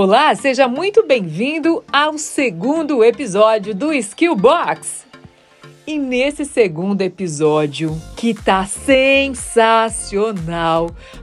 Olá, 0.00 0.32
seja 0.36 0.68
muito 0.68 1.04
bem-vindo 1.04 1.82
ao 1.92 2.16
segundo 2.18 3.02
episódio 3.02 3.74
do 3.74 3.92
Skill 3.92 4.36
Box. 4.36 5.07
E 5.90 5.98
nesse 5.98 6.44
segundo 6.44 7.00
episódio, 7.00 7.98
que 8.14 8.34
tá 8.34 8.66
sensacional, 8.66 9.34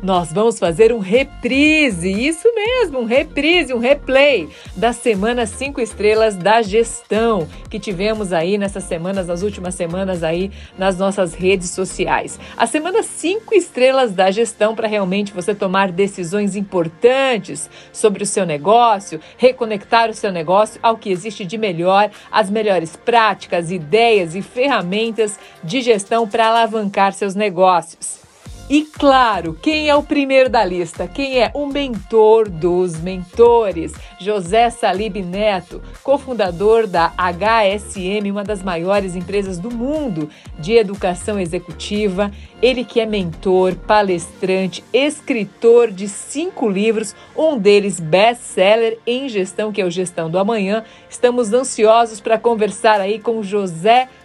nós 0.01 0.33
vamos 0.33 0.57
fazer 0.57 0.91
um 0.91 0.97
reprise, 0.97 2.11
isso 2.11 2.51
mesmo, 2.55 3.01
um 3.01 3.05
reprise, 3.05 3.71
um 3.75 3.77
replay 3.77 4.49
da 4.75 4.91
semana 4.91 5.45
5 5.45 5.79
estrelas 5.79 6.35
da 6.35 6.63
gestão 6.63 7.47
que 7.69 7.79
tivemos 7.79 8.33
aí 8.33 8.57
nessas 8.57 8.85
semanas, 8.85 9.27
nas 9.27 9.43
últimas 9.43 9.75
semanas 9.75 10.23
aí 10.23 10.49
nas 10.75 10.97
nossas 10.97 11.35
redes 11.35 11.69
sociais. 11.69 12.39
A 12.57 12.65
semana 12.65 13.03
5 13.03 13.53
estrelas 13.53 14.13
da 14.13 14.31
gestão 14.31 14.73
para 14.73 14.87
realmente 14.87 15.31
você 15.31 15.53
tomar 15.53 15.91
decisões 15.91 16.55
importantes 16.55 17.69
sobre 17.93 18.23
o 18.23 18.25
seu 18.25 18.47
negócio, 18.47 19.19
reconectar 19.37 20.09
o 20.09 20.13
seu 20.15 20.31
negócio 20.31 20.79
ao 20.81 20.97
que 20.97 21.11
existe 21.11 21.45
de 21.45 21.55
melhor, 21.55 22.09
as 22.31 22.49
melhores 22.49 22.95
práticas, 22.95 23.69
ideias 23.69 24.33
e 24.33 24.41
ferramentas 24.55 25.37
de 25.61 25.81
gestão 25.81 26.25
para 26.25 26.47
alavancar 26.47 27.11
seus 27.11 27.35
negócios. 27.35 28.25
E 28.67 28.81
claro, 28.81 29.53
quem 29.61 29.89
é 29.89 29.95
o 29.95 30.01
primeiro 30.01 30.49
da 30.49 30.65
lista? 30.65 31.07
Quem 31.07 31.39
é 31.39 31.51
o 31.53 31.67
mentor 31.67 32.49
dos 32.49 32.99
mentores? 32.99 33.93
José 34.19 34.71
Salib 34.71 35.17
Neto, 35.17 35.83
cofundador 36.01 36.87
da 36.87 37.13
HSM, 37.15 38.31
uma 38.31 38.43
das 38.43 38.63
maiores 38.63 39.15
empresas 39.15 39.59
do 39.59 39.69
mundo 39.69 40.31
de 40.57 40.73
educação 40.73 41.39
executiva. 41.39 42.31
Ele 42.59 42.83
que 42.83 42.99
é 42.99 43.05
mentor, 43.05 43.75
palestrante, 43.75 44.83
escritor 44.91 45.91
de 45.91 46.09
cinco 46.09 46.67
livros, 46.67 47.15
um 47.37 47.59
deles 47.59 47.99
best-seller 47.99 48.97
em 49.05 49.29
gestão, 49.29 49.71
que 49.71 49.79
é 49.79 49.85
o 49.85 49.91
Gestão 49.91 50.27
do 50.27 50.39
Amanhã. 50.39 50.83
Estamos 51.07 51.53
ansiosos 51.53 52.19
para 52.19 52.39
conversar 52.39 52.99
aí 52.99 53.19
com 53.19 53.43
José 53.43 54.09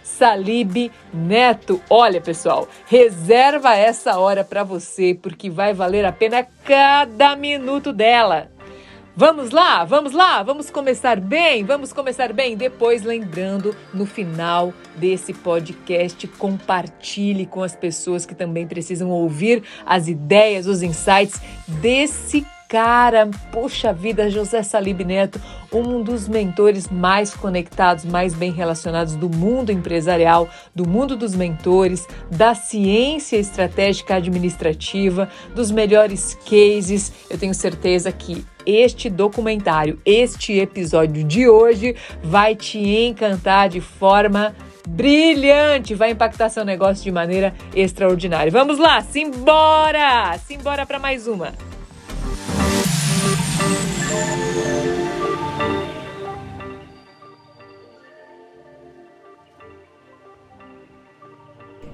Neto. 1.13 1.81
Olha, 1.89 2.21
pessoal, 2.21 2.67
reserva 2.85 3.75
essa 3.75 4.17
hora 4.17 4.43
para 4.43 4.63
você 4.63 5.17
porque 5.19 5.49
vai 5.49 5.73
valer 5.73 6.05
a 6.05 6.11
pena 6.11 6.45
cada 6.63 7.35
minuto 7.35 7.91
dela. 7.91 8.49
Vamos 9.13 9.51
lá, 9.51 9.83
vamos 9.83 10.13
lá, 10.13 10.41
vamos 10.41 10.69
começar 10.69 11.19
bem, 11.19 11.65
vamos 11.65 11.91
começar 11.91 12.31
bem. 12.31 12.55
Depois, 12.55 13.03
lembrando, 13.03 13.75
no 13.93 14.05
final 14.05 14.73
desse 14.95 15.33
podcast, 15.33 16.27
compartilhe 16.27 17.45
com 17.45 17.61
as 17.61 17.75
pessoas 17.75 18.25
que 18.25 18.33
também 18.33 18.65
precisam 18.65 19.09
ouvir 19.09 19.63
as 19.85 20.07
ideias, 20.07 20.65
os 20.65 20.81
insights 20.81 21.41
desse 21.67 22.45
cara, 22.71 23.29
poxa 23.51 23.91
vida, 23.91 24.29
José 24.29 24.63
Salib 24.63 25.01
Neto, 25.01 25.41
um 25.73 26.01
dos 26.01 26.29
mentores 26.29 26.87
mais 26.87 27.35
conectados, 27.35 28.05
mais 28.05 28.33
bem 28.33 28.49
relacionados 28.49 29.17
do 29.17 29.29
mundo 29.29 29.73
empresarial, 29.73 30.47
do 30.73 30.87
mundo 30.87 31.17
dos 31.17 31.35
mentores, 31.35 32.07
da 32.31 32.55
ciência 32.55 33.35
estratégica 33.35 34.15
administrativa, 34.15 35.27
dos 35.53 35.69
melhores 35.69 36.39
cases. 36.49 37.11
Eu 37.29 37.37
tenho 37.37 37.53
certeza 37.53 38.09
que 38.09 38.45
este 38.65 39.09
documentário, 39.09 39.99
este 40.05 40.57
episódio 40.57 41.25
de 41.25 41.49
hoje 41.49 41.93
vai 42.23 42.55
te 42.55 42.79
encantar 42.79 43.67
de 43.67 43.81
forma 43.81 44.55
brilhante, 44.87 45.93
vai 45.93 46.11
impactar 46.11 46.47
seu 46.47 46.63
negócio 46.63 47.03
de 47.03 47.11
maneira 47.11 47.53
extraordinária. 47.75 48.49
Vamos 48.49 48.77
lá, 48.77 49.01
simbora! 49.01 50.37
Simbora 50.37 50.85
para 50.85 50.99
mais 50.99 51.27
uma. 51.27 51.70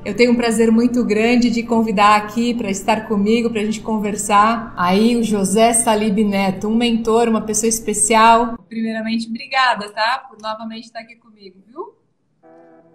Eu 0.08 0.16
tenho 0.16 0.31
um 0.31 0.36
prazer 0.38 0.72
muito 0.72 1.03
grande 1.03 1.50
de 1.50 1.62
convidar 1.63 2.16
aqui 2.16 2.53
para 2.53 2.72
estar 2.72 3.09
comigo, 3.09 3.50
para 3.50 3.59
a 3.59 3.66
gente 3.66 3.81
conversar. 3.81 4.73
Aí 4.78 5.18
o 5.18 5.22
José 5.22 5.73
Salib 5.73 6.23
Neto, 6.23 6.69
um 6.69 6.75
mentor, 6.78 7.28
uma 7.28 7.41
pessoa 7.41 7.68
especial. 7.68 8.57
Primeiramente, 8.69 9.28
obrigada, 9.28 9.91
tá? 9.91 10.25
Por 10.29 10.41
novamente 10.41 10.85
estar 10.85 11.01
aqui 11.01 11.17
comigo, 11.17 11.57
viu? 11.67 11.94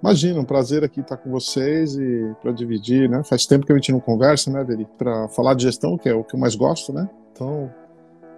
Imagina, 0.02 0.40
um 0.40 0.44
prazer 0.46 0.84
aqui 0.84 1.00
estar 1.00 1.18
com 1.18 1.30
vocês 1.30 1.96
e 1.96 2.34
para 2.40 2.50
dividir, 2.50 3.10
né? 3.10 3.22
Faz 3.22 3.44
tempo 3.44 3.66
que 3.66 3.72
a 3.72 3.76
gente 3.76 3.92
não 3.92 4.00
conversa, 4.00 4.50
né, 4.50 4.64
Veri? 4.64 4.88
Para 4.96 5.28
falar 5.28 5.52
de 5.52 5.64
gestão, 5.64 5.98
que 5.98 6.08
é 6.08 6.14
o 6.14 6.24
que 6.24 6.34
eu 6.34 6.40
mais 6.40 6.54
gosto, 6.54 6.94
né? 6.94 7.10
Então, 7.30 7.70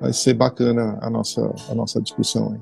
vai 0.00 0.12
ser 0.12 0.34
bacana 0.34 0.98
a 1.00 1.08
nossa, 1.08 1.54
a 1.70 1.74
nossa 1.76 2.02
discussão 2.02 2.54
aí. 2.54 2.60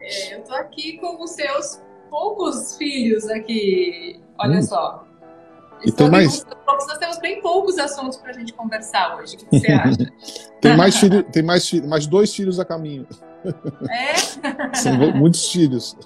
É, 0.00 0.36
eu 0.36 0.44
tô 0.44 0.54
aqui 0.54 0.96
com 0.96 1.22
os 1.22 1.32
seus 1.32 1.82
poucos 2.08 2.78
filhos 2.78 3.28
aqui. 3.28 4.18
Olha 4.38 4.60
hum. 4.60 4.62
só. 4.62 5.06
E 5.86 5.92
tem 5.92 6.10
mais... 6.10 6.44
Nós 6.66 6.98
temos 6.98 7.18
bem 7.18 7.40
poucos 7.40 7.78
assuntos 7.78 8.18
para 8.18 8.30
a 8.30 8.34
gente 8.34 8.52
conversar 8.52 9.16
hoje. 9.16 9.36
O 9.36 9.38
que 9.38 9.60
você 9.60 9.70
acha? 9.72 10.12
tem 10.60 10.76
mais 10.76 10.96
filho, 10.96 11.22
tem 11.22 11.42
mais, 11.42 11.68
filho, 11.68 11.88
mais 11.88 12.06
dois 12.06 12.34
filhos 12.34 12.60
a 12.60 12.64
caminho. 12.64 13.06
É? 13.90 14.16
São 14.76 14.96
muitos 15.14 15.50
filhos. 15.50 15.96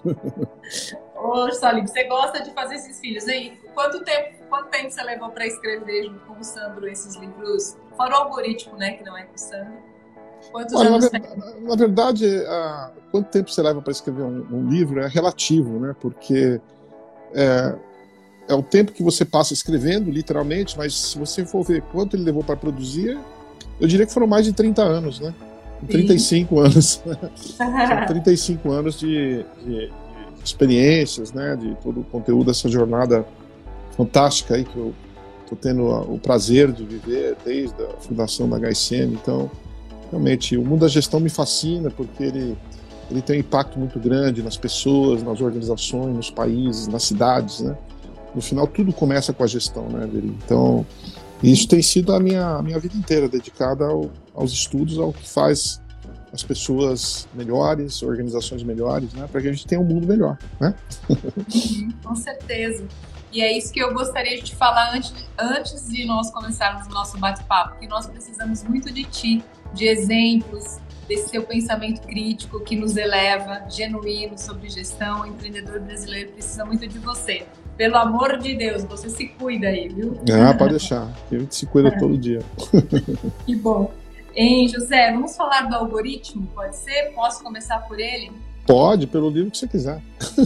Ô, 1.17 1.51
Salim, 1.53 1.87
você 1.87 2.05
gosta 2.05 2.43
de 2.43 2.51
fazer 2.53 2.77
esses 2.77 3.01
filhos, 3.01 3.27
hein? 3.29 3.59
Quanto 3.75 4.03
tempo, 4.05 4.45
quanto 4.49 4.69
tempo 4.69 4.91
você 4.91 5.03
levou 5.03 5.31
para 5.31 5.47
escrever 5.47 6.05
junto 6.05 6.21
com 6.21 6.39
o 6.39 6.45
Sandro 6.45 6.89
esses 6.89 7.17
livros? 7.17 7.77
Fora 7.97 8.15
o 8.15 8.23
algoritmo, 8.23 8.77
né? 8.77 8.93
Que 8.93 9.05
não 9.05 9.17
é 9.17 9.25
com 9.25 9.35
o 9.35 9.39
Sandro. 9.39 9.91
Quantos 10.51 10.75
Olha, 10.75 10.89
anos 10.91 11.11
na, 11.11 11.21
na 11.61 11.77
verdade, 11.77 12.27
a, 12.47 12.91
quanto 13.11 13.29
tempo 13.31 13.51
você 13.51 13.63
leva 13.63 13.83
para 13.83 13.93
escrever 13.93 14.23
um, 14.23 14.47
um, 14.51 14.69
livro 14.69 15.01
é 15.01 15.07
relativo, 15.07 15.79
né? 15.79 15.95
Porque 16.01 16.61
é, 17.35 17.75
é 18.51 18.55
o 18.55 18.63
tempo 18.63 18.93
que 18.93 19.03
você 19.03 19.25
passa 19.25 19.53
escrevendo, 19.55 20.11
literalmente, 20.11 20.77
mas 20.77 20.93
se 20.95 21.19
você 21.19 21.47
for 21.47 21.63
ver 21.63 21.83
quanto 21.83 22.17
ele 22.17 22.25
levou 22.25 22.43
para 22.43 22.57
produzir, 22.57 23.17
eu 23.81 23.87
diria 23.87 24.05
que 24.05 24.13
foram 24.13 24.27
mais 24.27 24.45
de 24.45 24.53
30 24.53 24.83
anos, 24.83 25.21
né? 25.21 25.33
35 25.87 26.55
Sim. 26.55 26.61
anos. 26.61 27.03
São 27.37 28.07
35 28.09 28.71
anos 28.73 28.99
de, 28.99 29.45
de, 29.65 29.87
de, 29.87 29.93
experiências, 30.45 31.33
né? 31.33 31.57
De 31.57 31.77
todo 31.77 32.01
o 32.01 32.05
conteúdo 32.05 32.47
dessa 32.47 32.69
jornada 32.69 33.25
fantástica 33.97 34.57
aí 34.57 34.65
que 34.65 34.77
eu 34.77 34.93
estou 35.43 35.57
tendo 35.57 35.87
o 35.87 36.19
prazer 36.19 36.73
de 36.73 36.85
viver 36.85 37.37
desde 37.45 37.81
a 37.83 38.01
fundação 38.01 38.49
da 38.49 38.59
HSM. 38.59 39.15
Então, 39.15 39.49
realmente, 40.11 40.57
o 40.57 40.65
mundo 40.65 40.81
da 40.81 40.89
gestão 40.89 41.21
me 41.21 41.31
fascina 41.31 41.89
porque 41.89 42.25
ele, 42.25 42.59
ele 43.11 43.23
tem 43.23 43.37
um 43.37 43.41
impacto 43.41 43.79
muito 43.79 43.99
grande 44.01 44.43
nas 44.43 44.57
pessoas, 44.57 45.23
nas 45.23 45.41
organizações, 45.41 46.17
nos 46.17 46.31
países, 46.31 46.89
nas 46.89 47.05
cidades, 47.05 47.61
né? 47.61 47.77
No 48.35 48.41
final 48.41 48.67
tudo 48.67 48.93
começa 48.93 49.33
com 49.33 49.43
a 49.45 49.47
gestão, 49.47 49.89
né, 49.89 50.07
Veri? 50.07 50.29
Então, 50.45 50.87
isso 51.43 51.67
tem 51.67 51.83
sido 51.83 52.13
a 52.15 52.21
minha, 52.21 52.57
a 52.57 52.63
minha 52.63 52.79
vida 52.79 52.97
inteira 52.97 53.29
dedicada 53.29 53.87
ao, 53.87 54.11
aos 54.35 54.53
estudos, 54.53 54.99
ao 54.99 55.13
que 55.13 55.29
faz 55.29 55.81
as 56.33 56.43
pessoas 56.43 57.29
melhores, 57.35 58.03
organizações 58.03 58.63
melhores, 58.63 59.13
né, 59.15 59.27
para 59.31 59.41
que 59.41 59.49
a 59.49 59.53
gente 59.53 59.67
tenha 59.67 59.81
um 59.81 59.85
mundo 59.85 60.07
melhor, 60.07 60.39
né? 60.61 60.75
Uhum, 61.09 61.93
com 62.05 62.15
certeza. 62.15 62.85
E 63.33 63.43
é 63.43 63.57
isso 63.57 63.73
que 63.73 63.81
eu 63.81 63.93
gostaria 63.93 64.41
de 64.41 64.55
falar 64.55 64.95
antes, 64.95 65.13
antes 65.39 65.89
de 65.89 66.05
nós 66.05 66.31
começarmos 66.31 66.87
o 66.87 66.91
nosso 66.91 67.19
bate-papo, 67.19 67.79
que 67.79 67.87
nós 67.87 68.07
precisamos 68.07 68.63
muito 68.65 68.93
de 68.93 69.05
ti, 69.05 69.45
de 69.73 69.87
exemplos, 69.87 70.79
desse 71.09 71.31
seu 71.31 71.43
pensamento 71.45 72.01
crítico 72.03 72.61
que 72.61 72.77
nos 72.77 72.97
eleva, 72.97 73.69
genuíno 73.69 74.39
sobre 74.39 74.69
gestão. 74.69 75.23
O 75.23 75.27
empreendedor 75.27 75.81
brasileiro 75.81 76.31
precisa 76.33 76.65
muito 76.65 76.87
de 76.87 76.99
você. 76.99 77.47
Pelo 77.81 77.97
amor 77.97 78.37
de 78.37 78.55
Deus, 78.55 78.85
você 78.85 79.09
se 79.09 79.29
cuida 79.29 79.69
aí, 79.69 79.89
viu? 79.89 80.21
Ah, 80.47 80.53
pode 80.53 80.73
deixar. 80.73 81.09
A 81.33 81.35
gente 81.35 81.55
se 81.55 81.65
cuida 81.65 81.91
todo 81.99 82.19
dia. 82.19 82.41
que 83.47 83.57
bom. 83.57 83.91
Hein, 84.35 84.69
José, 84.69 85.11
vamos 85.11 85.35
falar 85.35 85.63
do 85.63 85.75
algoritmo, 85.75 86.47
pode 86.55 86.77
ser? 86.77 87.11
Posso 87.15 87.43
começar 87.43 87.79
por 87.89 87.99
ele? 87.99 88.33
Pode, 88.67 89.07
pelo 89.07 89.31
livro 89.31 89.51
que 89.51 89.57
você 89.57 89.67
quiser. 89.67 89.99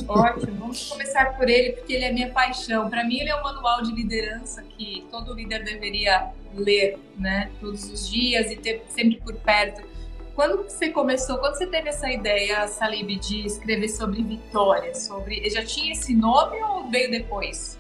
Ótimo, 0.06 0.55
vamos 0.61 0.88
começar 0.88 1.37
por 1.37 1.49
ele, 1.49 1.73
porque 1.73 1.94
ele 1.94 2.05
é 2.05 2.12
minha 2.12 2.31
paixão. 2.31 2.88
Para 2.88 3.03
mim, 3.03 3.19
ele 3.19 3.31
é 3.31 3.35
um 3.35 3.43
manual 3.43 3.82
de 3.82 3.93
liderança 3.93 4.62
que 4.62 5.05
todo 5.11 5.35
líder 5.35 5.64
deveria 5.64 6.29
ler, 6.55 7.00
né? 7.19 7.50
Todos 7.61 7.91
os 7.91 8.09
dias 8.09 8.49
e 8.53 8.55
ter 8.55 8.85
sempre 8.91 9.17
por 9.17 9.35
perto 9.35 9.82
quando 10.35 10.65
você 10.65 10.91
começou, 10.91 11.39
quando 11.39 11.55
você 11.57 11.67
teve 11.67 11.89
essa 11.89 12.11
ideia, 12.11 12.67
Salib, 12.67 13.09
de 13.19 13.47
escrever 13.47 13.89
sobre 13.89 14.23
Vitória, 14.23 14.95
sobre, 14.95 15.49
já 15.49 15.65
tinha 15.65 15.93
esse 15.93 16.15
nome 16.15 16.61
ou 16.63 16.91
veio 16.91 17.11
depois? 17.11 17.79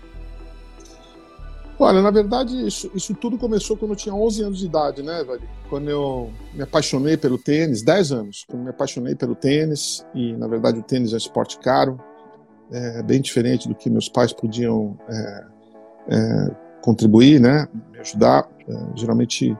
Olha, 1.76 2.00
na 2.00 2.10
verdade, 2.12 2.64
isso, 2.64 2.88
isso 2.94 3.14
tudo 3.14 3.36
começou 3.36 3.76
quando 3.76 3.90
eu 3.92 3.96
tinha 3.96 4.14
11 4.14 4.42
anos 4.44 4.58
de 4.60 4.66
idade, 4.66 5.02
né, 5.02 5.24
velho? 5.24 5.42
Quando 5.68 5.90
eu 5.90 6.32
me 6.52 6.62
apaixonei 6.62 7.16
pelo 7.16 7.36
tênis, 7.36 7.82
10 7.82 8.12
anos, 8.12 8.44
quando 8.48 8.62
me 8.62 8.70
apaixonei 8.70 9.16
pelo 9.16 9.34
tênis, 9.34 10.06
e 10.14 10.32
na 10.34 10.46
verdade 10.46 10.78
o 10.78 10.82
tênis 10.82 11.10
é 11.10 11.14
um 11.14 11.18
esporte 11.18 11.58
caro, 11.58 12.00
é 12.70 13.02
bem 13.02 13.20
diferente 13.20 13.68
do 13.68 13.74
que 13.74 13.90
meus 13.90 14.08
pais 14.08 14.32
podiam 14.32 14.96
é, 15.08 15.44
é, 16.10 16.50
contribuir, 16.80 17.40
né, 17.40 17.68
me 17.90 17.98
ajudar. 17.98 18.48
É, 18.68 18.74
geralmente 18.94 19.56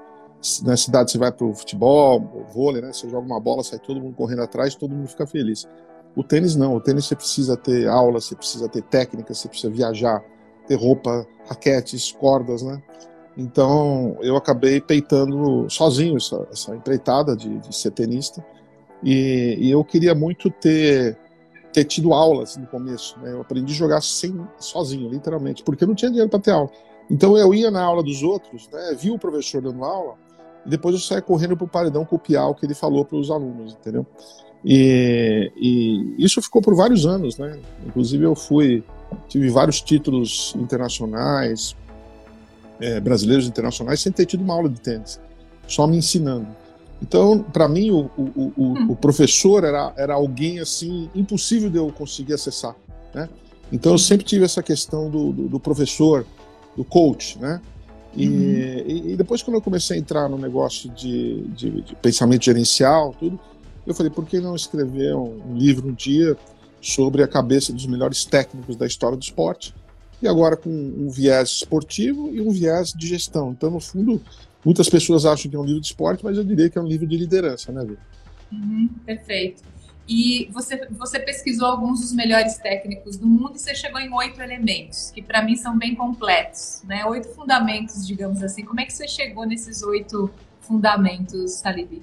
na 0.63 0.77
cidade 0.77 1.11
você 1.11 1.19
vai 1.19 1.33
para 1.33 1.47
o 1.47 1.55
futebol, 1.55 2.47
vôlei, 2.53 2.83
né? 2.83 2.93
Você 2.93 3.09
joga 3.09 3.27
uma 3.27 3.41
bola, 3.41 3.63
sai 3.63 3.79
todo 3.79 4.01
mundo 4.01 4.15
correndo 4.15 4.43
atrás, 4.43 4.75
todo 4.75 4.95
mundo 4.95 5.09
fica 5.09 5.27
feliz. 5.27 5.67
O 6.15 6.23
tênis 6.23 6.55
não, 6.55 6.77
o 6.77 6.81
tênis 6.81 7.07
você 7.07 7.17
precisa 7.17 7.57
ter 7.57 7.89
aula, 7.89 8.21
você 8.21 8.37
precisa 8.37 8.69
ter 8.69 8.83
técnica, 8.83 9.35
você 9.35 9.49
precisa 9.49 9.73
viajar, 9.73 10.23
ter 10.67 10.77
roupa, 10.77 11.27
raquetes, 11.49 12.13
cordas, 12.13 12.63
né? 12.63 12.83
Então 13.37 14.17
eu 14.21 14.37
acabei 14.37 14.81
peitando 14.81 15.69
sozinho 15.69 16.17
essa, 16.17 16.47
essa 16.53 16.75
empreitada 16.75 17.37
de, 17.37 17.59
de 17.59 17.75
ser 17.75 17.91
tenista 17.91 18.45
e, 19.03 19.57
e, 19.61 19.71
eu 19.71 19.85
queria 19.85 20.15
muito 20.15 20.49
ter 20.51 21.19
ter 21.73 21.85
tido 21.85 22.13
aulas 22.13 22.57
no 22.57 22.69
começo. 22.69 23.19
Né? 23.19 23.33
Eu 23.33 23.41
aprendi 23.41 23.73
a 23.73 23.77
jogar 23.77 24.01
sem, 24.01 24.47
sozinho, 24.61 25.09
literalmente, 25.09 25.65
porque 25.65 25.83
eu 25.83 25.89
não 25.89 25.95
tinha 25.97 26.09
dinheiro 26.09 26.31
para 26.31 26.39
ter 26.39 26.53
aula. 26.53 26.71
Então 27.11 27.37
eu 27.37 27.53
ia 27.53 27.71
na 27.71 27.83
aula 27.83 28.03
dos 28.03 28.23
outros, 28.23 28.69
né, 28.69 28.97
vi 28.97 29.11
o 29.11 29.19
professor 29.19 29.61
dando 29.61 29.85
aula, 29.85 30.15
e 30.65 30.69
depois 30.69 30.95
eu 30.95 31.01
saía 31.01 31.23
correndo 31.23 31.57
para 31.57 31.65
o 31.65 31.69
paredão 31.69 32.05
copiar 32.05 32.49
o 32.49 32.55
que 32.55 32.65
ele 32.65 32.75
falou 32.75 33.05
para 33.05 33.17
os 33.17 33.31
alunos, 33.31 33.73
entendeu? 33.73 34.07
E, 34.65 35.53
e, 35.57 36.25
isso 36.25 36.41
ficou 36.41 36.63
por 36.63 36.75
vários 36.75 37.05
anos, 37.05 37.37
né? 37.37 37.59
Inclusive 37.87 38.25
eu 38.25 38.35
fui, 38.35 38.83
tive 39.29 39.51
vários 39.51 39.81
títulos 39.83 40.55
internacionais, 40.57 41.77
é, 42.81 42.99
brasileiros 42.99 43.47
internacionais, 43.47 44.01
sem 44.01 44.11
ter 44.11 44.25
tido 44.25 44.43
uma 44.43 44.55
aula 44.55 44.69
de 44.69 44.81
tênis, 44.81 45.21
só 45.69 45.87
me 45.87 45.99
ensinando. 45.99 46.47
Então, 47.03 47.43
para 47.43 47.69
mim, 47.69 47.91
o, 47.91 48.11
o, 48.17 48.53
o, 48.57 48.63
hum. 48.63 48.87
o, 48.91 48.97
professor 48.97 49.65
era, 49.65 49.93
era 49.97 50.15
alguém 50.15 50.61
assim 50.61 51.11
impossível 51.15 51.69
de 51.69 51.77
eu 51.77 51.93
conseguir 51.93 52.33
acessar, 52.33 52.75
né? 53.13 53.29
Então 53.71 53.93
eu 53.93 53.99
sempre 53.99 54.25
tive 54.25 54.45
essa 54.45 54.63
questão 54.63 55.11
do, 55.11 55.33
do, 55.33 55.49
do 55.49 55.61
professor, 55.61 56.25
do 56.77 56.85
coach, 56.85 57.39
né? 57.39 57.61
E, 58.17 58.29
uhum. 58.29 59.11
e, 59.11 59.17
depois, 59.17 59.43
quando 59.43 59.57
eu 59.57 59.61
comecei 59.61 59.97
a 59.97 60.01
entrar 60.01 60.29
no 60.29 60.39
negócio 60.39 60.89
de, 60.91 61.43
de, 61.49 61.83
de, 61.83 61.97
pensamento 61.97 62.45
gerencial, 62.45 63.15
tudo, 63.19 63.39
eu 63.87 63.95
falei, 63.95 64.11
por 64.11 64.25
que 64.25 64.39
não 64.39 64.55
escrever 64.55 65.15
um, 65.15 65.43
um, 65.51 65.57
livro 65.57 65.89
um 65.89 65.93
dia 65.93 66.37
sobre 66.81 67.23
a 67.23 67.29
cabeça 67.29 67.73
dos 67.73 67.87
melhores 67.87 68.25
técnicos 68.25 68.77
da 68.77 68.87
história 68.87 69.17
do 69.17 69.23
esporte? 69.23 69.75
E 70.23 70.29
agora 70.29 70.57
com 70.57 70.71
um 70.71 71.11
viés 71.11 71.51
esportivo 71.51 72.31
e 72.33 72.41
um 72.41 72.51
viés 72.51 72.93
de 72.93 73.07
gestão. 73.07 73.51
Então, 73.51 73.71
no 73.71 73.81
fundo, 73.81 74.23
muitas 74.65 74.89
pessoas 74.89 75.27
acham 75.27 75.51
que 75.51 75.57
é 75.57 75.61
um 75.61 75.65
livro 75.65 75.81
de 75.81 75.89
esporte, 75.89 76.25
mas 76.25 76.39
eu 76.39 76.45
diria 76.45 76.71
que 76.71 76.79
é 76.79 76.81
um 76.81 76.87
livro 76.87 77.07
de 77.07 77.17
liderança, 77.17 77.73
né, 77.73 77.83
Vitor? 77.83 77.99
Uhum, 78.53 78.89
perfeito. 79.05 79.63
E 80.07 80.51
você, 80.53 80.87
você 80.91 81.19
pesquisou 81.19 81.67
alguns 81.67 82.01
dos 82.01 82.13
melhores 82.13 82.57
técnicos 82.59 83.17
do 83.17 83.27
mundo 83.27 83.53
e 83.55 83.59
você 83.59 83.75
chegou 83.75 83.99
em 83.99 84.13
oito 84.13 84.41
elementos, 84.43 85.11
que 85.11 85.23
para 85.23 85.43
mim 85.43 85.57
são 85.57 85.79
bem 85.79 85.95
completos, 85.95 86.83
né? 86.85 87.07
Oito 87.07 87.29
fundamentos, 87.29 88.07
digamos 88.07 88.43
assim. 88.43 88.65
Como 88.65 88.81
é 88.81 88.85
que 88.85 88.93
você 88.93 89.09
chegou 89.09 89.47
nesses 89.47 89.83
oito 89.83 90.31
fundamentos, 90.61 91.53
Salib? 91.53 92.03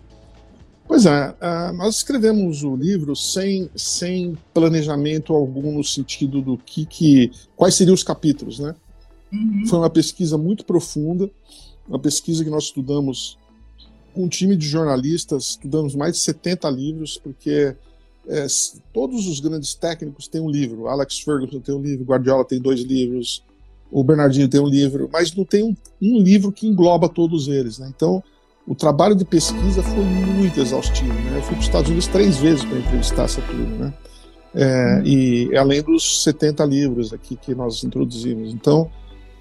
Pois 0.87 1.05
é, 1.05 1.29
uh, 1.29 1.73
nós 1.73 1.97
escrevemos 1.97 2.63
o 2.63 2.75
livro 2.75 3.15
sem, 3.15 3.69
sem 3.75 4.35
planejamento 4.53 5.33
algum 5.33 5.71
no 5.71 5.83
sentido 5.83 6.41
do 6.41 6.57
que, 6.57 6.85
que 6.85 7.31
quais 7.55 7.75
seriam 7.75 7.93
os 7.93 8.03
capítulos, 8.03 8.59
né? 8.59 8.75
Uhum. 9.31 9.65
Foi 9.67 9.79
uma 9.79 9.89
pesquisa 9.89 10.37
muito 10.37 10.65
profunda, 10.65 11.29
uma 11.87 11.99
pesquisa 11.99 12.43
que 12.43 12.49
nós 12.49 12.65
estudamos 12.65 13.37
com 14.13 14.25
um 14.25 14.27
time 14.27 14.55
de 14.57 14.67
jornalistas, 14.67 15.51
estudamos 15.51 15.95
mais 15.95 16.13
de 16.13 16.19
70 16.19 16.69
livros, 16.69 17.17
porque 17.17 17.75
é, 18.27 18.45
todos 18.93 19.27
os 19.27 19.39
grandes 19.39 19.73
técnicos 19.73 20.27
têm 20.27 20.41
um 20.41 20.49
livro. 20.49 20.87
Alex 20.87 21.19
Ferguson 21.19 21.59
tem 21.59 21.75
um 21.75 21.81
livro, 21.81 22.05
Guardiola 22.05 22.45
tem 22.45 22.59
dois 22.59 22.81
livros, 22.81 23.43
o 23.91 24.03
Bernardinho 24.03 24.47
tem 24.47 24.61
um 24.61 24.67
livro, 24.67 25.09
mas 25.11 25.35
não 25.35 25.43
tem 25.43 25.63
um, 25.63 25.75
um 26.01 26.19
livro 26.19 26.51
que 26.51 26.67
engloba 26.67 27.09
todos 27.09 27.47
eles. 27.47 27.79
Né? 27.79 27.91
Então, 27.93 28.23
o 28.65 28.73
trabalho 28.73 29.15
de 29.15 29.25
pesquisa 29.25 29.83
foi 29.83 30.03
muito 30.03 30.59
exaustivo. 30.59 31.13
Né? 31.13 31.37
Eu 31.37 31.41
fui 31.41 31.53
para 31.53 31.59
os 31.59 31.65
Estados 31.65 31.89
Unidos 31.89 32.07
três 32.07 32.37
vezes 32.37 32.63
para 32.63 32.77
entrevistar 32.77 33.23
essa 33.23 33.41
turma. 33.41 33.85
Né? 33.85 33.93
É, 34.53 35.01
e 35.03 35.57
além 35.57 35.81
dos 35.81 36.23
70 36.23 36.63
livros 36.65 37.13
aqui 37.13 37.35
que 37.35 37.55
nós 37.55 37.83
introduzimos. 37.83 38.53
Então, 38.53 38.89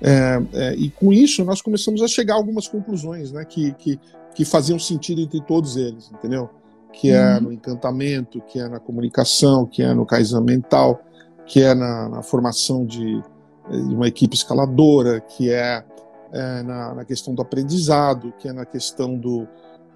é, 0.01 0.43
é, 0.53 0.75
e 0.75 0.91
com 0.91 1.13
isso 1.13 1.45
nós 1.45 1.61
começamos 1.61 2.03
a 2.03 2.09
chegar 2.09 2.35
a 2.35 2.37
algumas 2.37 2.67
conclusões 2.67 3.33
né, 3.33 3.45
que, 3.45 3.73
que, 3.73 4.01
que 4.35 4.45
faziam 4.45 4.79
sentido 4.79 5.21
entre 5.21 5.41
todos 5.43 5.77
eles, 5.77 6.11
entendeu? 6.13 6.49
Que 6.93 7.11
é 7.11 7.35
uhum. 7.35 7.41
no 7.43 7.53
encantamento, 7.53 8.41
que 8.41 8.59
é 8.59 8.69
na 8.69 8.79
comunicação, 8.79 9.67
que 9.67 9.83
é 9.83 9.93
no 9.95 10.05
Kaizen 10.05 10.43
mental, 10.43 11.01
que 11.47 11.63
é 11.63 11.75
na, 11.75 12.09
na 12.09 12.23
formação 12.23 12.85
de, 12.85 13.23
de, 13.71 13.95
uma 13.95 14.09
equipe 14.09 14.35
escaladora, 14.35 15.21
que 15.21 15.51
é, 15.51 15.85
é 16.33 16.63
na, 16.63 16.95
na, 16.95 17.05
questão 17.05 17.35
do 17.35 17.43
aprendizado, 17.43 18.33
que 18.39 18.49
é 18.49 18.53
na 18.53 18.65
questão 18.65 19.17
do, 19.17 19.47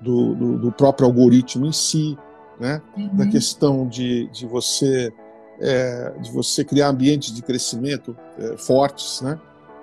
do, 0.01 0.35
do, 0.35 0.59
do 0.59 0.73
próprio 0.73 1.07
algoritmo 1.07 1.67
em 1.67 1.73
si, 1.73 2.17
né? 2.59 2.81
Uhum. 2.97 3.17
da 3.17 3.27
questão 3.27 3.87
de, 3.87 4.29
de 4.29 4.47
você 4.47 5.13
é, 5.61 6.13
de 6.21 6.33
você 6.33 6.65
criar 6.65 6.89
ambientes 6.89 7.33
de 7.33 7.43
crescimento 7.43 8.17
é, 8.39 8.57
fortes, 8.57 9.21
né? 9.21 9.39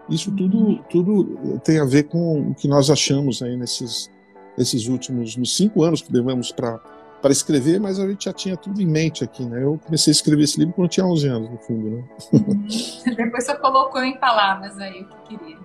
Isso 0.09 0.31
tudo, 0.31 0.57
uhum. 0.57 0.83
tudo 0.89 1.59
tem 1.63 1.79
a 1.79 1.85
ver 1.85 2.03
com 2.03 2.49
o 2.49 2.55
que 2.55 2.67
nós 2.67 2.89
achamos 2.89 3.41
aí 3.41 3.55
nesses, 3.55 4.09
nesses 4.57 4.87
últimos 4.87 5.37
nos 5.37 5.55
cinco 5.55 5.83
anos 5.83 6.01
que 6.01 6.11
levamos 6.11 6.51
para 6.51 6.79
para 7.21 7.31
escrever, 7.31 7.79
mas 7.79 7.99
a 7.99 8.07
gente 8.07 8.25
já 8.25 8.33
tinha 8.33 8.57
tudo 8.57 8.81
em 8.81 8.87
mente 8.87 9.23
aqui, 9.23 9.43
né? 9.43 9.63
Eu 9.63 9.79
comecei 9.85 10.11
a 10.11 10.15
escrever 10.15 10.43
esse 10.43 10.59
livro 10.59 10.73
quando 10.73 10.85
eu 10.85 10.89
tinha 10.89 11.05
11 11.05 11.27
anos, 11.27 11.51
no 11.51 11.57
fundo, 11.59 11.89
né? 11.89 12.03
Uhum. 12.33 12.67
Depois 13.15 13.45
você 13.45 13.55
colocou 13.55 14.03
em 14.03 14.17
palavras 14.17 14.77
aí 14.79 15.01
o 15.01 15.05
que 15.05 15.37
queria. 15.37 15.57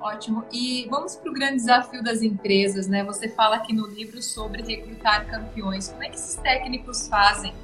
Ótimo. 0.00 0.44
E 0.52 0.86
vamos 0.90 1.16
para 1.16 1.30
o 1.30 1.32
grande 1.32 1.56
desafio 1.56 2.02
das 2.02 2.20
empresas, 2.20 2.88
né? 2.88 3.04
Você 3.04 3.28
fala 3.28 3.56
aqui 3.56 3.72
no 3.72 3.86
livro 3.86 4.20
sobre 4.20 4.62
recrutar 4.62 5.26
campeões. 5.26 5.88
Como 5.88 6.02
é 6.02 6.08
que 6.08 6.16
esses 6.16 6.34
técnicos 6.34 7.08
fazem 7.08 7.54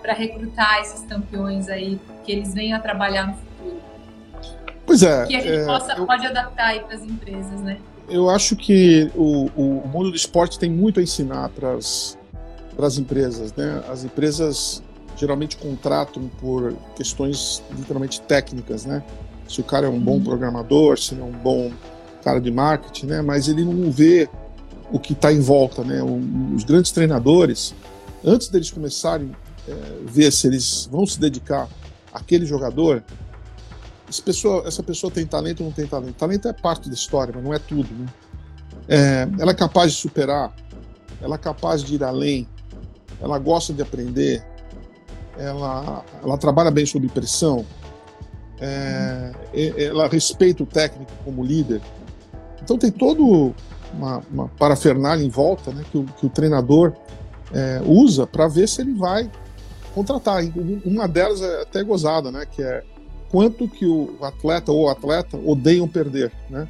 para 0.00 0.14
recrutar 0.14 0.80
esses 0.80 1.04
campeões 1.06 1.68
aí, 1.68 2.00
que 2.24 2.32
eles 2.32 2.54
venham 2.54 2.78
a 2.78 2.80
trabalhar 2.80 3.26
no 3.26 3.34
futuro? 3.34 3.82
Pois 4.86 5.02
é. 5.02 5.26
Que 5.26 5.36
a 5.36 5.40
gente 5.40 5.58
é, 5.58 5.66
possa, 5.66 5.92
eu... 5.92 6.06
pode 6.06 6.26
adaptar 6.26 6.68
aí 6.68 6.80
para 6.80 6.94
as 6.94 7.02
empresas, 7.02 7.60
né? 7.60 7.78
Eu 8.08 8.30
acho 8.30 8.56
que 8.56 9.10
o, 9.14 9.46
o 9.54 9.88
mundo 9.88 10.10
do 10.10 10.16
esporte 10.16 10.58
tem 10.58 10.70
muito 10.70 11.00
a 11.00 11.02
ensinar 11.02 11.50
para 11.50 11.74
as 11.74 12.18
para 12.80 12.86
as 12.86 12.96
empresas. 12.96 13.52
Né? 13.52 13.84
As 13.90 14.04
empresas 14.04 14.82
geralmente 15.16 15.58
contratam 15.58 16.30
por 16.40 16.72
questões 16.96 17.62
literalmente 17.76 18.22
técnicas, 18.22 18.86
né? 18.86 19.04
Se 19.46 19.60
o 19.60 19.64
cara 19.64 19.86
é 19.86 19.90
um 19.90 20.00
bom 20.00 20.14
uhum. 20.14 20.24
programador, 20.24 20.98
se 20.98 21.12
ele 21.12 21.20
é 21.20 21.24
um 21.24 21.32
bom 21.32 21.70
cara 22.24 22.40
de 22.40 22.50
marketing, 22.50 23.06
né? 23.06 23.20
Mas 23.20 23.48
ele 23.48 23.64
não 23.64 23.90
vê 23.90 24.30
o 24.90 24.98
que 24.98 25.12
está 25.12 25.30
em 25.30 25.40
volta, 25.40 25.84
né? 25.84 26.02
Os 26.54 26.64
grandes 26.64 26.90
treinadores, 26.90 27.74
antes 28.24 28.48
deles 28.48 28.70
começarem 28.70 29.30
a 29.68 29.70
é, 29.70 29.74
ver 30.06 30.32
se 30.32 30.46
eles 30.46 30.88
vão 30.90 31.04
se 31.04 31.20
dedicar 31.20 31.68
àquele 32.14 32.46
jogador, 32.46 33.04
essa 34.08 34.22
pessoa, 34.22 34.66
essa 34.66 34.82
pessoa 34.82 35.10
tem 35.10 35.26
talento 35.26 35.60
ou 35.60 35.66
não 35.66 35.72
tem 35.72 35.86
talento? 35.86 36.14
Talento 36.14 36.48
é 36.48 36.52
parte 36.52 36.88
da 36.88 36.94
história, 36.94 37.32
mas 37.34 37.44
não 37.44 37.52
é 37.52 37.58
tudo, 37.58 37.92
né? 37.92 38.06
É, 38.88 39.28
ela 39.38 39.50
é 39.50 39.54
capaz 39.54 39.92
de 39.92 39.98
superar, 39.98 40.54
ela 41.20 41.34
é 41.34 41.38
capaz 41.38 41.84
de 41.84 41.96
ir 41.96 42.02
além, 42.02 42.48
ela 43.20 43.38
gosta 43.38 43.72
de 43.72 43.82
aprender, 43.82 44.44
ela, 45.38 46.04
ela 46.22 46.38
trabalha 46.38 46.70
bem 46.70 46.86
sob 46.86 47.06
pressão, 47.08 47.64
é, 48.60 49.32
ela 49.76 50.06
respeita 50.08 50.62
o 50.62 50.66
técnico 50.66 51.10
como 51.24 51.44
líder. 51.44 51.80
Então 52.62 52.76
tem 52.76 52.90
todo 52.90 53.54
uma, 53.92 54.22
uma 54.30 54.48
parafernália 54.48 55.24
em 55.24 55.30
volta 55.30 55.72
né, 55.72 55.84
que, 55.90 55.98
o, 55.98 56.04
que 56.04 56.26
o 56.26 56.28
treinador 56.28 56.92
é, 57.52 57.80
usa 57.84 58.26
para 58.26 58.46
ver 58.48 58.68
se 58.68 58.82
ele 58.82 58.94
vai 58.94 59.30
contratar. 59.94 60.42
Uma 60.84 61.08
delas 61.08 61.40
é 61.40 61.62
até 61.62 61.82
gozada, 61.82 62.30
né, 62.30 62.46
que 62.50 62.62
é 62.62 62.84
quanto 63.30 63.68
que 63.68 63.86
o 63.86 64.16
atleta 64.22 64.72
ou 64.72 64.88
atleta 64.88 65.36
odeiam 65.36 65.86
perder, 65.86 66.32
né? 66.48 66.66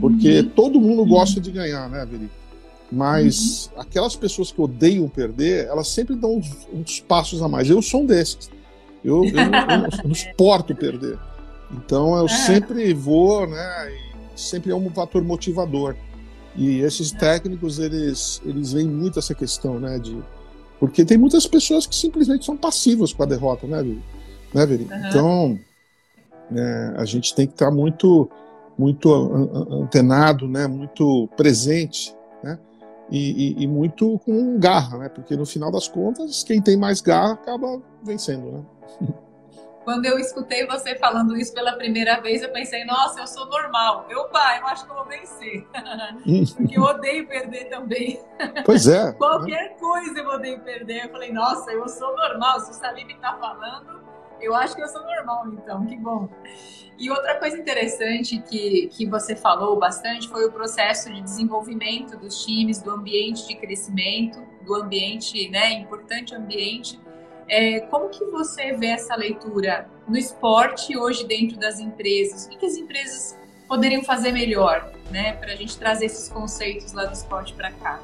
Porque 0.00 0.40
uhum. 0.40 0.48
todo 0.48 0.80
mundo 0.80 1.04
gosta 1.04 1.40
de 1.40 1.50
ganhar, 1.50 1.88
né, 1.88 2.04
Veri? 2.04 2.30
Mas 2.90 3.70
uhum. 3.74 3.80
aquelas 3.80 4.16
pessoas 4.16 4.50
que 4.50 4.60
odeiam 4.60 5.08
perder, 5.08 5.66
elas 5.66 5.88
sempre 5.88 6.16
dão 6.16 6.36
uns, 6.36 6.68
uns 6.72 7.00
passos 7.00 7.40
a 7.42 7.48
mais. 7.48 7.70
Eu 7.70 7.80
sou 7.80 8.02
um 8.02 8.06
desses. 8.06 8.50
Eu, 9.04 9.24
eu, 9.24 9.30
eu 9.30 10.04
não 10.08 10.14
suporto 10.14 10.74
perder. 10.74 11.18
Então 11.70 12.16
eu 12.18 12.26
é. 12.26 12.28
sempre 12.28 12.92
vou, 12.92 13.46
né? 13.46 13.92
sempre 14.40 14.72
é 14.72 14.74
um 14.74 14.90
fator 14.90 15.22
motivador. 15.22 15.94
E 16.56 16.80
esses 16.80 17.12
técnicos, 17.12 17.78
eles, 17.78 18.40
eles 18.44 18.72
veem 18.72 18.88
muito 18.88 19.18
essa 19.18 19.34
questão, 19.34 19.78
né? 19.78 19.98
De, 19.98 20.20
porque 20.80 21.04
tem 21.04 21.16
muitas 21.16 21.46
pessoas 21.46 21.86
que 21.86 21.94
simplesmente 21.94 22.44
são 22.44 22.56
passivas 22.56 23.12
com 23.12 23.22
a 23.22 23.26
derrota, 23.26 23.66
né, 23.66 23.82
Viri? 23.82 24.02
Né, 24.52 24.66
Viri? 24.66 24.84
Uhum. 24.90 25.08
Então, 25.08 25.58
é, 26.52 26.94
a 26.96 27.04
gente 27.04 27.34
tem 27.34 27.46
que 27.46 27.52
estar 27.52 27.70
muito, 27.70 28.28
muito 28.76 29.12
antenado, 29.70 30.48
né? 30.48 30.66
Muito 30.66 31.28
presente? 31.36 32.14
E, 33.10 33.60
e, 33.60 33.62
e, 33.64 33.66
muito 33.66 34.18
com 34.20 34.58
garra, 34.58 34.98
né? 34.98 35.08
Porque 35.08 35.36
no 35.36 35.44
final 35.44 35.70
das 35.70 35.88
contas, 35.88 36.42
quem 36.44 36.62
tem 36.62 36.76
mais 36.76 37.00
garra 37.00 37.32
acaba 37.32 37.80
vencendo, 38.02 38.52
né? 38.52 38.64
quando 39.90 40.06
eu 40.06 40.20
escutei 40.20 40.64
você 40.66 40.94
falando 40.94 41.36
isso 41.36 41.52
pela 41.52 41.72
primeira 41.72 42.20
vez, 42.20 42.42
eu 42.42 42.52
pensei, 42.52 42.84
nossa, 42.84 43.20
eu 43.20 43.26
sou 43.26 43.46
normal. 43.46 44.06
Eu, 44.08 44.24
pai, 44.28 44.60
eu 44.60 44.66
acho 44.68 44.84
que 44.84 44.90
eu 44.92 44.94
vou 44.94 45.04
vencer. 45.04 45.66
Porque 46.56 46.78
eu 46.78 46.82
odeio 46.82 47.26
perder 47.26 47.64
também. 47.64 48.20
Pois 48.64 48.86
é. 48.86 49.10
Qualquer 49.18 49.76
coisa 49.78 50.20
eu 50.20 50.28
odeio 50.28 50.60
perder. 50.60 51.06
Eu 51.06 51.10
falei, 51.10 51.32
nossa, 51.32 51.72
eu 51.72 51.88
sou 51.88 52.14
normal. 52.14 52.60
Se 52.60 52.70
o 52.70 52.74
Salim 52.74 53.08
está 53.08 53.34
falando, 53.34 53.99
eu 54.40 54.54
acho 54.54 54.74
que 54.74 54.82
eu 54.82 54.88
sou 54.88 55.02
normal, 55.02 55.48
então, 55.48 55.86
que 55.86 55.96
bom. 55.96 56.28
E 56.98 57.10
outra 57.10 57.38
coisa 57.38 57.56
interessante 57.56 58.38
que, 58.38 58.88
que 58.88 59.06
você 59.06 59.34
falou 59.34 59.78
bastante 59.78 60.28
foi 60.28 60.44
o 60.46 60.52
processo 60.52 61.12
de 61.12 61.22
desenvolvimento 61.22 62.16
dos 62.16 62.44
times, 62.44 62.82
do 62.82 62.90
ambiente 62.90 63.46
de 63.46 63.54
crescimento, 63.54 64.42
do 64.62 64.74
ambiente, 64.74 65.48
né, 65.48 65.72
importante 65.72 66.34
ambiente 66.34 67.00
é, 67.50 67.80
como 67.80 68.08
que 68.08 68.24
você 68.26 68.72
vê 68.72 68.86
essa 68.86 69.16
leitura 69.16 69.90
no 70.06 70.16
esporte 70.16 70.96
hoje 70.96 71.26
dentro 71.26 71.58
das 71.58 71.80
empresas? 71.80 72.46
O 72.46 72.48
que, 72.48 72.58
que 72.58 72.66
as 72.66 72.76
empresas 72.76 73.36
poderiam 73.66 74.04
fazer 74.04 74.30
melhor, 74.30 74.92
né, 75.10 75.32
para 75.32 75.52
a 75.52 75.56
gente 75.56 75.76
trazer 75.76 76.06
esses 76.06 76.28
conceitos 76.28 76.92
lá 76.92 77.06
do 77.06 77.12
esporte 77.12 77.52
para 77.54 77.72
cá? 77.72 78.00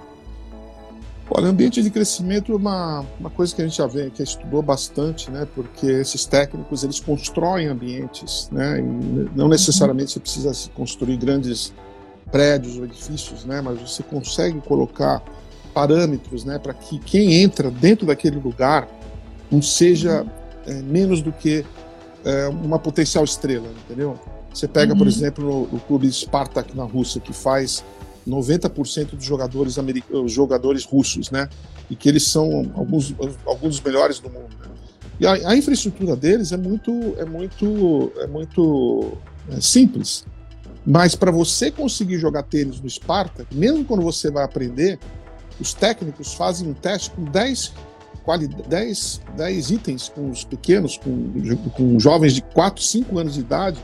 Olha, 1.29 1.49
ambiente 1.49 1.83
de 1.83 1.91
crescimento 1.91 2.53
é 2.53 2.57
uma, 2.57 3.05
uma 3.19 3.31
coisa 3.31 3.55
que 3.55 3.61
a 3.61 3.67
gente 3.67 3.77
já 3.77 3.87
vê, 3.87 4.11
que 4.11 4.23
estudou 4.23 4.63
bastante, 4.63 5.31
né? 5.31 5.47
Porque 5.55 5.87
esses 5.87 6.25
técnicos 6.25 6.85
eles 6.85 7.01
constroem 7.01 7.67
ambientes, 7.67 8.49
né? 8.53 8.79
E 8.79 8.83
não 9.35 9.49
necessariamente 9.49 10.13
você 10.13 10.21
precisa 10.21 10.53
construir 10.75 11.17
grandes 11.17 11.73
prédios 12.31 12.77
ou 12.79 12.85
edifícios, 12.85 13.45
né? 13.45 13.61
Mas 13.61 13.81
você 13.81 14.05
consegue 14.05 14.61
colocar 14.61 15.23
parâmetros, 15.75 16.45
né? 16.45 16.61
Para 16.61 16.73
que 16.73 16.99
quem 17.01 17.43
entra 17.43 17.71
dentro 17.73 18.07
daquele 18.07 18.39
lugar 18.39 18.89
não 19.51 19.61
seja 19.61 20.25
é, 20.65 20.75
menos 20.75 21.21
do 21.21 21.33
que 21.33 21.65
é, 22.25 22.49
uma 22.49 22.79
potencial 22.79 23.25
estrela, 23.25 23.69
entendeu? 23.85 24.19
Você 24.53 24.67
pega, 24.67 24.93
uhum. 24.93 24.99
por 24.99 25.07
exemplo, 25.07 25.45
no, 25.45 25.67
no, 25.67 25.81
clube 25.81 26.11
Spartak 26.11 26.75
na 26.77 26.85
Rússia, 26.85 27.21
que 27.21 27.33
faz 27.33 27.85
90% 28.27 29.17
dos 29.17 29.25
jogadores, 29.25 29.77
jogadores 30.27 30.85
russos, 30.85 31.31
né? 31.31 31.49
E 31.89 31.95
que 31.95 32.09
eles 32.09 32.25
são 32.25 32.71
alguns, 32.75 33.15
alguns 33.45 33.77
dos 33.77 33.81
melhores 33.81 34.19
do 34.19 34.29
mundo. 34.29 34.57
Né? 34.61 34.69
E 35.21 35.27
a, 35.27 35.51
a, 35.51 35.57
infraestrutura 35.57 36.17
deles 36.17 36.53
é 36.53 36.57
muito, 36.57 37.15
é 37.19 37.25
muito, 37.25 38.13
é 38.19 38.27
muito 38.27 39.13
é, 39.51 39.61
simples. 39.61 40.27
Mas 40.85 41.15
para 41.15 41.31
você 41.31 41.71
conseguir 41.71 42.19
jogar 42.19 42.43
tênis 42.43 42.81
no 42.81 42.89
Spartak, 42.89 43.55
mesmo 43.55 43.85
quando 43.85 44.03
você 44.03 44.31
vai 44.31 44.45
aprender, 44.45 44.99
os 45.61 45.73
técnicos 45.73 46.35
fazem 46.35 46.69
um 46.69 46.75
teste 46.75 47.11
com 47.11 47.25
10 47.25 47.73
10, 48.69 49.21
10 49.37 49.71
itens 49.71 50.09
com 50.09 50.31
os 50.31 50.45
pequenos, 50.45 50.99
com, 50.99 51.33
com 51.77 51.99
jovens 52.01 52.35
de 52.35 52.43
4, 52.43 52.83
5 52.83 53.19
anos 53.19 53.35
de 53.35 53.41
idade, 53.41 53.79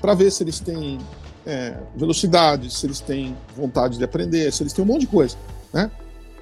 para 0.00 0.14
ver 0.14 0.30
se 0.30 0.44
eles 0.44 0.60
têm 0.60 0.98
é, 1.46 1.76
velocidade, 1.94 2.72
se 2.72 2.86
eles 2.86 3.00
têm 3.00 3.36
vontade 3.56 3.98
de 3.98 4.04
aprender, 4.04 4.52
se 4.52 4.62
eles 4.62 4.72
têm 4.72 4.84
um 4.84 4.88
monte 4.88 5.02
de 5.02 5.06
coisa, 5.06 5.36
né? 5.72 5.90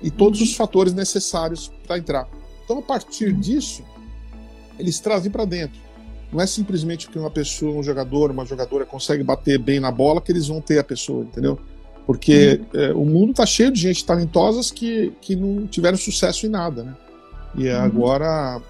E 0.01 0.11
todos 0.11 0.41
os 0.41 0.55
fatores 0.55 0.93
necessários 0.93 1.71
para 1.87 1.99
entrar. 1.99 2.29
Então, 2.65 2.79
a 2.79 2.83
partir 2.83 3.33
disso, 3.33 3.85
eles 4.79 4.99
trazem 5.01 5.31
para 5.31 5.45
dentro. 5.45 5.81
Não 6.33 6.41
é 6.41 6.47
simplesmente 6.47 7.07
porque 7.07 7.19
uma 7.19 7.31
pessoa, 7.31 7.79
um 7.79 7.83
jogador, 7.83 8.31
uma 8.31 8.45
jogadora 8.45 8.87
consegue 8.87 9.23
bater 9.23 9.59
bem 9.59 9.79
na 9.79 9.91
bola 9.91 10.21
que 10.21 10.33
eles 10.33 10.49
vão 10.49 10.61
ter 10.61 10.79
a 10.79 10.85
pessoa, 10.85 11.25
entendeu? 11.25 11.59
Porque 12.07 12.61
uhum. 12.75 12.81
é, 12.81 12.93
o 12.93 13.05
mundo 13.05 13.31
está 13.31 13.47
cheio 13.47 13.71
de 13.71 13.81
gente 13.81 14.05
talentosas 14.05 14.71
que, 14.71 15.13
que 15.21 15.37
não 15.37 15.67
tiveram 15.67 15.97
sucesso 15.97 16.47
em 16.47 16.49
nada, 16.49 16.83
né? 16.83 16.97
E 17.55 17.69
uhum. 17.69 17.77
agora, 17.77 18.61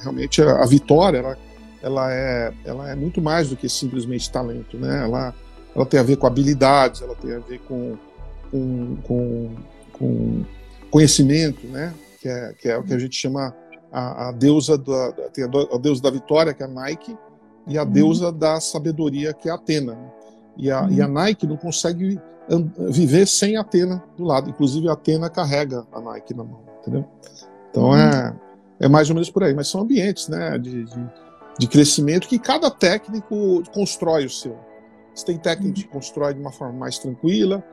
realmente, 0.00 0.40
a, 0.40 0.64
vitória, 0.64 1.18
ela, 1.18 1.38
ela, 1.82 2.14
é, 2.14 2.52
ela 2.64 2.90
é 2.90 2.94
muito 2.94 3.20
mais 3.20 3.48
do 3.50 3.56
que 3.56 3.68
simplesmente 3.68 4.30
talento, 4.30 4.78
né? 4.78 5.02
Ela, 5.02 5.34
ela 5.78 5.86
tem 5.86 6.00
a 6.00 6.02
ver 6.02 6.16
com 6.16 6.26
habilidades, 6.26 7.02
ela 7.02 7.14
tem 7.14 7.32
a 7.32 7.38
ver 7.38 7.60
com, 7.60 7.96
com, 8.50 8.96
com, 9.04 9.50
com 9.92 10.44
conhecimento, 10.90 11.66
né? 11.68 11.94
Que 12.20 12.28
é, 12.28 12.52
que 12.52 12.68
é 12.68 12.76
o 12.76 12.82
que 12.82 12.92
a 12.92 12.98
gente 12.98 13.14
chama 13.14 13.54
a, 13.92 14.28
a 14.28 14.32
deusa 14.32 14.76
da, 14.76 15.12
tem 15.32 15.44
a, 15.44 15.46
a, 15.46 15.78
deusa 15.78 16.02
da 16.02 16.10
vitória, 16.10 16.52
que 16.52 16.62
é 16.62 16.66
a 16.66 16.68
Nike, 16.68 17.16
e 17.66 17.78
a 17.78 17.84
uhum. 17.84 17.90
deusa 17.90 18.32
da 18.32 18.60
sabedoria, 18.60 19.32
que 19.32 19.48
é 19.48 19.52
a 19.52 19.54
Atena. 19.54 19.94
Né? 19.94 20.10
E 20.56 20.70
a, 20.70 20.82
uhum. 20.82 20.90
e 20.90 21.00
a 21.00 21.06
Nike 21.06 21.46
não 21.46 21.56
consegue 21.56 22.20
viver 22.90 23.26
sem 23.26 23.56
a 23.56 23.60
Atena 23.60 24.02
do 24.16 24.24
lado. 24.24 24.50
Inclusive, 24.50 24.88
a 24.88 24.94
Atena 24.94 25.30
carrega 25.30 25.86
a 25.92 26.00
Nike 26.00 26.34
na 26.34 26.42
mão, 26.42 26.62
entendeu? 26.80 27.04
Então 27.70 27.96
é, 27.96 28.34
é 28.80 28.88
mais 28.88 29.08
ou 29.10 29.14
menos 29.14 29.30
por 29.30 29.44
aí. 29.44 29.54
Mas 29.54 29.68
são 29.68 29.82
ambientes 29.82 30.26
né, 30.28 30.58
de, 30.58 30.84
de, 30.84 31.06
de 31.58 31.66
crescimento 31.68 32.26
que 32.26 32.38
cada 32.38 32.68
técnico 32.68 33.62
constrói 33.72 34.26
o 34.26 34.30
seu. 34.30 34.58
Você 35.18 35.26
tem 35.26 35.36
técnicos 35.36 35.82
que 35.82 35.88
constroem 35.88 36.34
de 36.34 36.40
uma 36.40 36.52
forma 36.52 36.78
mais 36.78 36.96
tranquila, 36.96 37.64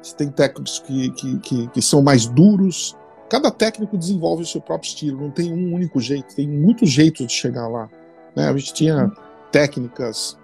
você 0.00 0.14
tem 0.14 0.30
técnicos 0.30 0.78
que, 0.78 1.10
que, 1.10 1.38
que, 1.40 1.66
que 1.68 1.82
são 1.82 2.00
mais 2.00 2.26
duros. 2.26 2.96
Cada 3.28 3.50
técnico 3.50 3.98
desenvolve 3.98 4.44
o 4.44 4.46
seu 4.46 4.60
próprio 4.60 4.86
estilo, 4.86 5.20
não 5.20 5.30
tem 5.30 5.52
um 5.52 5.74
único 5.74 5.98
jeito, 5.98 6.36
tem 6.36 6.46
muitos 6.46 6.88
jeitos 6.88 7.26
de 7.26 7.32
chegar 7.32 7.66
lá. 7.66 7.90
Né? 8.36 8.48
A 8.48 8.56
gente 8.56 8.74
tinha 8.74 9.10
técnicas, 9.50 10.38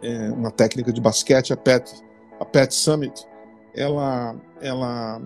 é, 0.00 0.30
uma 0.30 0.52
técnica 0.52 0.92
de 0.92 1.00
basquete, 1.00 1.52
a 1.52 1.56
Pat, 1.56 1.90
a 2.38 2.44
Pat 2.44 2.70
Summit, 2.70 3.26
ela, 3.74 4.36
ela 4.60 5.20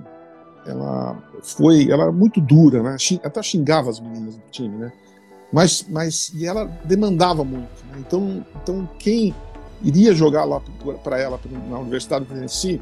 ela 0.64 1.22
foi, 1.42 1.90
ela 1.90 2.04
era 2.04 2.12
muito 2.12 2.40
dura, 2.40 2.82
né? 2.82 2.96
Até 3.22 3.42
xingava 3.42 3.90
as 3.90 4.00
meninas 4.00 4.36
do 4.36 4.50
time, 4.50 4.78
né? 4.78 4.92
Mas, 5.52 5.84
mas 5.90 6.32
e 6.34 6.46
ela 6.46 6.64
demandava 6.84 7.44
muito. 7.44 7.84
Né? 7.90 7.98
Então, 7.98 8.46
então 8.62 8.88
quem 8.98 9.34
iria 9.82 10.14
jogar 10.14 10.44
lá 10.44 10.60
para 11.02 11.18
ela 11.18 11.38
na 11.68 11.78
Universidade 11.78 12.24
do 12.24 12.34
Tennessee 12.34 12.80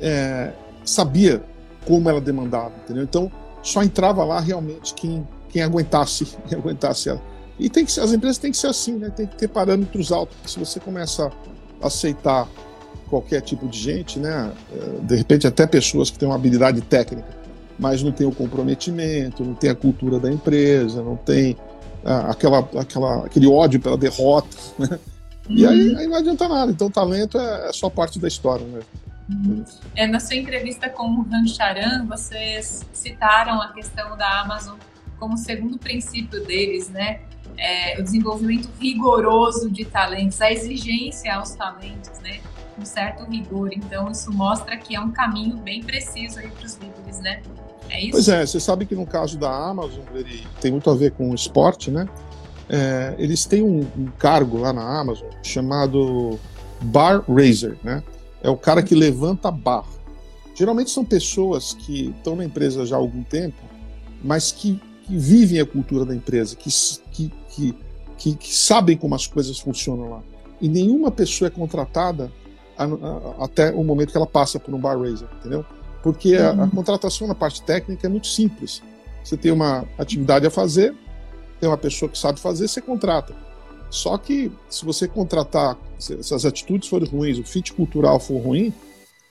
é, 0.00 0.52
sabia 0.84 1.42
como 1.86 2.08
ela 2.08 2.20
demandava, 2.20 2.72
entendeu? 2.84 3.04
Então 3.04 3.30
só 3.62 3.82
entrava 3.82 4.24
lá 4.24 4.40
realmente 4.40 4.94
quem 4.94 5.26
quem 5.48 5.62
aguentasse, 5.62 6.26
quem 6.48 6.58
aguentasse 6.58 7.08
ela. 7.08 7.22
E 7.58 7.70
tem 7.70 7.84
que 7.84 7.92
ser, 7.92 8.00
as 8.00 8.12
empresas 8.12 8.38
têm 8.38 8.50
que 8.50 8.56
ser 8.56 8.66
assim, 8.66 8.96
né? 8.96 9.10
Tem 9.10 9.26
que 9.26 9.36
ter 9.36 9.46
parâmetros 9.46 10.10
altos. 10.10 10.36
Se 10.44 10.58
você 10.58 10.80
começa 10.80 11.30
a 11.80 11.86
aceitar 11.86 12.48
qualquer 13.08 13.40
tipo 13.40 13.68
de 13.68 13.78
gente, 13.78 14.18
né? 14.18 14.52
É, 14.72 15.00
de 15.02 15.14
repente 15.14 15.46
até 15.46 15.64
pessoas 15.64 16.10
que 16.10 16.18
têm 16.18 16.28
uma 16.28 16.34
habilidade 16.34 16.80
técnica, 16.80 17.28
mas 17.78 18.02
não 18.02 18.10
tem 18.10 18.26
o 18.26 18.32
comprometimento, 18.32 19.44
não 19.44 19.54
tem 19.54 19.70
a 19.70 19.74
cultura 19.74 20.18
da 20.18 20.30
empresa, 20.30 21.00
não 21.00 21.16
tem 21.16 21.56
ah, 22.04 22.30
aquela, 22.30 22.68
aquela, 22.76 23.26
aquele 23.26 23.46
ódio 23.46 23.80
pela 23.80 23.96
derrota, 23.96 24.56
né? 24.76 24.98
E 25.48 25.66
aí, 25.66 25.92
uhum. 25.92 25.98
aí, 25.98 26.06
não 26.06 26.16
adianta 26.16 26.48
nada. 26.48 26.70
Então, 26.72 26.90
talento 26.90 27.38
é, 27.38 27.68
é 27.68 27.72
só 27.72 27.90
parte 27.90 28.18
da 28.18 28.28
história, 28.28 28.66
né? 28.66 28.80
É, 29.96 30.06
na 30.06 30.20
sua 30.20 30.36
entrevista 30.36 30.88
com 30.88 31.08
o 31.08 31.22
Rancharan, 31.22 32.04
vocês 32.06 32.84
citaram 32.92 33.60
a 33.60 33.72
questão 33.72 34.16
da 34.16 34.40
Amazon 34.40 34.76
como 35.18 35.36
segundo 35.36 35.78
princípio 35.78 36.44
deles, 36.44 36.90
né? 36.90 37.20
É, 37.56 37.98
o 37.98 38.02
desenvolvimento 38.02 38.68
rigoroso 38.80 39.70
de 39.70 39.84
talentos, 39.84 40.40
a 40.42 40.50
exigência 40.50 41.34
aos 41.34 41.54
talentos, 41.54 42.18
né? 42.20 42.40
um 42.78 42.84
certo 42.84 43.24
rigor. 43.24 43.70
Então, 43.72 44.10
isso 44.10 44.32
mostra 44.32 44.76
que 44.76 44.94
é 44.94 45.00
um 45.00 45.10
caminho 45.10 45.56
bem 45.58 45.82
preciso 45.82 46.38
aí 46.38 46.48
para 46.48 46.66
os 46.66 46.74
líderes, 46.74 47.20
né? 47.20 47.42
É 47.88 48.00
isso? 48.00 48.12
Pois 48.12 48.28
é, 48.28 48.46
você 48.46 48.58
sabe 48.58 48.86
que 48.86 48.94
no 48.94 49.06
caso 49.06 49.38
da 49.38 49.50
Amazon, 49.50 50.02
ele 50.14 50.44
tem 50.60 50.72
muito 50.72 50.90
a 50.90 50.94
ver 50.94 51.12
com 51.12 51.30
o 51.30 51.34
esporte, 51.34 51.90
né? 51.90 52.08
É, 52.68 53.14
eles 53.18 53.44
têm 53.44 53.62
um, 53.62 53.80
um, 53.80 54.06
cargo 54.18 54.58
lá 54.58 54.72
na 54.72 55.00
Amazon 55.00 55.28
chamado 55.42 56.38
Bar 56.80 57.24
Raiser, 57.28 57.76
né? 57.82 58.02
É 58.42 58.48
o 58.48 58.56
cara 58.56 58.82
que 58.82 58.94
levanta 58.94 59.48
a 59.48 59.50
barra. 59.50 59.92
Geralmente 60.54 60.90
são 60.90 61.04
pessoas 61.04 61.72
que 61.74 62.14
estão 62.16 62.36
na 62.36 62.44
empresa 62.44 62.86
já 62.86 62.96
há 62.96 62.98
algum 62.98 63.22
tempo, 63.22 63.56
mas 64.22 64.52
que, 64.52 64.80
que 65.02 65.16
vivem 65.16 65.60
a 65.60 65.66
cultura 65.66 66.04
da 66.04 66.14
empresa, 66.14 66.54
que, 66.54 66.70
que, 67.10 67.32
que, 68.16 68.34
que, 68.34 68.54
sabem 68.54 68.96
como 68.96 69.14
as 69.14 69.26
coisas 69.26 69.58
funcionam 69.58 70.10
lá. 70.10 70.22
E 70.60 70.68
nenhuma 70.68 71.10
pessoa 71.10 71.48
é 71.48 71.50
contratada 71.50 72.30
a, 72.78 72.84
a, 72.84 73.44
até 73.44 73.72
o 73.72 73.82
momento 73.82 74.12
que 74.12 74.16
ela 74.16 74.26
passa 74.26 74.60
por 74.60 74.72
um 74.72 74.78
bar 74.78 74.98
raiser, 74.98 75.28
entendeu? 75.40 75.64
Porque 76.02 76.36
a, 76.36 76.50
a, 76.50 76.52
uhum. 76.52 76.70
contratação 76.70 77.26
na 77.26 77.34
parte 77.34 77.62
técnica 77.62 78.06
é 78.06 78.10
muito 78.10 78.26
simples. 78.26 78.82
Você 79.22 79.36
tem 79.36 79.50
uma 79.50 79.84
atividade 79.98 80.46
a 80.46 80.50
fazer, 80.50 80.94
tem 81.64 81.70
uma 81.70 81.78
pessoa 81.78 82.10
que 82.10 82.18
sabe 82.18 82.38
fazer, 82.38 82.68
você 82.68 82.82
contrata. 82.82 83.34
Só 83.88 84.18
que 84.18 84.52
se 84.68 84.84
você 84.84 85.08
contratar, 85.08 85.78
se, 85.98 86.12
as 86.12 86.44
atitudes 86.44 86.90
forem 86.90 87.08
ruins, 87.08 87.38
o 87.38 87.44
fit 87.44 87.72
cultural 87.72 88.20
for 88.20 88.38
ruim, 88.38 88.70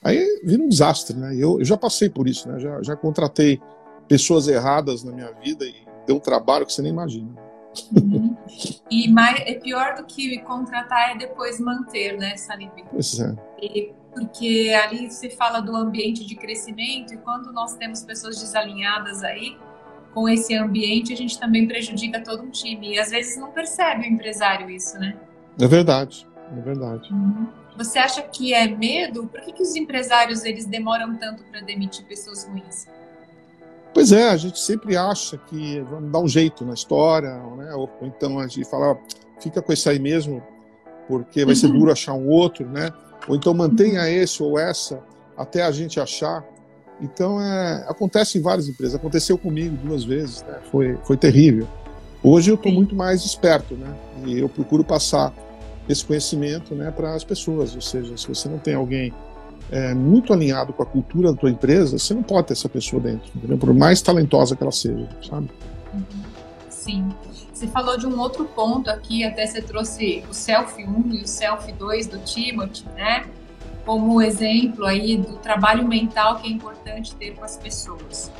aí 0.02 0.40
vira 0.42 0.60
um 0.60 0.68
desastre, 0.68 1.16
né? 1.16 1.32
Eu, 1.36 1.60
eu 1.60 1.64
já 1.64 1.76
passei 1.76 2.10
por 2.10 2.26
isso, 2.26 2.48
né? 2.48 2.58
Já, 2.58 2.82
já 2.82 2.96
contratei 2.96 3.60
pessoas 4.08 4.48
erradas 4.48 5.04
na 5.04 5.12
minha 5.12 5.30
vida 5.44 5.64
e 5.64 5.74
deu 6.08 6.16
um 6.16 6.20
trabalho 6.20 6.66
que 6.66 6.72
você 6.72 6.82
nem 6.82 6.90
imagina. 6.90 7.28
Uhum. 7.94 8.36
E 8.90 9.08
mais, 9.08 9.40
é 9.46 9.54
pior 9.54 9.94
do 9.94 10.04
que 10.04 10.38
contratar 10.40 11.12
é 11.12 11.18
depois 11.18 11.60
manter, 11.60 12.18
né, 12.18 12.36
Salib? 12.36 12.72
Pois 12.90 13.20
é. 13.20 13.32
E, 13.62 13.92
porque 14.12 14.74
ali 14.84 15.08
se 15.08 15.30
fala 15.30 15.60
do 15.60 15.76
ambiente 15.76 16.24
de 16.24 16.34
crescimento 16.34 17.14
e 17.14 17.16
quando 17.18 17.52
nós 17.52 17.74
temos 17.74 18.02
pessoas 18.02 18.40
desalinhadas 18.40 19.22
aí, 19.22 19.56
com 20.14 20.28
esse 20.28 20.54
ambiente, 20.54 21.12
a 21.12 21.16
gente 21.16 21.38
também 21.38 21.66
prejudica 21.66 22.22
todo 22.22 22.44
um 22.44 22.50
time. 22.50 22.94
E 22.94 22.98
às 22.98 23.10
vezes 23.10 23.36
não 23.36 23.50
percebe 23.50 24.06
o 24.06 24.10
empresário 24.10 24.70
isso, 24.70 24.96
né? 24.98 25.16
É 25.60 25.66
verdade, 25.66 26.26
é 26.56 26.60
verdade. 26.60 27.12
Uhum. 27.12 27.48
Você 27.76 27.98
acha 27.98 28.22
que 28.22 28.54
é 28.54 28.68
medo? 28.68 29.26
Por 29.26 29.40
que, 29.40 29.52
que 29.52 29.62
os 29.62 29.74
empresários 29.74 30.44
eles 30.44 30.64
demoram 30.64 31.16
tanto 31.16 31.42
para 31.44 31.60
demitir 31.60 32.06
pessoas 32.06 32.44
ruins? 32.44 32.86
Pois 33.92 34.12
é, 34.12 34.30
a 34.30 34.36
gente 34.36 34.58
sempre 34.58 34.96
acha 34.96 35.36
que 35.36 35.80
vamos 35.80 36.10
dar 36.10 36.20
um 36.20 36.28
jeito 36.28 36.64
na 36.64 36.74
história, 36.74 37.36
né? 37.56 37.74
ou, 37.74 37.90
então 38.02 38.38
a 38.38 38.46
gente 38.46 38.68
fala, 38.68 38.98
fica 39.40 39.60
com 39.60 39.72
esse 39.72 39.88
aí 39.88 39.98
mesmo, 39.98 40.42
porque 41.08 41.44
vai 41.44 41.54
ser 41.54 41.68
duro 41.68 41.92
achar 41.92 42.14
um 42.14 42.28
outro, 42.28 42.68
né? 42.68 42.90
Ou 43.28 43.36
então 43.36 43.54
mantenha 43.54 44.08
esse 44.08 44.42
ou 44.42 44.58
essa 44.58 45.02
até 45.36 45.62
a 45.62 45.70
gente 45.70 45.98
achar. 46.00 46.44
Então, 47.00 47.40
é, 47.40 47.84
acontece 47.88 48.38
em 48.38 48.40
várias 48.40 48.68
empresas. 48.68 48.94
Aconteceu 48.94 49.36
comigo 49.36 49.76
duas 49.84 50.04
vezes, 50.04 50.42
né? 50.42 50.58
Foi, 50.70 50.96
foi 51.04 51.16
terrível. 51.16 51.66
Hoje 52.22 52.50
eu 52.50 52.54
estou 52.54 52.72
muito 52.72 52.94
mais 52.94 53.24
esperto, 53.24 53.74
né? 53.74 53.94
E 54.24 54.38
eu 54.38 54.48
procuro 54.48 54.82
passar 54.82 55.32
esse 55.88 56.04
conhecimento, 56.04 56.74
né, 56.74 56.90
para 56.90 57.14
as 57.14 57.24
pessoas. 57.24 57.74
Ou 57.74 57.80
seja, 57.80 58.16
se 58.16 58.26
você 58.26 58.48
não 58.48 58.58
tem 58.58 58.74
alguém 58.74 59.12
é, 59.70 59.94
muito 59.94 60.32
alinhado 60.32 60.72
com 60.72 60.82
a 60.82 60.86
cultura 60.86 61.32
da 61.32 61.38
tua 61.38 61.50
empresa, 61.50 61.98
você 61.98 62.14
não 62.14 62.22
pode 62.22 62.48
ter 62.48 62.52
essa 62.54 62.68
pessoa 62.68 63.02
dentro, 63.02 63.30
entendeu? 63.34 63.58
Por 63.58 63.72
mais 63.74 64.00
talentosa 64.00 64.56
que 64.56 64.62
ela 64.62 64.72
seja, 64.72 65.08
sabe? 65.28 65.50
Sim. 66.70 67.08
Você 67.52 67.66
falou 67.68 67.96
de 67.96 68.06
um 68.06 68.18
outro 68.18 68.44
ponto 68.46 68.90
aqui, 68.90 69.24
até 69.24 69.46
você 69.46 69.62
trouxe 69.62 70.24
o 70.28 70.34
Selfie 70.34 70.84
1 70.84 71.14
e 71.14 71.22
o 71.22 71.26
Selfie 71.26 71.72
2 71.72 72.06
do 72.08 72.18
Timothy, 72.18 72.84
né? 72.96 73.26
Como 73.84 74.22
exemplo 74.22 74.86
aí 74.86 75.16
do 75.16 75.36
trabalho 75.38 75.86
mental 75.86 76.36
que 76.36 76.48
é 76.48 76.50
importante 76.50 77.14
ter 77.16 77.34
com 77.34 77.44
as 77.44 77.56
pessoas. 77.56 78.30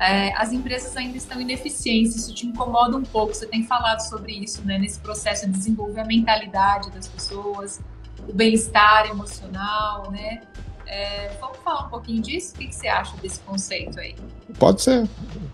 É, 0.00 0.32
as 0.36 0.52
empresas 0.52 0.96
ainda 0.96 1.16
estão 1.16 1.40
ineficientes, 1.40 2.14
isso 2.14 2.32
te 2.32 2.46
incomoda 2.46 2.96
um 2.96 3.02
pouco. 3.02 3.34
Você 3.34 3.46
tem 3.46 3.64
falado 3.64 4.00
sobre 4.00 4.32
isso, 4.32 4.64
né? 4.64 4.78
Nesse 4.78 5.00
processo 5.00 5.46
de 5.46 5.52
desenvolver 5.52 6.00
a 6.00 6.04
mentalidade 6.04 6.90
das 6.90 7.08
pessoas, 7.08 7.80
o 8.28 8.32
bem-estar 8.32 9.06
emocional, 9.06 10.10
né? 10.12 10.42
É, 10.88 11.30
vamos 11.38 11.58
falar 11.58 11.86
um 11.86 11.90
pouquinho 11.90 12.22
disso? 12.22 12.54
O 12.54 12.58
que, 12.58 12.68
que, 12.68 12.74
você 12.74 12.88
acha 12.88 13.14
desse 13.18 13.40
conceito 13.40 14.00
aí? 14.00 14.16
Pode 14.58 14.80
ser. 14.80 15.06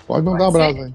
Pode 0.06 0.24
mandar 0.24 0.50
Pode 0.52 0.58
um 0.58 0.70
abraço 0.70 0.94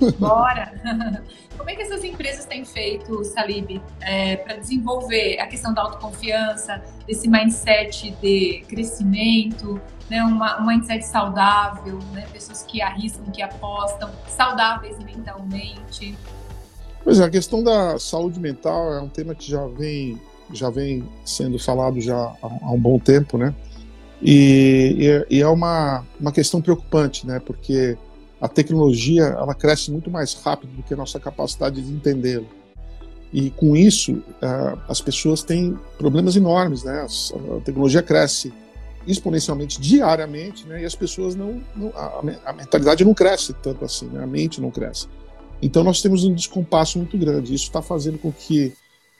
aí. 0.00 0.12
Bora! 0.18 1.22
Como 1.56 1.68
é 1.68 1.74
que 1.76 1.82
essas 1.82 2.02
empresas 2.02 2.46
têm 2.46 2.64
feito, 2.64 3.22
Salib, 3.24 3.80
é, 4.00 4.36
para 4.36 4.56
desenvolver 4.56 5.38
a 5.38 5.46
questão 5.46 5.74
da 5.74 5.82
autoconfiança, 5.82 6.82
desse 7.06 7.28
mindset 7.28 8.10
de 8.22 8.64
crescimento, 8.68 9.80
né, 10.10 10.22
uma, 10.24 10.60
um 10.60 10.66
mindset 10.66 11.06
saudável, 11.06 11.98
né, 12.12 12.26
pessoas 12.32 12.62
que 12.62 12.80
arriscam, 12.80 13.24
que 13.26 13.42
apostam, 13.42 14.10
saudáveis 14.26 14.98
mentalmente? 14.98 16.16
Pois 17.04 17.20
é, 17.20 17.24
a 17.24 17.30
questão 17.30 17.62
da 17.62 17.98
saúde 17.98 18.40
mental 18.40 18.94
é 18.94 19.00
um 19.00 19.08
tema 19.08 19.34
que 19.34 19.48
já 19.48 19.66
vem, 19.66 20.20
já 20.52 20.70
vem 20.70 21.06
sendo 21.24 21.58
falado 21.58 22.00
já 22.00 22.16
há, 22.16 22.46
há 22.62 22.72
um 22.72 22.80
bom 22.80 22.98
tempo, 22.98 23.36
né? 23.36 23.54
E, 24.24 25.22
e, 25.28 25.42
é 25.42 25.46
uma, 25.46 26.02
uma 26.18 26.32
questão 26.32 26.62
preocupante, 26.62 27.26
né? 27.26 27.38
Porque 27.44 27.98
a 28.40 28.48
tecnologia 28.48 29.24
ela 29.24 29.54
cresce 29.54 29.90
muito 29.90 30.10
mais 30.10 30.32
rápido 30.32 30.70
do 30.70 30.82
que 30.82 30.94
a 30.94 30.96
nossa 30.96 31.20
capacidade 31.20 31.82
de 31.82 31.92
entendê-la. 31.92 32.46
E 33.30 33.50
com 33.50 33.76
isso, 33.76 34.12
uh, 34.12 34.80
as 34.88 35.02
pessoas 35.02 35.42
têm 35.42 35.78
problemas 35.98 36.36
enormes, 36.36 36.84
né? 36.84 37.04
A 37.04 37.60
tecnologia 37.60 38.02
cresce 38.02 38.50
exponencialmente 39.06 39.78
diariamente, 39.78 40.66
né? 40.66 40.80
E 40.80 40.84
as 40.86 40.94
pessoas 40.94 41.34
não, 41.34 41.62
não 41.76 41.92
a, 41.94 42.22
a, 42.46 42.52
mentalidade 42.54 43.04
não 43.04 43.12
cresce 43.12 43.52
tanto 43.52 43.84
assim, 43.84 44.06
né? 44.06 44.22
A 44.22 44.26
mente 44.26 44.58
não 44.58 44.70
cresce. 44.70 45.06
Então 45.60 45.84
nós 45.84 46.00
temos 46.00 46.24
um 46.24 46.32
descompasso 46.32 46.96
muito 46.96 47.18
grande. 47.18 47.54
Isso 47.54 47.64
está 47.64 47.82
fazendo 47.82 48.18
com 48.18 48.32
que 48.32 48.72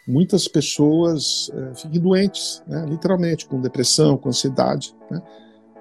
muitas 0.06 0.46
pessoas 0.46 1.50
é, 1.54 1.74
fiquem 1.74 2.00
doentes, 2.00 2.62
né, 2.66 2.84
literalmente, 2.86 3.46
com 3.46 3.60
depressão, 3.60 4.16
com 4.16 4.28
ansiedade. 4.28 4.94
Né? 5.10 5.22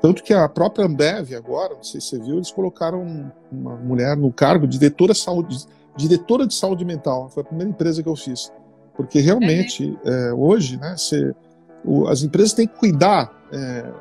Tanto 0.02 0.24
que 0.24 0.34
a 0.34 0.48
própria 0.50 0.86
Ambev 0.86 1.34
agora, 1.34 1.76
não 1.76 1.84
sei 1.84 2.02
se 2.02 2.08
você 2.08 2.20
viu, 2.20 2.36
eles 2.36 2.52
colocaram 2.52 3.32
uma 3.52 3.76
mulher 3.78 4.18
no 4.18 4.32
cargo 4.32 4.68
de 4.68 4.78
diretora 4.78 5.14
de 5.14 5.20
saúde, 5.20 5.66
diretora 5.96 6.46
de 6.46 6.54
saúde 6.54 6.84
mental. 6.84 7.30
Foi 7.30 7.42
a 7.42 7.46
primeira 7.46 7.72
empresa 7.72 8.04
que 8.04 8.10
eu 8.10 8.16
fiz. 8.16 8.52
Porque 8.96 9.20
realmente, 9.20 9.98
é, 10.06 10.34
hoje, 10.34 10.78
né, 10.78 10.96
você, 10.98 11.34
o, 11.86 12.08
as 12.08 12.22
empresas 12.22 12.54
têm 12.54 12.68
que 12.68 12.78
cuidar 12.78 13.32
é, 13.52 13.92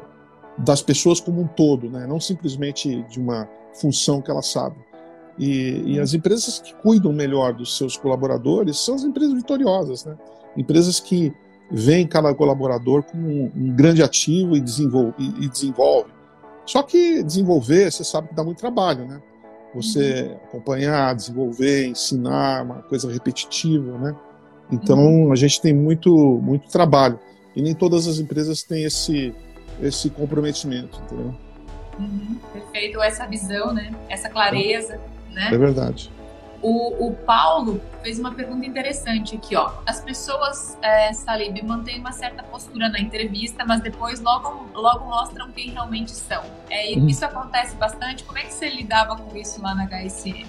das 0.59 0.83
pessoas 0.83 1.21
como 1.21 1.41
um 1.41 1.47
todo, 1.47 1.89
né, 1.89 2.07
não 2.07 2.21
simplesmente 2.21 3.03
de 3.05 3.21
uma 3.21 3.49
função 3.75 4.21
que 4.21 4.31
elas 4.31 4.49
sabem. 4.49 4.79
E, 5.39 5.95
e, 5.95 6.01
as 6.01 6.13
empresas 6.13 6.59
que 6.59 6.75
cuidam 6.75 7.13
melhor 7.13 7.55
dos 7.55 7.77
seus 7.77 7.97
colaboradores 7.97 8.79
são 8.79 8.95
as 8.95 9.03
empresas 9.03 9.33
vitoriosas, 9.33 10.05
né? 10.05 10.17
Empresas 10.57 11.01
que 11.01 11.33
veem 11.71 12.07
cada 12.07 12.35
colaborador 12.35 13.03
como 13.03 13.27
um, 13.27 13.51
um 13.57 13.75
grande 13.75 14.03
ativo 14.03 14.55
e 14.57 14.61
desenvolve, 14.61 15.15
e, 15.19 15.45
e 15.45 15.49
desenvolve. 15.49 16.11
Só 16.67 16.83
que 16.83 17.23
desenvolver, 17.23 17.91
você 17.91 18.05
sabe 18.05 18.29
que 18.29 18.35
dá 18.35 18.45
muito 18.45 18.59
trabalho, 18.59 19.07
né? 19.07 19.23
Você 19.75 20.25
uhum. 20.25 20.37
acompanhar, 20.49 21.15
desenvolver, 21.15 21.87
ensinar, 21.87 22.63
uma 22.63 22.83
coisa 22.83 23.11
repetitiva, 23.11 23.99
né? 23.99 24.15
Então 24.71 24.99
uhum. 24.99 25.33
a 25.33 25.37
gente 25.37 25.61
tem 25.61 25.73
muito, 25.73 26.15
muito 26.43 26.69
trabalho 26.69 27.19
e 27.57 27.63
nem 27.63 27.75
todas 27.75 28.07
as 28.07 28.19
empresas 28.19 28.63
têm 28.63 28.85
esse, 28.85 29.35
esse 29.81 30.11
comprometimento, 30.11 31.01
entendeu? 31.05 31.35
Uhum. 31.99 32.39
Perfeito, 32.53 33.01
essa 33.01 33.27
visão, 33.27 33.73
né? 33.73 33.93
Essa 34.09 34.29
clareza 34.29 35.01
né? 35.33 35.51
É 35.53 35.59
verdade. 35.59 36.11
O, 36.63 37.09
o 37.09 37.13
Paulo 37.13 37.81
fez 38.05 38.21
uma 38.21 38.31
pergunta 38.33 38.65
interessante 38.65 39.35
aqui, 39.35 39.57
ó. 39.57 39.73
As 39.85 40.01
pessoas, 40.01 40.79
é, 40.81 41.13
Salib, 41.13 41.61
mantêm 41.65 41.99
uma 41.99 42.13
certa 42.13 42.41
postura 42.45 42.89
na 42.89 43.01
entrevista, 43.01 43.65
mas 43.65 43.81
depois 43.81 44.21
logo, 44.21 44.69
logo 44.73 45.07
mostram 45.07 45.51
quem 45.51 45.71
realmente 45.71 46.13
são. 46.13 46.45
É, 46.71 46.93
uhum. 46.93 47.09
Isso 47.09 47.25
acontece 47.25 47.75
bastante. 47.75 48.23
Como 48.23 48.39
é 48.39 48.43
que 48.43 48.55
você 48.55 48.69
lidava 48.69 49.17
com 49.17 49.37
isso 49.37 49.61
lá 49.61 49.75
na 49.75 49.87
HSM? 49.87 50.47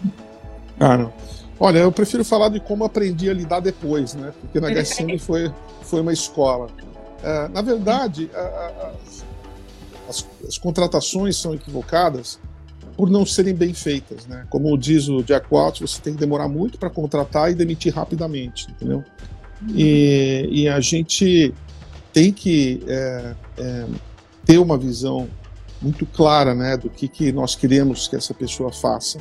Não. 0.78 1.12
Olha, 1.60 1.80
eu 1.80 1.92
prefiro 1.92 2.24
falar 2.24 2.50
de 2.50 2.60
como 2.60 2.84
aprendi 2.84 3.28
a 3.28 3.34
lidar 3.34 3.60
depois, 3.60 4.14
né? 4.14 4.34
Porque 4.40 4.60
na 4.60 4.70
HSM 4.70 5.18
foi, 5.18 5.52
foi 5.82 6.02
uma 6.02 6.14
escola. 6.14 6.70
É, 7.24 7.48
na 7.48 7.62
verdade, 7.64 8.30
a, 8.36 8.40
a, 8.40 8.92
as, 10.10 10.28
as 10.48 10.58
contratações 10.60 11.38
são 11.38 11.56
equivocadas 11.56 12.40
por 12.96 13.10
não 13.10 13.26
serem 13.26 13.54
bem 13.54 13.74
feitas, 13.74 14.26
né? 14.28 14.46
Como 14.50 14.78
diz 14.78 15.08
o 15.08 15.24
Jack 15.24 15.48
Welch, 15.52 15.82
você 15.82 16.00
tem 16.02 16.14
que 16.14 16.20
demorar 16.20 16.48
muito 16.48 16.78
para 16.78 16.90
contratar 16.90 17.52
e 17.52 17.56
demitir 17.56 17.94
rapidamente, 17.94 18.68
entendeu? 18.70 19.04
E, 19.70 20.48
e 20.52 20.70
a 20.70 20.80
gente 20.80 21.54
tem 22.12 22.32
que 22.32 22.84
é, 22.88 23.36
é, 23.58 23.86
ter 24.46 24.58
uma 24.58 24.78
visão 24.78 25.28
muito 25.82 26.06
clara, 26.06 26.54
né, 26.54 26.78
do 26.78 26.90
que, 26.90 27.08
que 27.08 27.32
nós 27.32 27.56
queremos 27.56 28.08
que 28.08 28.16
essa 28.16 28.34
pessoa 28.34 28.72
faça. 28.72 29.20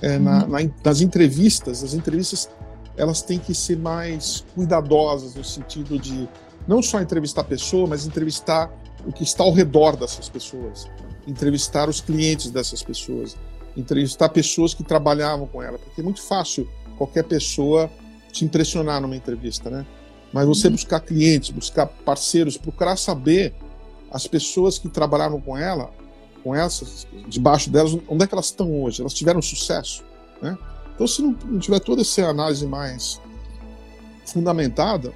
É, 0.00 0.18
na, 0.18 0.46
na, 0.46 0.58
nas 0.82 1.00
entrevistas, 1.00 1.82
as 1.84 1.92
entrevistas 1.92 2.48
elas 2.96 3.22
têm 3.22 3.38
que 3.38 3.54
ser 3.54 3.78
mais 3.78 4.44
cuidadosas 4.54 5.34
no 5.34 5.44
sentido 5.44 5.98
de 5.98 6.28
não 6.66 6.82
só 6.82 7.00
entrevistar 7.00 7.42
a 7.42 7.44
pessoa, 7.44 7.86
mas 7.86 8.06
entrevistar 8.06 8.70
o 9.06 9.12
que 9.12 9.22
está 9.22 9.42
ao 9.42 9.52
redor 9.52 9.96
dessas 9.96 10.28
pessoas 10.28 10.88
entrevistar 11.26 11.88
os 11.88 12.00
clientes 12.00 12.50
dessas 12.50 12.82
pessoas, 12.82 13.36
entrevistar 13.76 14.28
pessoas 14.28 14.74
que 14.74 14.82
trabalhavam 14.82 15.46
com 15.46 15.62
ela, 15.62 15.78
porque 15.78 16.00
é 16.00 16.04
muito 16.04 16.22
fácil 16.22 16.68
qualquer 16.96 17.24
pessoa 17.24 17.90
te 18.32 18.44
impressionar 18.44 19.00
numa 19.00 19.16
entrevista, 19.16 19.70
né? 19.70 19.86
Mas 20.32 20.46
você 20.46 20.68
uhum. 20.68 20.74
buscar 20.74 21.00
clientes, 21.00 21.50
buscar 21.50 21.86
parceiros, 21.86 22.56
procurar 22.56 22.96
saber 22.96 23.54
as 24.10 24.26
pessoas 24.26 24.78
que 24.78 24.88
trabalharam 24.88 25.40
com 25.40 25.56
ela, 25.56 25.90
com 26.42 26.54
essas, 26.54 27.06
debaixo 27.28 27.70
delas, 27.70 27.96
onde 28.08 28.24
é 28.24 28.26
que 28.26 28.34
elas 28.34 28.46
estão 28.46 28.82
hoje? 28.82 29.00
Elas 29.00 29.14
tiveram 29.14 29.42
sucesso, 29.42 30.04
né? 30.40 30.56
Então, 30.94 31.06
se 31.06 31.22
não, 31.22 31.36
não 31.46 31.58
tiver 31.58 31.80
toda 31.80 32.02
essa 32.02 32.26
análise 32.26 32.66
mais 32.66 33.20
fundamentada, 34.26 35.12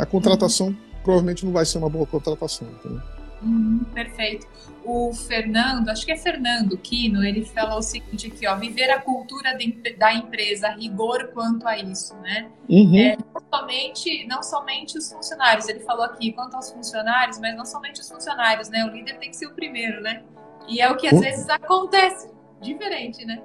a 0.00 0.06
contratação 0.06 0.68
uhum. 0.68 0.76
provavelmente 1.02 1.44
não 1.44 1.52
vai 1.52 1.64
ser 1.64 1.78
uma 1.78 1.88
boa 1.88 2.06
contratação. 2.06 2.68
Entendeu? 2.68 3.02
Uhum, 3.42 3.80
perfeito. 3.92 4.46
O 4.84 5.12
Fernando, 5.12 5.88
acho 5.88 6.04
que 6.04 6.12
é 6.12 6.16
Fernando 6.16 6.76
Quino, 6.76 7.24
ele 7.24 7.44
falou 7.44 7.78
o 7.78 7.82
seguinte 7.82 8.26
aqui, 8.26 8.46
ó, 8.46 8.56
viver 8.56 8.90
a 8.90 9.00
cultura 9.00 9.56
de, 9.56 9.72
da 9.96 10.12
empresa, 10.12 10.68
rigor 10.70 11.30
quanto 11.32 11.68
a 11.68 11.78
isso, 11.78 12.16
né? 12.16 12.50
Uhum. 12.68 12.96
É, 12.96 13.16
não, 13.16 13.60
somente, 13.60 14.26
não 14.26 14.42
somente 14.42 14.98
os 14.98 15.12
funcionários, 15.12 15.68
ele 15.68 15.80
falou 15.80 16.04
aqui 16.04 16.32
quanto 16.32 16.56
aos 16.56 16.72
funcionários, 16.72 17.38
mas 17.38 17.56
não 17.56 17.64
somente 17.64 18.00
os 18.00 18.08
funcionários, 18.08 18.68
né? 18.68 18.84
O 18.84 18.88
líder 18.88 19.18
tem 19.18 19.30
que 19.30 19.36
ser 19.36 19.46
o 19.46 19.54
primeiro, 19.54 20.00
né? 20.00 20.22
E 20.68 20.80
é 20.80 20.90
o 20.90 20.96
que 20.96 21.06
às 21.06 21.12
uhum. 21.12 21.20
vezes 21.20 21.48
acontece, 21.48 22.28
diferente, 22.60 23.24
né? 23.24 23.40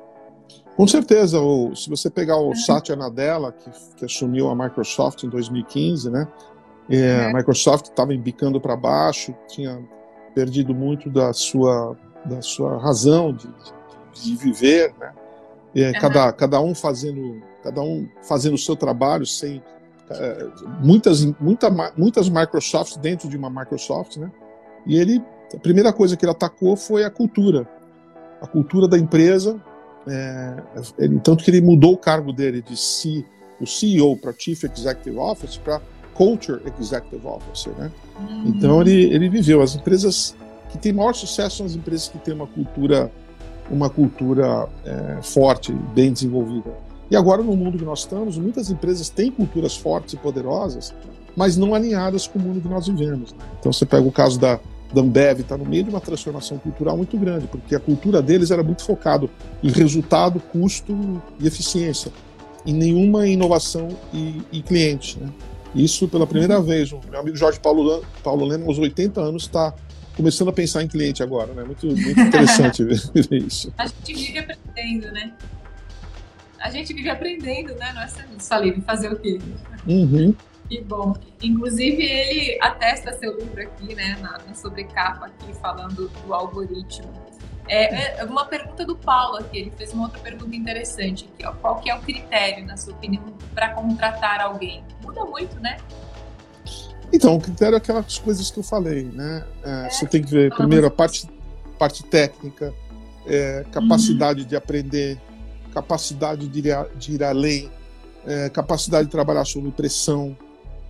Com 0.75 0.87
certeza, 0.87 1.39
o, 1.39 1.75
se 1.75 1.89
você 1.89 2.09
pegar 2.09 2.37
o 2.37 2.47
uhum. 2.47 2.55
Satya 2.55 2.95
Nadella, 2.95 3.51
que, 3.51 3.69
que 3.95 4.05
assumiu 4.05 4.49
a 4.49 4.55
Microsoft 4.55 5.23
em 5.23 5.29
2015, 5.29 6.09
né? 6.09 6.27
É, 6.89 7.25
a 7.25 7.33
Microsoft 7.33 7.87
estava 7.87 8.13
embicando 8.13 8.61
para 8.61 8.75
baixo, 8.75 9.35
tinha 9.47 9.83
perdido 10.37 10.71
muito 10.75 11.09
da 11.09 11.33
sua, 11.33 11.97
da 12.23 12.43
sua 12.43 12.77
razão 12.77 13.33
de, 13.33 13.49
de, 14.13 14.35
viver, 14.35 14.93
né? 14.99 15.11
é, 15.75 15.87
uhum. 15.87 15.93
cada, 15.99 16.31
cada 16.31 16.61
um 16.61 16.75
fazendo 16.75 17.41
cada 17.63 17.81
um 17.81 18.07
fazendo 18.21 18.53
o 18.53 18.57
seu 18.57 18.75
trabalho 18.75 19.25
sem 19.25 19.63
é, 20.11 20.47
muitas 20.79 21.25
muita, 21.39 21.71
muitas 21.97 22.29
Microsofts 22.29 22.97
dentro 22.97 23.27
de 23.27 23.35
uma 23.35 23.49
Microsoft, 23.49 24.17
né? 24.17 24.31
E 24.85 24.95
ele 24.95 25.23
a 25.51 25.57
primeira 25.57 25.91
coisa 25.91 26.15
que 26.15 26.23
ele 26.23 26.31
atacou 26.31 26.77
foi 26.77 27.03
a 27.03 27.09
cultura, 27.09 27.67
a 28.39 28.45
cultura 28.45 28.87
da 28.87 28.97
empresa. 28.97 29.59
É, 30.07 30.55
ele, 30.99 31.19
tanto 31.19 31.43
que 31.43 31.49
ele 31.49 31.61
mudou 31.61 31.93
o 31.93 31.97
cargo 31.97 32.31
dele 32.31 32.61
de 32.61 32.77
C, 32.77 33.25
o 33.59 33.65
CEO 33.65 34.15
para 34.17 34.31
Chief 34.37 34.63
Executive 34.63 35.17
Officer 35.17 35.61
para 35.63 35.81
Culture 36.17 36.61
Executive 36.79 37.25
Officer, 37.25 37.73
né? 37.77 37.91
Uhum. 38.19 38.43
Então 38.47 38.81
ele, 38.81 39.13
ele 39.13 39.29
viveu 39.29 39.61
as 39.61 39.75
empresas 39.75 40.35
que 40.71 40.77
têm 40.77 40.91
maior 40.91 41.13
sucesso 41.13 41.57
são 41.57 41.65
as 41.65 41.75
empresas 41.75 42.07
que 42.07 42.17
têm 42.17 42.33
uma 42.33 42.47
cultura 42.47 43.11
uma 43.69 43.89
cultura 43.89 44.67
é, 44.85 45.21
forte, 45.21 45.73
bem 45.93 46.13
desenvolvida. 46.13 46.71
E 47.09 47.15
agora, 47.15 47.41
no 47.41 47.55
mundo 47.55 47.77
que 47.77 47.85
nós 47.85 47.99
estamos, 47.99 48.37
muitas 48.37 48.69
empresas 48.69 49.09
têm 49.09 49.31
culturas 49.31 49.75
fortes 49.75 50.13
e 50.13 50.17
poderosas, 50.17 50.93
mas 51.35 51.55
não 51.55 51.73
alinhadas 51.73 52.27
com 52.27 52.39
o 52.39 52.41
mundo 52.41 52.61
que 52.61 52.67
nós 52.67 52.87
vivemos. 52.87 53.33
Né? 53.33 53.39
Então, 53.59 53.71
você 53.71 53.85
pega 53.85 54.05
o 54.05 54.11
caso 54.11 54.39
da, 54.39 54.59
da 54.93 55.01
Ambev, 55.01 55.41
está 55.41 55.57
no 55.57 55.65
meio 55.65 55.83
de 55.83 55.89
uma 55.89 56.01
transformação 56.01 56.57
cultural 56.57 56.97
muito 56.97 57.17
grande, 57.17 57.47
porque 57.47 57.75
a 57.75 57.79
cultura 57.79 58.21
deles 58.21 58.51
era 58.51 58.63
muito 58.63 58.83
focado 58.83 59.29
em 59.63 59.69
resultado, 59.69 60.39
custo 60.39 61.21
e 61.39 61.47
eficiência, 61.47 62.11
em 62.65 62.73
nenhuma 62.73 63.27
inovação 63.27 63.89
e, 64.13 64.41
e 64.51 64.61
cliente. 64.61 65.19
Né? 65.19 65.29
Isso, 65.75 66.07
pela 66.07 66.25
primeira 66.25 66.61
vez, 66.61 66.91
o 66.91 66.99
meu 67.09 67.19
amigo 67.19 67.35
Jorge 67.35 67.59
Paulo, 67.59 68.03
Paulo 68.23 68.45
Lema, 68.45 68.65
aos 68.65 68.79
80 68.79 69.21
anos, 69.21 69.43
está 69.43 69.73
começando 70.15 70.49
a 70.49 70.53
pensar 70.53 70.83
em 70.83 70.87
cliente 70.87 71.21
agora, 71.21 71.53
né? 71.53 71.63
Muito, 71.63 71.85
muito 71.85 72.19
interessante 72.19 72.83
ver 72.83 73.01
isso. 73.31 73.71
A 73.77 73.85
gente 73.85 74.13
vive 74.13 74.39
aprendendo, 74.39 75.11
né? 75.11 75.33
A 76.59 76.69
gente 76.71 76.93
vive 76.93 77.09
aprendendo, 77.09 77.75
né? 77.75 77.93
Não 77.93 78.01
é 78.01 78.81
fazer 78.81 79.13
o 79.13 79.19
quê? 79.19 79.39
Uhum. 79.87 80.33
Que 80.67 80.81
bom. 80.81 81.13
Inclusive, 81.41 82.03
ele 82.03 82.57
atesta 82.61 83.13
seu 83.13 83.37
livro 83.37 83.61
aqui, 83.61 83.95
né, 83.95 84.17
na, 84.19 84.39
na 84.45 84.53
sobrecapa 84.53 85.27
aqui, 85.27 85.53
falando 85.61 86.09
do 86.09 86.33
algoritmo. 86.33 87.13
É, 87.69 88.21
é, 88.21 88.23
uma 88.23 88.45
pergunta 88.45 88.85
do 88.85 88.95
Paulo 88.95 89.37
aqui, 89.37 89.57
ele 89.59 89.71
fez 89.71 89.93
uma 89.93 90.05
outra 90.05 90.19
pergunta 90.19 90.55
interessante 90.55 91.29
aqui, 91.33 91.45
ó. 91.45 91.51
Qual 91.53 91.79
que 91.79 91.89
é 91.89 91.95
o 91.95 92.01
critério, 92.01 92.65
na 92.65 92.77
sua 92.77 92.93
opinião, 92.93 93.23
para 93.53 93.73
contratar 93.73 94.41
alguém? 94.41 94.83
Muda 95.03 95.25
muito, 95.25 95.59
né? 95.59 95.77
Então, 97.11 97.35
o 97.35 97.41
critério 97.41 97.75
é 97.75 97.77
aquelas 97.77 98.17
coisas 98.19 98.51
que 98.51 98.59
eu 98.59 98.63
falei, 98.63 99.03
né? 99.03 99.45
É, 99.63 99.85
é, 99.85 99.89
você 99.89 100.05
tem 100.05 100.21
que 100.21 100.29
ver, 100.29 100.53
primeiro, 100.53 100.87
a 100.87 100.91
parte, 100.91 101.27
parte 101.77 102.03
técnica, 102.03 102.73
é, 103.25 103.65
capacidade 103.71 104.41
uhum. 104.41 104.47
de 104.47 104.55
aprender, 104.55 105.19
capacidade 105.73 106.47
de 106.47 106.59
ir, 106.59 106.87
de 106.95 107.13
ir 107.13 107.23
além, 107.23 107.71
é, 108.25 108.49
capacidade 108.49 109.05
de 109.05 109.11
trabalhar 109.11 109.45
sob 109.45 109.69
pressão, 109.71 110.37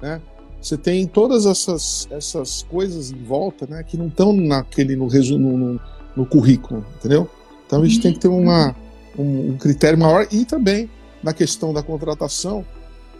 né? 0.01 0.21
Você 0.59 0.75
tem 0.75 1.05
todas 1.05 1.45
essas, 1.45 2.07
essas 2.09 2.63
coisas 2.63 3.11
em 3.11 3.23
volta, 3.23 3.67
né? 3.67 3.83
Que 3.83 3.95
não 3.95 4.07
estão 4.07 4.33
naquele 4.33 4.95
no, 4.95 5.07
resumo, 5.07 5.79
no, 6.17 6.25
currículo, 6.25 6.85
entendeu? 6.97 7.29
Então 7.65 7.81
a 7.81 7.85
gente 7.85 8.01
tem 8.01 8.13
que 8.13 8.19
ter 8.19 8.27
uma, 8.27 8.75
um, 9.17 9.51
um 9.51 9.57
critério 9.57 9.97
maior 9.97 10.27
e 10.31 10.45
também 10.45 10.89
na 11.23 11.33
questão 11.33 11.73
da 11.73 11.83
contratação 11.83 12.65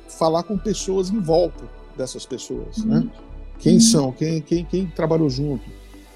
falar 0.08 0.44
com 0.44 0.58
pessoas 0.58 1.10
em 1.10 1.20
volta 1.20 1.64
dessas 1.98 2.26
pessoas, 2.26 2.78
né? 2.86 3.00
uhum. 3.00 3.10
Quem 3.60 3.76
uhum. 3.76 3.82
são? 3.82 4.12
Quem, 4.12 4.42
quem, 4.42 4.64
quem 4.66 4.88
trabalhou 4.88 5.30
junto? 5.30 5.64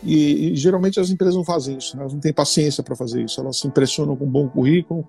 E, 0.03 0.51
e, 0.51 0.55
geralmente 0.55 0.99
as 0.99 1.09
empresas 1.09 1.35
não 1.35 1.43
fazem 1.43 1.77
isso, 1.77 1.95
né? 1.95 2.03
elas 2.03 2.13
não 2.13 2.19
têm 2.19 2.33
paciência 2.33 2.83
para 2.83 2.95
fazer 2.95 3.23
isso. 3.23 3.39
Elas 3.39 3.59
se 3.59 3.67
impressionam 3.67 4.15
com 4.15 4.25
um 4.25 4.29
bom 4.29 4.47
currículo, 4.47 5.07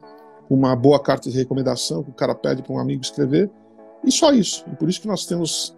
com 0.48 0.54
uma 0.54 0.74
boa 0.76 1.00
carta 1.00 1.30
de 1.30 1.36
recomendação 1.36 2.02
que 2.02 2.10
o 2.10 2.14
cara 2.14 2.34
pede 2.34 2.62
para 2.62 2.74
um 2.74 2.78
amigo 2.78 3.02
escrever, 3.02 3.50
e 4.04 4.10
só 4.10 4.32
isso. 4.32 4.64
E 4.70 4.76
por 4.76 4.88
isso 4.88 5.00
que 5.00 5.08
nós 5.08 5.24
temos 5.24 5.76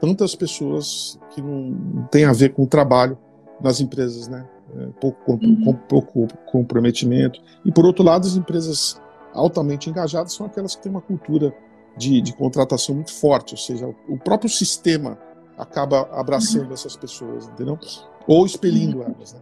tantas 0.00 0.34
pessoas 0.34 1.18
que 1.30 1.40
não 1.40 2.06
têm 2.10 2.24
a 2.24 2.32
ver 2.32 2.52
com 2.52 2.64
o 2.64 2.66
trabalho 2.66 3.18
nas 3.62 3.80
empresas, 3.80 4.28
né? 4.28 4.46
É, 4.76 4.86
pouco, 5.00 5.32
uhum. 5.32 5.64
com, 5.64 5.72
pouco 5.74 6.28
comprometimento. 6.46 7.40
E 7.64 7.72
por 7.72 7.84
outro 7.84 8.04
lado, 8.04 8.26
as 8.26 8.36
empresas 8.36 9.00
altamente 9.32 9.88
engajadas 9.90 10.32
são 10.32 10.46
aquelas 10.46 10.76
que 10.76 10.82
têm 10.82 10.90
uma 10.90 11.00
cultura 11.00 11.54
de, 11.96 12.20
de 12.20 12.32
contratação 12.32 12.94
muito 12.94 13.12
forte, 13.12 13.54
ou 13.54 13.58
seja, 13.58 13.86
o 14.08 14.18
próprio 14.18 14.48
sistema 14.48 15.18
acaba 15.58 16.08
abraçando 16.12 16.68
uhum. 16.68 16.72
essas 16.72 16.96
pessoas, 16.96 17.48
entendeu? 17.48 17.78
Ou 18.26 18.46
expelindo 18.46 18.98
uhum. 18.98 19.14
elas, 19.14 19.32
né? 19.34 19.40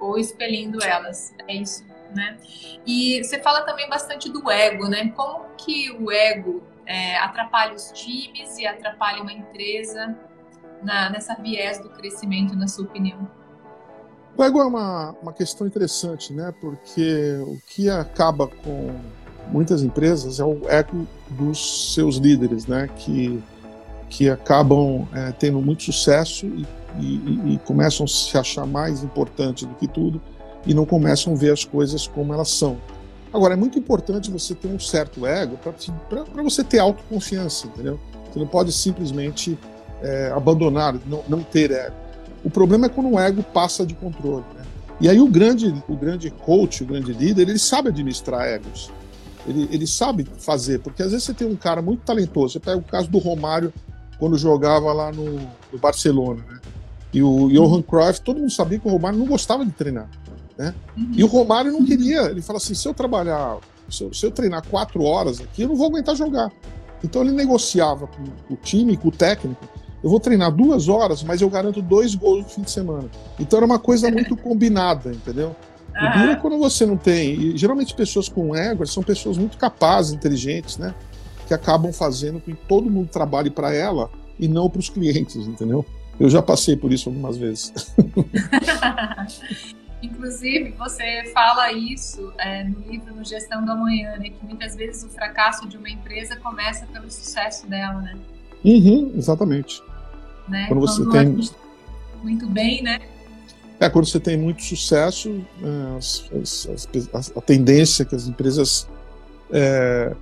Ou 0.00 0.18
expelindo 0.18 0.82
elas, 0.82 1.34
é 1.46 1.56
isso, 1.56 1.84
né? 2.14 2.38
E 2.86 3.22
você 3.22 3.40
fala 3.40 3.62
também 3.62 3.88
bastante 3.88 4.30
do 4.30 4.50
ego, 4.50 4.88
né? 4.88 5.08
Como 5.10 5.44
que 5.56 5.90
o 5.90 6.10
ego 6.10 6.62
é, 6.86 7.18
atrapalha 7.18 7.74
os 7.74 7.90
times 7.90 8.56
e 8.58 8.66
atrapalha 8.66 9.20
uma 9.20 9.32
empresa 9.32 10.16
na, 10.82 11.10
nessa 11.10 11.34
viés 11.34 11.80
do 11.80 11.90
crescimento, 11.90 12.56
na 12.56 12.68
sua 12.68 12.84
opinião? 12.84 13.28
O 14.38 14.44
ego 14.44 14.60
é 14.60 14.64
uma, 14.64 15.16
uma 15.20 15.32
questão 15.32 15.66
interessante, 15.66 16.32
né? 16.32 16.54
Porque 16.60 17.40
o 17.44 17.58
que 17.66 17.90
acaba 17.90 18.46
com 18.46 18.94
muitas 19.48 19.82
empresas 19.82 20.38
é 20.38 20.44
o 20.44 20.60
eco 20.68 21.08
dos 21.28 21.92
seus 21.92 22.18
líderes, 22.18 22.64
né? 22.64 22.88
Que, 22.98 23.42
que 24.08 24.30
acabam 24.30 25.08
é, 25.12 25.32
tendo 25.32 25.60
muito 25.60 25.82
sucesso 25.82 26.46
e, 26.46 26.64
e, 27.00 27.54
e, 27.54 27.60
começam 27.64 28.04
a 28.04 28.08
se 28.08 28.38
achar 28.38 28.64
mais 28.64 29.02
importante 29.02 29.66
do 29.66 29.74
que 29.74 29.88
tudo 29.88 30.22
e 30.64 30.72
não 30.72 30.86
começam 30.86 31.32
a 31.32 31.36
ver 31.36 31.52
as 31.52 31.64
coisas 31.64 32.06
como 32.06 32.32
elas 32.32 32.50
são. 32.50 32.78
Agora, 33.32 33.54
é 33.54 33.56
muito 33.56 33.76
importante 33.76 34.30
você 34.30 34.54
ter 34.54 34.68
um 34.68 34.78
certo 34.78 35.26
ego 35.26 35.56
para 35.56 36.42
você 36.44 36.62
ter 36.62 36.78
autoconfiança, 36.78 37.66
entendeu? 37.66 37.98
Você 38.30 38.38
não 38.38 38.46
pode 38.46 38.70
simplesmente 38.70 39.58
é, 40.00 40.30
abandonar, 40.32 40.94
não, 41.06 41.24
não 41.28 41.42
ter 41.42 41.72
ego. 41.72 42.07
O 42.44 42.50
problema 42.50 42.86
é 42.86 42.88
quando 42.88 43.10
o 43.10 43.18
ego 43.18 43.42
passa 43.42 43.84
de 43.84 43.94
controle, 43.94 44.44
né? 44.54 44.64
E 45.00 45.08
aí 45.08 45.20
o 45.20 45.28
grande, 45.28 45.74
o 45.88 45.96
grande 45.96 46.30
coach, 46.30 46.82
o 46.82 46.86
grande 46.86 47.12
líder, 47.12 47.48
ele 47.48 47.58
sabe 47.58 47.88
administrar 47.88 48.46
egos. 48.46 48.90
Ele, 49.46 49.68
ele 49.70 49.86
sabe 49.86 50.28
fazer, 50.38 50.80
porque 50.80 51.02
às 51.02 51.10
vezes 51.12 51.24
você 51.24 51.32
tem 51.32 51.46
um 51.46 51.56
cara 51.56 51.80
muito 51.80 52.00
talentoso. 52.00 52.54
Você 52.54 52.60
pega 52.60 52.76
o 52.76 52.82
caso 52.82 53.08
do 53.08 53.18
Romário 53.18 53.72
quando 54.18 54.36
jogava 54.36 54.92
lá 54.92 55.12
no, 55.12 55.34
no 55.72 55.78
Barcelona, 55.80 56.42
né? 56.48 56.58
E 57.12 57.22
o 57.22 57.48
Johan 57.48 57.80
Cruyff, 57.80 58.20
todo 58.20 58.38
mundo 58.38 58.52
sabia 58.52 58.78
que 58.78 58.86
o 58.86 58.90
Romário 58.90 59.18
não 59.18 59.26
gostava 59.26 59.64
de 59.64 59.72
treinar, 59.72 60.10
né? 60.58 60.74
E 61.16 61.24
o 61.24 61.26
Romário 61.26 61.72
não 61.72 61.84
queria. 61.84 62.22
Ele 62.24 62.42
fala 62.42 62.58
assim: 62.58 62.74
se 62.74 62.86
eu 62.86 62.92
trabalhar, 62.92 63.58
se 63.88 64.04
eu, 64.04 64.12
se 64.12 64.26
eu, 64.26 64.30
treinar 64.30 64.66
quatro 64.66 65.02
horas 65.02 65.40
aqui, 65.40 65.62
eu 65.62 65.68
não 65.68 65.76
vou 65.76 65.86
aguentar 65.86 66.14
jogar. 66.14 66.52
Então 67.02 67.22
ele 67.22 67.32
negociava 67.32 68.06
com 68.06 68.24
o 68.52 68.56
time, 68.56 68.96
com 68.96 69.08
o 69.08 69.12
técnico. 69.12 69.66
Eu 70.02 70.10
vou 70.10 70.20
treinar 70.20 70.52
duas 70.52 70.88
horas, 70.88 71.22
mas 71.22 71.40
eu 71.40 71.50
garanto 71.50 71.82
dois 71.82 72.14
gols 72.14 72.44
no 72.44 72.48
fim 72.48 72.62
de 72.62 72.70
semana. 72.70 73.08
Então 73.38 73.58
era 73.58 73.66
uma 73.66 73.78
coisa 73.78 74.10
muito 74.10 74.36
combinada, 74.36 75.10
entendeu? 75.10 75.56
O 75.88 76.18
duro 76.18 76.30
é 76.30 76.36
quando 76.36 76.58
você 76.58 76.86
não 76.86 76.96
tem. 76.96 77.34
E, 77.34 77.56
geralmente 77.56 77.94
pessoas 77.94 78.28
com 78.28 78.54
ego 78.54 78.86
são 78.86 79.02
pessoas 79.02 79.36
muito 79.36 79.58
capazes, 79.58 80.12
inteligentes, 80.12 80.78
né? 80.78 80.94
Que 81.46 81.54
acabam 81.54 81.92
fazendo 81.92 82.40
com 82.40 82.52
que 82.52 82.58
todo 82.68 82.88
mundo 82.88 83.08
trabalhe 83.08 83.50
para 83.50 83.74
ela 83.74 84.08
e 84.38 84.46
não 84.46 84.70
para 84.70 84.78
os 84.78 84.88
clientes, 84.88 85.36
entendeu? 85.36 85.84
Eu 86.20 86.30
já 86.30 86.40
passei 86.40 86.76
por 86.76 86.92
isso 86.92 87.08
algumas 87.08 87.36
vezes. 87.36 87.72
Inclusive, 90.00 90.70
você 90.78 91.30
fala 91.34 91.72
isso 91.72 92.32
é, 92.38 92.62
no 92.62 92.78
livro 92.80 93.14
No 93.16 93.24
Gestão 93.24 93.64
do 93.64 93.72
Amanhã, 93.72 94.16
né? 94.16 94.30
Que 94.30 94.44
muitas 94.44 94.76
vezes 94.76 95.02
o 95.02 95.08
fracasso 95.08 95.66
de 95.66 95.76
uma 95.76 95.90
empresa 95.90 96.36
começa 96.36 96.86
pelo 96.86 97.10
sucesso 97.10 97.66
dela, 97.66 98.00
né? 98.00 98.16
Uhum, 98.64 99.12
exatamente. 99.16 99.82
Né? 100.48 100.66
Quando 100.68 100.80
você 100.80 101.04
Quando 101.04 101.12
tem. 101.12 101.50
Muito 102.22 102.48
bem, 102.48 102.82
né? 102.82 102.98
É, 103.80 103.88
quando 103.88 104.06
você 104.06 104.18
tem 104.18 104.36
muito 104.36 104.62
sucesso, 104.62 105.40
é, 105.62 105.96
as, 105.96 106.28
as, 106.34 106.88
as, 107.14 107.36
a 107.36 107.40
tendência 107.40 108.02
é 108.02 108.06
que 108.06 108.14
as 108.14 108.26
empresas 108.26 108.88
é, 109.52 110.14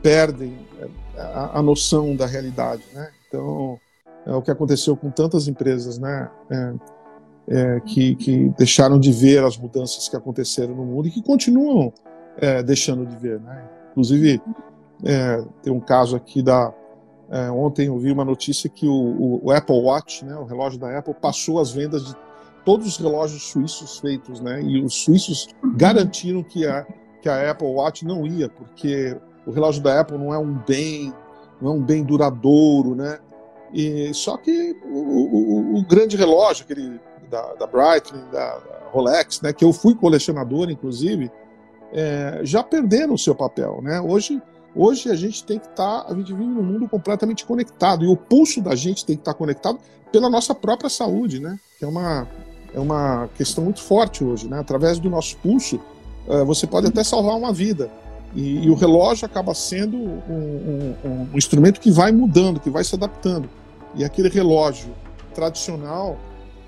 perdem 0.00 0.56
é, 0.80 1.20
a, 1.20 1.58
a, 1.58 1.62
noção 1.62 2.14
da 2.14 2.26
realidade, 2.26 2.84
né? 2.94 3.10
Então, 3.26 3.80
é 4.24 4.32
o 4.32 4.40
que 4.40 4.52
aconteceu 4.52 4.96
com 4.96 5.10
tantas 5.10 5.48
empresas, 5.48 5.98
né? 5.98 6.30
É, 6.48 6.74
é, 7.48 7.80
que, 7.80 8.14
que, 8.16 8.48
deixaram 8.56 9.00
de 9.00 9.10
ver 9.10 9.42
as 9.42 9.56
mudanças 9.56 10.08
que 10.08 10.16
aconteceram 10.16 10.74
no 10.74 10.84
mundo 10.84 11.08
e 11.08 11.10
que 11.10 11.22
continuam 11.22 11.92
é, 12.38 12.62
deixando 12.62 13.04
de 13.04 13.16
ver, 13.16 13.40
né? 13.40 13.64
Inclusive, 13.90 14.40
tem 15.62 15.72
um 15.72 15.80
caso 15.80 16.16
aqui 16.16 16.42
da 16.42 16.72
ontem 17.52 17.86
eu 17.88 17.98
vi 17.98 18.12
uma 18.12 18.24
notícia 18.24 18.70
que 18.70 18.86
o, 18.86 18.92
o, 18.92 19.46
o 19.46 19.50
Apple 19.50 19.80
Watch, 19.80 20.24
né, 20.24 20.36
o 20.36 20.44
relógio 20.44 20.78
da 20.78 20.98
Apple, 20.98 21.14
passou 21.14 21.60
as 21.60 21.72
vendas 21.72 22.06
de 22.06 22.16
todos 22.64 22.86
os 22.86 22.96
relógios 22.96 23.44
suíços 23.44 23.98
feitos, 23.98 24.40
né? 24.40 24.60
E 24.60 24.82
os 24.82 24.94
suíços 25.04 25.48
garantiram 25.76 26.42
que 26.42 26.66
a, 26.66 26.84
que 27.22 27.28
a 27.28 27.50
Apple 27.50 27.68
Watch 27.68 28.04
não 28.04 28.26
ia, 28.26 28.48
porque 28.48 29.16
o 29.46 29.52
relógio 29.52 29.82
da 29.82 30.00
Apple 30.00 30.18
não 30.18 30.34
é 30.34 30.38
um 30.38 30.52
bem, 30.66 31.14
não 31.60 31.70
é 31.70 31.74
um 31.74 31.82
bem 31.82 32.02
duradouro, 32.02 32.96
né? 32.96 33.18
E 33.72 34.12
só 34.12 34.36
que 34.36 34.76
o, 34.84 34.98
o, 34.98 35.78
o 35.78 35.86
grande 35.86 36.16
relógio, 36.16 36.64
aquele 36.64 37.00
da, 37.30 37.54
da 37.54 37.66
Breitling, 37.66 38.24
da, 38.32 38.58
da, 38.58 38.76
Rolex, 38.90 39.40
né? 39.42 39.52
Que 39.52 39.64
eu 39.64 39.72
fui 39.72 39.94
colecionador, 39.94 40.70
inclusive, 40.70 41.30
é, 41.92 42.40
já 42.42 42.62
perderam 42.62 43.14
o 43.14 43.18
seu 43.18 43.34
papel. 43.34 43.80
Né? 43.82 44.00
Hoje, 44.00 44.40
hoje 44.76 45.10
a 45.10 45.14
gente 45.14 45.42
tem 45.42 45.58
que 45.58 45.66
estar, 45.66 46.02
tá, 46.02 46.12
a 46.12 46.14
gente 46.14 46.32
vive 46.32 46.44
num 46.44 46.62
mundo 46.62 46.88
completamente 46.88 47.44
conectado 47.44 48.04
e 48.04 48.08
o 48.08 48.16
pulso 48.16 48.60
da 48.60 48.74
gente 48.74 49.04
tem 49.04 49.16
que 49.16 49.22
estar 49.22 49.32
tá 49.32 49.38
conectado 49.38 49.78
pela 50.12 50.28
nossa 50.30 50.54
própria 50.54 50.90
saúde, 50.90 51.40
né? 51.40 51.58
que 51.78 51.84
é 51.84 51.88
uma, 51.88 52.28
é 52.74 52.78
uma 52.78 53.28
questão 53.36 53.64
muito 53.64 53.80
forte 53.80 54.22
hoje. 54.22 54.48
Né? 54.48 54.58
Através 54.58 54.98
do 54.98 55.10
nosso 55.10 55.36
pulso, 55.38 55.80
uh, 56.26 56.44
você 56.44 56.66
pode 56.66 56.86
até 56.86 57.02
salvar 57.02 57.36
uma 57.36 57.52
vida. 57.52 57.90
E, 58.34 58.64
e 58.64 58.70
o 58.70 58.74
relógio 58.74 59.24
acaba 59.24 59.54
sendo 59.54 59.96
um, 59.96 60.94
um, 61.04 61.28
um 61.32 61.38
instrumento 61.38 61.80
que 61.80 61.90
vai 61.90 62.12
mudando, 62.12 62.60
que 62.60 62.68
vai 62.68 62.84
se 62.84 62.94
adaptando. 62.94 63.48
E 63.94 64.04
aquele 64.04 64.28
relógio 64.28 64.94
tradicional, 65.34 66.18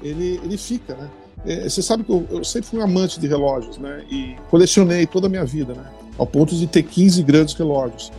ele, 0.02 0.40
ele 0.42 0.56
fica, 0.56 0.94
né? 0.94 1.10
É, 1.46 1.68
você 1.68 1.82
sabe 1.82 2.02
que 2.02 2.10
eu, 2.10 2.26
eu, 2.30 2.44
sempre 2.44 2.68
fui 2.68 2.78
um 2.78 2.82
amante 2.82 3.20
de 3.20 3.28
relógios, 3.28 3.78
né? 3.78 4.04
E 4.10 4.36
colecionei 4.50 5.06
toda 5.06 5.26
a 5.26 5.30
minha 5.30 5.44
vida, 5.44 5.72
né? 5.74 5.84
Ao 6.18 6.26
ponto 6.26 6.54
de 6.54 6.66
ter 6.66 6.82
15 6.82 7.22
grandes 7.22 7.54
relógios. 7.54 8.12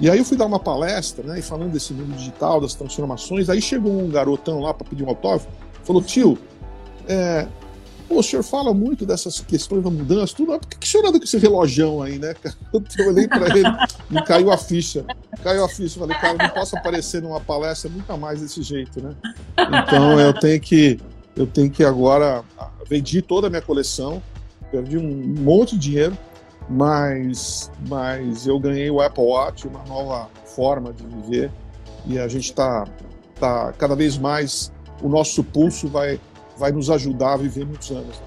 E 0.00 0.08
aí 0.08 0.18
eu 0.18 0.24
fui 0.24 0.36
dar 0.36 0.46
uma 0.46 0.60
palestra, 0.60 1.24
né? 1.24 1.38
E 1.38 1.42
falando 1.42 1.72
desse 1.72 1.92
mundo 1.92 2.16
digital, 2.16 2.60
das 2.60 2.74
transformações, 2.74 3.50
aí 3.50 3.60
chegou 3.60 3.92
um 3.92 4.08
garotão 4.08 4.60
lá 4.60 4.72
para 4.72 4.86
pedir 4.88 5.04
um 5.04 5.08
autógrafo, 5.08 5.48
falou: 5.84 6.02
tio, 6.02 6.38
é, 7.06 7.46
Pô, 8.12 8.18
o 8.18 8.22
senhor 8.22 8.42
fala 8.42 8.74
muito 8.74 9.06
dessas 9.06 9.40
questões 9.40 9.82
da 9.82 9.88
mudança, 9.88 10.34
tudo. 10.36 10.58
Por 10.58 10.68
que, 10.68 10.76
que 10.76 10.86
o 10.86 10.90
senhor 10.90 11.06
anda 11.06 11.18
com 11.18 11.24
esse 11.24 11.38
relojão 11.38 12.02
aí, 12.02 12.18
né? 12.18 12.34
Eu 12.98 13.08
olhei 13.08 13.26
para 13.26 13.46
ele 13.56 13.68
e 14.10 14.22
caiu 14.22 14.52
a 14.52 14.58
ficha. 14.58 15.02
Caiu 15.42 15.64
a 15.64 15.68
ficha. 15.68 15.98
Falei, 15.98 16.14
cara, 16.18 16.36
não 16.36 16.48
posso 16.50 16.76
aparecer 16.76 17.22
numa 17.22 17.40
palestra 17.40 17.90
nunca 17.90 18.14
mais 18.18 18.42
desse 18.42 18.62
jeito, 18.62 19.00
né? 19.00 19.14
Então 19.56 20.20
eu 20.20 20.34
tenho 20.34 20.60
que, 20.60 21.00
eu 21.34 21.46
tenho 21.46 21.70
que 21.70 21.82
agora. 21.82 22.44
Vendi 22.86 23.22
toda 23.22 23.46
a 23.46 23.50
minha 23.50 23.62
coleção, 23.62 24.22
perdi 24.70 24.98
um 24.98 25.34
monte 25.40 25.78
de 25.78 25.90
dinheiro, 25.90 26.18
mas, 26.72 27.70
mas 27.88 28.46
eu 28.46 28.58
ganhei 28.58 28.90
o 28.90 29.00
Apple 29.00 29.24
Watch, 29.24 29.66
uma 29.68 29.84
nova 29.84 30.28
forma 30.44 30.92
de 30.92 31.06
viver, 31.06 31.50
e 32.06 32.18
a 32.18 32.26
gente 32.28 32.44
está 32.44 32.84
tá 33.38 33.72
cada 33.72 33.94
vez 33.94 34.18
mais. 34.18 34.72
O 35.02 35.08
nosso 35.08 35.42
pulso 35.42 35.88
vai 35.88 36.20
vai 36.56 36.70
nos 36.70 36.90
ajudar 36.90 37.34
a 37.34 37.36
viver 37.36 37.64
muitos 37.64 37.90
anos. 37.90 38.18
Né? 38.20 38.26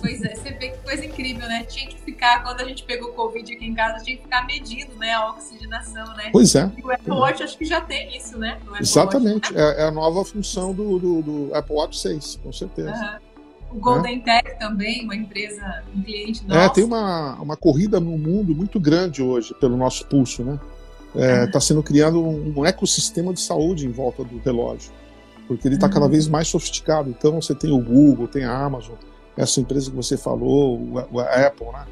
Pois 0.00 0.20
é, 0.22 0.34
você 0.34 0.50
vê 0.50 0.70
que 0.70 0.78
coisa 0.78 1.04
incrível, 1.04 1.46
né? 1.46 1.62
Tinha 1.62 1.86
que 1.86 1.96
ficar, 1.96 2.42
quando 2.42 2.60
a 2.60 2.64
gente 2.64 2.82
pegou 2.82 3.12
Covid 3.12 3.52
aqui 3.52 3.64
em 3.64 3.74
casa, 3.74 4.02
tinha 4.02 4.16
que 4.16 4.24
ficar 4.24 4.44
medindo 4.44 4.96
né, 4.96 5.12
a 5.12 5.30
oxigenação, 5.30 6.04
né? 6.16 6.30
Pois 6.32 6.56
é. 6.56 6.68
E 6.76 6.82
o 6.82 6.90
Apple 6.90 7.12
Watch 7.12 7.42
acho 7.42 7.56
que 7.56 7.64
já 7.64 7.80
tem 7.80 8.16
isso, 8.16 8.36
né? 8.36 8.58
Exatamente. 8.80 9.52
Watch, 9.52 9.54
né? 9.54 9.74
É, 9.78 9.82
é, 9.82 9.84
a 9.86 9.90
nova 9.92 10.24
função 10.24 10.74
do, 10.74 10.98
do, 10.98 11.22
do, 11.22 11.54
Apple 11.54 11.76
Watch 11.76 11.98
6, 11.98 12.40
com 12.42 12.52
certeza. 12.52 12.90
Uhum. 12.90 13.31
O 13.72 13.80
Golden 13.80 14.18
é. 14.26 14.42
Tech 14.42 14.58
também, 14.58 15.04
uma 15.04 15.16
empresa, 15.16 15.82
um 15.94 16.02
cliente 16.02 16.46
nosso. 16.46 16.60
É, 16.60 16.68
tem 16.68 16.84
uma, 16.84 17.34
uma 17.40 17.56
corrida 17.56 17.98
no 17.98 18.16
mundo 18.18 18.54
muito 18.54 18.78
grande 18.78 19.22
hoje 19.22 19.54
pelo 19.60 19.76
nosso 19.76 20.06
pulso, 20.06 20.44
né? 20.44 20.60
Está 21.14 21.24
é, 21.24 21.50
uhum. 21.54 21.60
sendo 21.60 21.82
criado 21.82 22.22
um, 22.22 22.60
um 22.60 22.64
ecossistema 22.64 23.32
de 23.32 23.40
saúde 23.40 23.86
em 23.86 23.90
volta 23.90 24.24
do 24.24 24.38
relógio 24.38 24.90
porque 25.46 25.68
ele 25.68 25.74
está 25.74 25.88
cada 25.88 26.06
uhum. 26.06 26.10
vez 26.10 26.28
mais 26.28 26.48
sofisticado. 26.48 27.10
Então 27.10 27.40
você 27.40 27.54
tem 27.54 27.70
o 27.70 27.82
Google, 27.82 28.28
tem 28.28 28.44
a 28.44 28.56
Amazon, 28.56 28.94
essa 29.36 29.60
empresa 29.60 29.90
que 29.90 29.96
você 29.96 30.16
falou, 30.16 30.80
a 31.18 31.46
Apple, 31.46 31.66
né? 31.66 31.86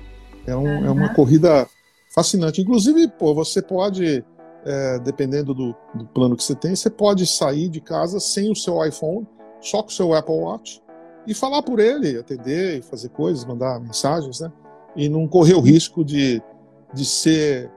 É, 0.47 0.57
um, 0.57 0.63
uhum. 0.63 0.87
é, 0.87 0.91
uma 0.91 1.15
corrida 1.15 1.69
fascinante. 2.15 2.61
Inclusive, 2.61 3.09
pô, 3.09 3.35
você 3.35 3.61
pode, 3.61 4.25
é, 4.65 4.99
dependendo 5.01 5.55
do, 5.55 5.75
do, 5.95 6.07
plano 6.07 6.37
que 6.37 6.43
você 6.43 6.55
tem, 6.55 6.75
você 6.75 6.91
pode 6.91 7.27
sair 7.27 7.69
de 7.69 7.81
casa 7.81 8.19
sem 8.19 8.51
o 8.51 8.57
seu 8.57 8.85
iPhone, 8.85 9.27
só 9.61 9.83
com 9.83 9.89
o 9.89 9.93
seu 9.93 10.15
Apple 10.15 10.35
Watch, 10.35 10.83
e 11.27 11.35
falar 11.35 11.63
por 11.63 11.79
ele, 11.79 12.19
atender 12.19 12.79
e 12.79 12.83
fazer 12.83 13.09
coisas, 13.11 13.45
mandar 13.45 13.81
mensagens, 13.81 14.41
né? 14.41 14.51
E 14.97 15.09
não 15.09 15.29
correr 15.29 15.55
o 15.55 15.61
risco 15.61 16.05
de, 16.05 16.43
de 16.93 17.05
ser 17.05 17.71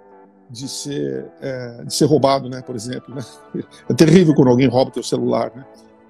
de 0.49 0.67
ser, 0.67 1.25
é, 1.41 1.83
de 1.83 1.93
ser 1.93 2.05
roubado, 2.05 2.47
né, 2.47 2.61
por 2.61 2.75
exemplo. 2.75 3.15
Né? 3.15 3.23
É 3.89 3.93
terrível 3.93 4.35
quando 4.35 4.49
alguém 4.49 4.67
rouba 4.67 4.91
teu 4.91 5.01
celular, 5.01 5.51
né? 5.55 5.65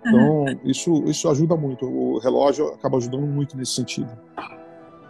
Então, 0.06 0.46
isso, 0.66 1.04
isso 1.06 1.30
ajuda 1.30 1.56
muito. 1.56 1.86
O 1.86 2.20
relógio 2.20 2.68
acaba 2.74 2.98
ajudando 2.98 3.26
muito 3.26 3.56
nesse 3.56 3.74
sentido. 3.74 4.10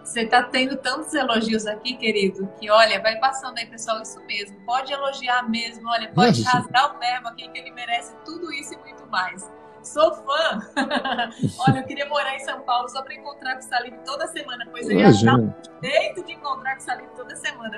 Você 0.04 0.22
está 0.22 0.44
tendo 0.44 0.78
tantos 0.78 1.12
elogios 1.16 1.66
aqui, 1.66 1.96
querido, 1.96 2.48
que 2.60 2.70
olha, 2.70 3.02
vai 3.02 3.18
passando 3.18 3.58
aí, 3.58 3.66
pessoal, 3.66 4.00
isso 4.02 4.20
mesmo. 4.28 4.56
Pode 4.66 4.94
elogiar 4.94 5.50
mesmo, 5.50 5.90
olha, 5.90 6.10
pode 6.10 6.42
é, 6.42 6.46
rasgar 6.46 6.96
o 6.96 7.00
verbo 7.00 7.30
aqui, 7.30 7.50
que 7.50 7.58
ele 7.58 7.72
merece 7.72 8.14
tudo 8.24 8.54
isso 8.54 8.76
e 8.76 8.78
muito 8.78 9.08
mais. 9.08 9.50
Sou 9.84 10.14
fã! 10.14 10.62
olha, 11.68 11.80
eu 11.80 11.84
queria 11.84 12.08
morar 12.08 12.36
em 12.36 12.40
São 12.40 12.62
Paulo 12.62 12.88
só 12.90 13.02
para 13.02 13.14
encontrar 13.14 13.56
com 13.56 13.60
o 13.60 13.64
Salim 13.64 13.94
toda 14.06 14.28
semana, 14.28 14.66
pois 14.72 14.90
eu 14.90 14.98
ia 14.98 15.12
dar 15.12 15.40
um 15.40 15.54
jeito 15.84 16.24
de 16.24 16.34
encontrar 16.34 16.76
com 16.76 16.82
o 16.82 16.84
Salim 16.84 17.06
toda 17.16 17.36
semana, 17.36 17.78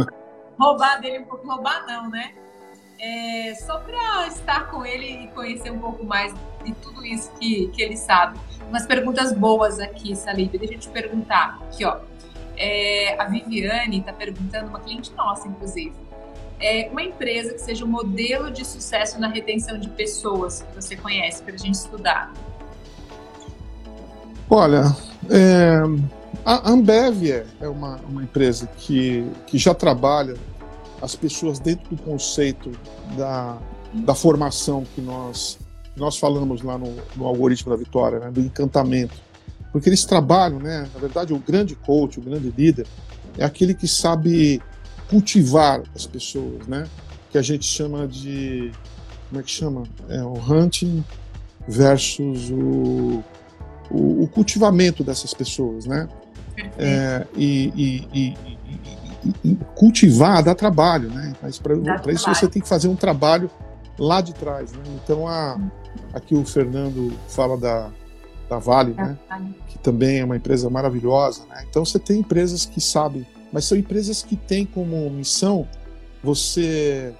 roubar 0.58 1.00
dele 1.00 1.20
um 1.20 1.24
pouco, 1.24 1.46
roubar 1.46 1.86
não, 1.86 2.08
né? 2.08 2.34
É, 2.98 3.54
só 3.56 3.78
para 3.80 4.28
estar 4.28 4.70
com 4.70 4.86
ele 4.86 5.24
e 5.24 5.28
conhecer 5.28 5.70
um 5.70 5.78
pouco 5.80 6.04
mais 6.04 6.32
de 6.64 6.72
tudo 6.74 7.04
isso 7.04 7.32
que, 7.32 7.66
que 7.68 7.82
ele 7.82 7.96
sabe. 7.96 8.38
Umas 8.68 8.86
perguntas 8.86 9.32
boas 9.32 9.80
aqui, 9.80 10.14
Salib. 10.14 10.56
Deixa 10.56 10.74
eu 10.74 10.78
te 10.78 10.88
perguntar. 10.88 11.58
Aqui, 11.64 11.84
ó. 11.84 11.98
É, 12.56 13.20
a 13.20 13.24
Viviane 13.24 13.98
está 13.98 14.12
perguntando, 14.12 14.68
uma 14.68 14.78
cliente 14.78 15.12
nossa, 15.14 15.48
inclusive. 15.48 15.92
É 16.62 16.88
uma 16.92 17.02
empresa 17.02 17.52
que 17.54 17.60
seja 17.60 17.84
um 17.84 17.88
modelo 17.88 18.48
de 18.48 18.64
sucesso 18.64 19.20
na 19.20 19.26
retenção 19.26 19.76
de 19.78 19.88
pessoas 19.88 20.62
que 20.62 20.74
você 20.80 20.94
conhece, 20.94 21.42
para 21.42 21.54
a 21.54 21.58
gente 21.58 21.74
estudar. 21.74 22.32
Olha, 24.48 24.96
é, 25.28 25.80
a 26.44 26.70
Ambev 26.70 27.44
é 27.60 27.68
uma, 27.68 27.96
uma 28.08 28.22
empresa 28.22 28.68
que, 28.76 29.28
que 29.46 29.58
já 29.58 29.74
trabalha 29.74 30.36
as 31.00 31.16
pessoas 31.16 31.58
dentro 31.58 31.96
do 31.96 32.00
conceito 32.00 32.70
da, 33.16 33.58
da 33.92 34.14
formação 34.14 34.84
que 34.94 35.00
nós, 35.00 35.58
nós 35.96 36.16
falamos 36.16 36.62
lá 36.62 36.78
no, 36.78 36.94
no 37.16 37.26
algoritmo 37.26 37.70
da 37.70 37.76
vitória, 37.76 38.20
né, 38.20 38.30
do 38.30 38.40
encantamento. 38.40 39.14
Porque 39.72 39.88
eles 39.88 40.04
trabalham, 40.04 40.60
né, 40.60 40.88
na 40.94 41.00
verdade, 41.00 41.32
o 41.32 41.38
grande 41.38 41.74
coach, 41.74 42.20
o 42.20 42.22
grande 42.22 42.54
líder, 42.56 42.86
é 43.36 43.44
aquele 43.44 43.74
que 43.74 43.88
sabe 43.88 44.62
cultivar 45.12 45.82
as 45.94 46.06
pessoas, 46.06 46.66
né, 46.66 46.88
que 47.30 47.36
a 47.36 47.42
gente 47.42 47.66
chama 47.66 48.08
de. 48.08 48.72
Como 49.28 49.40
é 49.40 49.44
que 49.44 49.50
chama? 49.50 49.82
É 50.08 50.22
o 50.22 50.32
hunting 50.32 51.04
versus 51.68 52.50
o, 52.50 53.22
o, 53.90 54.22
o 54.22 54.28
cultivamento 54.28 55.04
dessas 55.04 55.34
pessoas, 55.34 55.84
né? 55.84 56.08
É, 56.78 57.26
e, 57.34 57.72
e, 57.74 58.08
e, 58.12 58.36
e, 59.42 59.56
cultivar 59.74 60.42
dá 60.42 60.54
trabalho, 60.54 61.08
né? 61.10 61.34
Mas 61.42 61.58
para 61.58 61.74
isso 62.12 62.28
você 62.28 62.48
tem 62.48 62.60
que 62.60 62.68
fazer 62.68 62.88
um 62.88 62.96
trabalho 62.96 63.50
lá 63.98 64.20
de 64.20 64.34
trás, 64.34 64.72
né? 64.72 64.82
Então 65.02 65.26
a, 65.26 65.58
aqui 66.12 66.34
o 66.34 66.44
Fernando 66.44 67.12
fala 67.28 67.56
da, 67.56 67.90
da 68.50 68.58
Vale, 68.58 68.92
né? 68.92 69.16
Que 69.68 69.78
também 69.78 70.20
é 70.20 70.24
uma 70.24 70.36
empresa 70.36 70.68
maravilhosa, 70.68 71.44
né? 71.48 71.64
Então 71.68 71.84
você 71.84 71.98
tem 71.98 72.20
empresas 72.20 72.66
que 72.66 72.82
sabem, 72.82 73.26
mas 73.52 73.64
são 73.64 73.76
empresas 73.76 74.22
que 74.22 74.36
têm 74.36 74.64
como 74.64 75.08
missão 75.10 75.68
você 76.22 77.12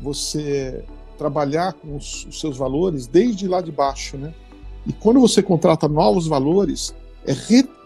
você 0.00 0.84
trabalhar 1.18 1.74
com 1.74 1.96
os, 1.96 2.24
os 2.24 2.40
seus 2.40 2.56
valores 2.56 3.06
desde 3.06 3.46
lá 3.46 3.60
de 3.60 3.70
baixo, 3.70 4.16
né? 4.16 4.32
E 4.86 4.92
quando 4.92 5.20
você 5.20 5.42
contrata 5.42 5.86
novos 5.86 6.26
valores, 6.26 6.94
é 7.26 7.34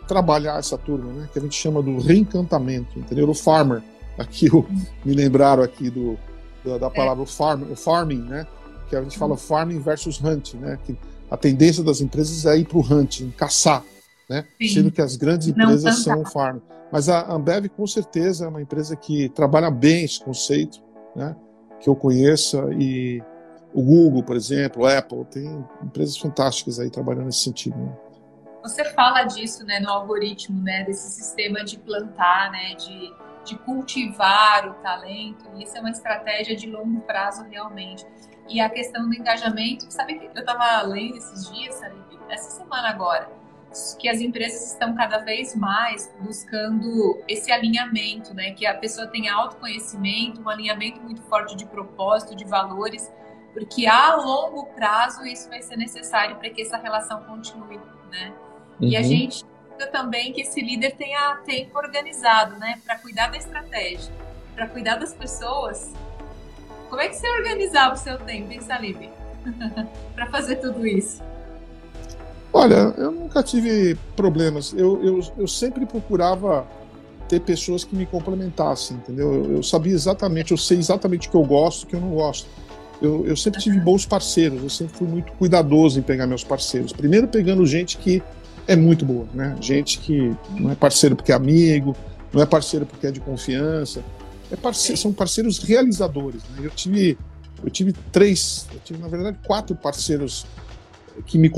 trabalhar 0.06 0.58
essa 0.58 0.78
turma, 0.78 1.12
né? 1.12 1.28
Que 1.32 1.38
a 1.38 1.42
gente 1.42 1.56
chama 1.56 1.82
do 1.82 1.98
reencantamento, 1.98 2.98
entendeu? 2.98 3.28
O 3.28 3.34
farmer. 3.34 3.82
Aqui 4.16 4.48
o, 4.54 4.64
me 5.04 5.12
lembraram 5.12 5.62
aqui 5.62 5.90
do, 5.90 6.16
da, 6.64 6.78
da 6.78 6.90
palavra 6.90 7.24
é. 7.24 7.26
farm, 7.26 7.62
o 7.70 7.74
farming, 7.74 8.22
né? 8.22 8.46
Que 8.88 8.94
a 8.94 9.02
gente 9.02 9.18
fala 9.18 9.36
farming 9.36 9.80
versus 9.80 10.22
hunting, 10.22 10.58
né? 10.58 10.78
Que 10.84 10.96
a 11.28 11.36
tendência 11.36 11.82
das 11.82 12.00
empresas 12.00 12.46
é 12.46 12.56
ir 12.56 12.66
para 12.66 12.78
o 12.78 12.80
hunting, 12.80 13.32
caçar, 13.36 13.82
né? 14.28 14.46
Sim. 14.60 14.68
Sendo 14.68 14.90
que 14.92 15.02
as 15.02 15.16
grandes 15.16 15.48
empresas 15.48 15.98
são 16.04 16.24
farm. 16.24 16.58
Mas 16.94 17.08
a 17.08 17.28
Ambev 17.28 17.68
com 17.70 17.88
certeza 17.88 18.44
é 18.44 18.48
uma 18.48 18.62
empresa 18.62 18.94
que 18.94 19.28
trabalha 19.30 19.68
bem 19.68 20.04
esse 20.04 20.22
conceito, 20.22 20.80
né? 21.16 21.34
Que 21.80 21.88
eu 21.88 21.96
conheça 21.96 22.68
e 22.78 23.20
o 23.74 23.82
Google, 23.82 24.22
por 24.22 24.36
exemplo, 24.36 24.84
o 24.84 24.86
Apple, 24.86 25.24
tem 25.24 25.66
empresas 25.82 26.16
fantásticas 26.16 26.78
aí 26.78 26.88
trabalhando 26.88 27.24
nesse 27.24 27.40
sentido. 27.40 27.76
Né? 27.76 27.92
Você 28.62 28.84
fala 28.92 29.24
disso, 29.24 29.66
né, 29.66 29.80
no 29.80 29.90
algoritmo, 29.90 30.62
né, 30.62 30.84
desse 30.84 31.10
sistema 31.10 31.64
de 31.64 31.80
plantar, 31.80 32.52
né, 32.52 32.76
de, 32.76 33.12
de 33.44 33.58
cultivar 33.58 34.70
o 34.70 34.74
talento. 34.74 35.44
E 35.56 35.64
isso 35.64 35.76
é 35.76 35.80
uma 35.80 35.90
estratégia 35.90 36.54
de 36.54 36.70
longo 36.70 37.00
prazo 37.00 37.44
realmente. 37.50 38.06
E 38.48 38.60
a 38.60 38.70
questão 38.70 39.08
do 39.08 39.12
engajamento, 39.12 39.92
sabe 39.92 40.14
que 40.14 40.26
eu 40.26 40.40
estava 40.40 40.82
lendo 40.82 41.16
esses 41.16 41.50
dias, 41.50 41.74
sabe, 41.74 41.96
essa 42.30 42.52
semana 42.52 42.88
agora, 42.88 43.28
que 43.98 44.08
as 44.08 44.20
empresas 44.20 44.72
estão 44.72 44.94
cada 44.94 45.18
vez 45.18 45.54
mais 45.54 46.12
buscando 46.20 47.22
esse 47.26 47.50
alinhamento, 47.50 48.34
né? 48.34 48.52
Que 48.52 48.66
a 48.66 48.74
pessoa 48.74 49.06
tenha 49.06 49.34
autoconhecimento, 49.34 50.40
um 50.40 50.48
alinhamento 50.48 51.00
muito 51.00 51.22
forte 51.22 51.56
de 51.56 51.66
propósito, 51.66 52.34
de 52.34 52.44
valores, 52.44 53.12
porque 53.52 53.86
a 53.86 54.16
longo 54.16 54.66
prazo 54.66 55.24
isso 55.26 55.48
vai 55.48 55.62
ser 55.62 55.76
necessário 55.76 56.36
para 56.36 56.50
que 56.50 56.62
essa 56.62 56.76
relação 56.76 57.22
continue, 57.24 57.80
né? 58.10 58.32
Uhum. 58.80 58.88
E 58.88 58.96
a 58.96 59.00
uhum. 59.00 59.06
gente 59.06 59.44
também 59.92 60.32
que 60.32 60.42
esse 60.42 60.60
líder 60.60 60.92
tenha 60.92 61.36
tempo 61.44 61.76
organizado, 61.76 62.56
né, 62.58 62.80
para 62.84 62.96
cuidar 62.98 63.28
da 63.28 63.36
estratégia, 63.36 64.12
para 64.54 64.68
cuidar 64.68 64.96
das 64.96 65.12
pessoas. 65.12 65.92
Como 66.88 67.00
é 67.00 67.08
que 67.08 67.16
você 67.16 67.28
organizava 67.28 67.94
o 67.94 67.96
seu 67.96 68.18
tempo, 68.18 68.52
hein, 68.52 68.60
Salib? 68.60 69.10
para 70.14 70.26
fazer 70.28 70.56
tudo 70.56 70.86
isso? 70.86 71.22
Olha, 72.54 72.94
eu 72.96 73.10
nunca 73.10 73.42
tive 73.42 73.96
problemas. 74.14 74.72
Eu, 74.72 75.04
eu, 75.04 75.20
eu 75.36 75.48
sempre 75.48 75.84
procurava 75.84 76.64
ter 77.28 77.40
pessoas 77.40 77.82
que 77.82 77.96
me 77.96 78.06
complementassem, 78.06 78.96
entendeu? 78.96 79.34
Eu, 79.34 79.56
eu, 79.56 79.62
sabia 79.62 79.92
exatamente, 79.92 80.52
eu 80.52 80.56
sei 80.56 80.78
exatamente 80.78 81.26
o 81.26 81.32
que 81.32 81.36
eu 81.36 81.42
gosto 81.42 81.82
e 81.82 81.84
o 81.84 81.88
que 81.88 81.96
eu 81.96 82.00
não 82.00 82.10
gosto. 82.10 82.46
Eu, 83.02 83.26
eu 83.26 83.36
sempre 83.36 83.60
tive 83.60 83.80
bons 83.80 84.06
parceiros, 84.06 84.62
eu 84.62 84.70
sempre 84.70 84.96
fui 84.96 85.08
muito 85.08 85.32
cuidadoso 85.32 85.98
em 85.98 86.02
pegar 86.02 86.28
meus 86.28 86.44
parceiros. 86.44 86.92
Primeiro 86.92 87.26
pegando 87.26 87.66
gente 87.66 87.98
que 87.98 88.22
é 88.68 88.76
muito 88.76 89.04
boa, 89.04 89.26
né? 89.34 89.56
Gente 89.60 89.98
que 89.98 90.32
não 90.50 90.70
é 90.70 90.76
parceiro 90.76 91.16
porque 91.16 91.32
é 91.32 91.34
amigo, 91.34 91.96
não 92.32 92.40
é 92.40 92.46
parceiro 92.46 92.86
porque 92.86 93.08
é 93.08 93.10
de 93.10 93.18
confiança, 93.18 94.00
é 94.48 94.54
parceiro, 94.54 95.00
são 95.00 95.12
parceiros 95.12 95.58
realizadores. 95.58 96.40
Né? 96.50 96.66
Eu 96.66 96.70
tive, 96.70 97.18
eu 97.64 97.68
tive 97.68 97.92
três, 98.12 98.68
eu 98.72 98.78
tive 98.84 99.00
na 99.00 99.08
verdade 99.08 99.38
quatro 99.44 99.74
parceiros 99.74 100.46
que 101.26 101.38
me, 101.38 101.50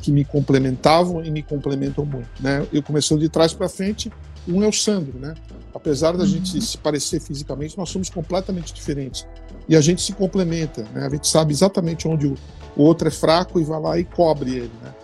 que 0.00 0.12
me 0.12 0.24
complementavam 0.24 1.24
e 1.24 1.30
me 1.30 1.42
complementam 1.42 2.04
muito. 2.04 2.28
Né? 2.40 2.66
Eu 2.72 2.82
começando 2.82 3.20
de 3.20 3.28
trás 3.28 3.52
para 3.52 3.68
frente, 3.68 4.10
um 4.48 4.62
é 4.62 4.68
o 4.68 4.72
Sandro, 4.72 5.18
né? 5.18 5.34
Apesar 5.74 6.12
da 6.12 6.20
uhum. 6.20 6.26
gente 6.26 6.60
se 6.60 6.78
parecer 6.78 7.20
fisicamente, 7.20 7.76
nós 7.76 7.90
somos 7.90 8.08
completamente 8.08 8.72
diferentes. 8.72 9.26
E 9.68 9.76
a 9.76 9.80
gente 9.80 10.00
se 10.00 10.12
complementa, 10.12 10.86
né? 10.94 11.06
A 11.06 11.10
gente 11.10 11.26
sabe 11.26 11.52
exatamente 11.52 12.06
onde 12.06 12.26
o, 12.26 12.34
o 12.76 12.82
outro 12.82 13.08
é 13.08 13.10
fraco 13.10 13.60
e 13.60 13.64
vai 13.64 13.80
lá 13.80 13.98
e 13.98 14.04
cobre 14.04 14.50
ele, 14.50 14.72
né? 14.82 14.94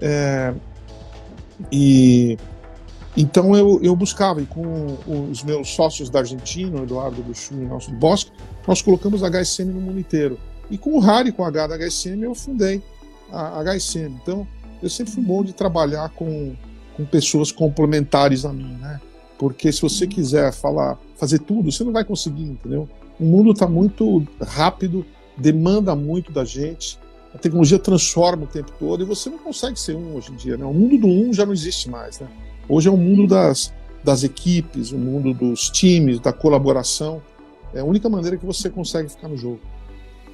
É, 0.00 0.54
e 1.72 2.36
então 3.16 3.56
eu, 3.56 3.80
eu 3.82 3.96
buscava, 3.96 4.40
e 4.40 4.46
com 4.46 4.96
os 5.30 5.42
meus 5.42 5.68
sócios 5.70 6.08
da 6.08 6.20
Argentina, 6.20 6.80
o 6.80 6.84
Eduardo 6.84 7.20
Buchum 7.22 7.56
e 7.62 7.64
o 7.64 7.68
Nelson 7.68 7.92
Bosco, 7.92 8.30
nós 8.66 8.80
colocamos 8.80 9.24
a 9.24 9.28
HSM 9.28 9.64
no 9.72 9.80
mundo 9.80 9.98
inteiro. 9.98 10.38
E 10.70 10.78
com 10.78 10.96
o 10.96 11.00
Harry, 11.00 11.32
com 11.32 11.42
a 11.42 11.48
H 11.48 11.66
da 11.66 11.76
HSM, 11.76 12.22
eu 12.22 12.34
fundei 12.34 12.82
a 13.32 13.62
HSM. 13.62 14.16
Então, 14.22 14.46
eu 14.82 14.88
sempre 14.88 15.12
fui 15.12 15.22
bom 15.22 15.42
de 15.42 15.52
trabalhar 15.52 16.08
com, 16.10 16.54
com 16.96 17.04
pessoas 17.04 17.52
complementares 17.52 18.44
a 18.44 18.52
mim, 18.52 18.76
né? 18.80 19.00
Porque 19.38 19.70
se 19.72 19.80
você 19.80 20.06
quiser 20.06 20.52
falar, 20.52 20.98
fazer 21.16 21.38
tudo, 21.38 21.70
você 21.70 21.84
não 21.84 21.92
vai 21.92 22.04
conseguir, 22.04 22.44
entendeu? 22.44 22.88
O 23.18 23.24
mundo 23.24 23.52
está 23.52 23.66
muito 23.66 24.26
rápido, 24.40 25.04
demanda 25.36 25.94
muito 25.94 26.32
da 26.32 26.44
gente, 26.44 26.98
a 27.34 27.38
tecnologia 27.38 27.78
transforma 27.78 28.44
o 28.44 28.46
tempo 28.46 28.72
todo 28.78 29.02
e 29.02 29.06
você 29.06 29.28
não 29.28 29.38
consegue 29.38 29.78
ser 29.78 29.94
um 29.94 30.16
hoje 30.16 30.32
em 30.32 30.36
dia, 30.36 30.56
né? 30.56 30.64
O 30.64 30.72
mundo 30.72 30.98
do 30.98 31.06
um 31.06 31.32
já 31.32 31.44
não 31.44 31.52
existe 31.52 31.88
mais, 31.88 32.18
né? 32.18 32.26
Hoje 32.68 32.88
é 32.88 32.90
o 32.90 32.96
mundo 32.96 33.26
das, 33.26 33.72
das 34.02 34.24
equipes, 34.24 34.92
o 34.92 34.98
mundo 34.98 35.34
dos 35.34 35.70
times, 35.70 36.20
da 36.20 36.32
colaboração. 36.32 37.22
É 37.74 37.80
a 37.80 37.84
única 37.84 38.08
maneira 38.08 38.36
que 38.36 38.46
você 38.46 38.70
consegue 38.70 39.08
ficar 39.08 39.28
no 39.28 39.36
jogo. 39.36 39.60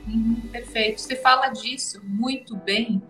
Uhum, 0.06 0.40
perfeito. 0.52 1.00
Você 1.00 1.16
fala 1.16 1.48
disso 1.48 2.00
muito 2.04 2.56
bem 2.56 3.02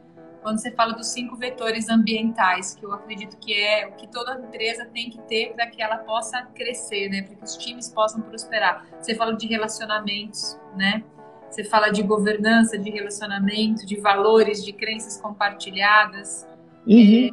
quando 0.45 0.59
você 0.61 0.71
fala 0.71 0.93
dos 0.93 1.09
cinco 1.09 1.37
vetores 1.37 1.89
ambientais, 1.89 2.75
que 2.75 2.85
eu 2.85 2.93
acredito 2.93 3.39
que 3.39 3.55
é 3.55 3.87
o 3.87 3.93
que 3.93 4.07
toda 4.07 4.39
empresa 4.39 4.85
tem 4.93 5.09
que 5.09 5.19
ter 5.23 5.55
para 5.55 5.67
que 5.67 5.83
ela 5.83 5.97
possa 5.97 6.43
crescer, 6.55 7.09
né? 7.09 7.23
Para 7.23 7.35
que 7.35 7.45
os 7.45 7.57
times 7.57 7.89
possam 7.89 8.21
prosperar. 8.21 8.87
Você 9.01 9.15
fala 9.15 9.35
de 9.35 9.47
relacionamentos, 9.47 10.59
né? 10.77 11.03
Você 11.51 11.65
fala 11.65 11.89
de 11.89 12.03
governança, 12.03 12.77
de 12.77 12.91
relacionamento, 12.91 13.87
de 13.87 13.97
valores, 13.97 14.63
de 14.63 14.73
crenças 14.73 15.19
compartilhadas, 15.19 16.47
uhum. 16.87 17.31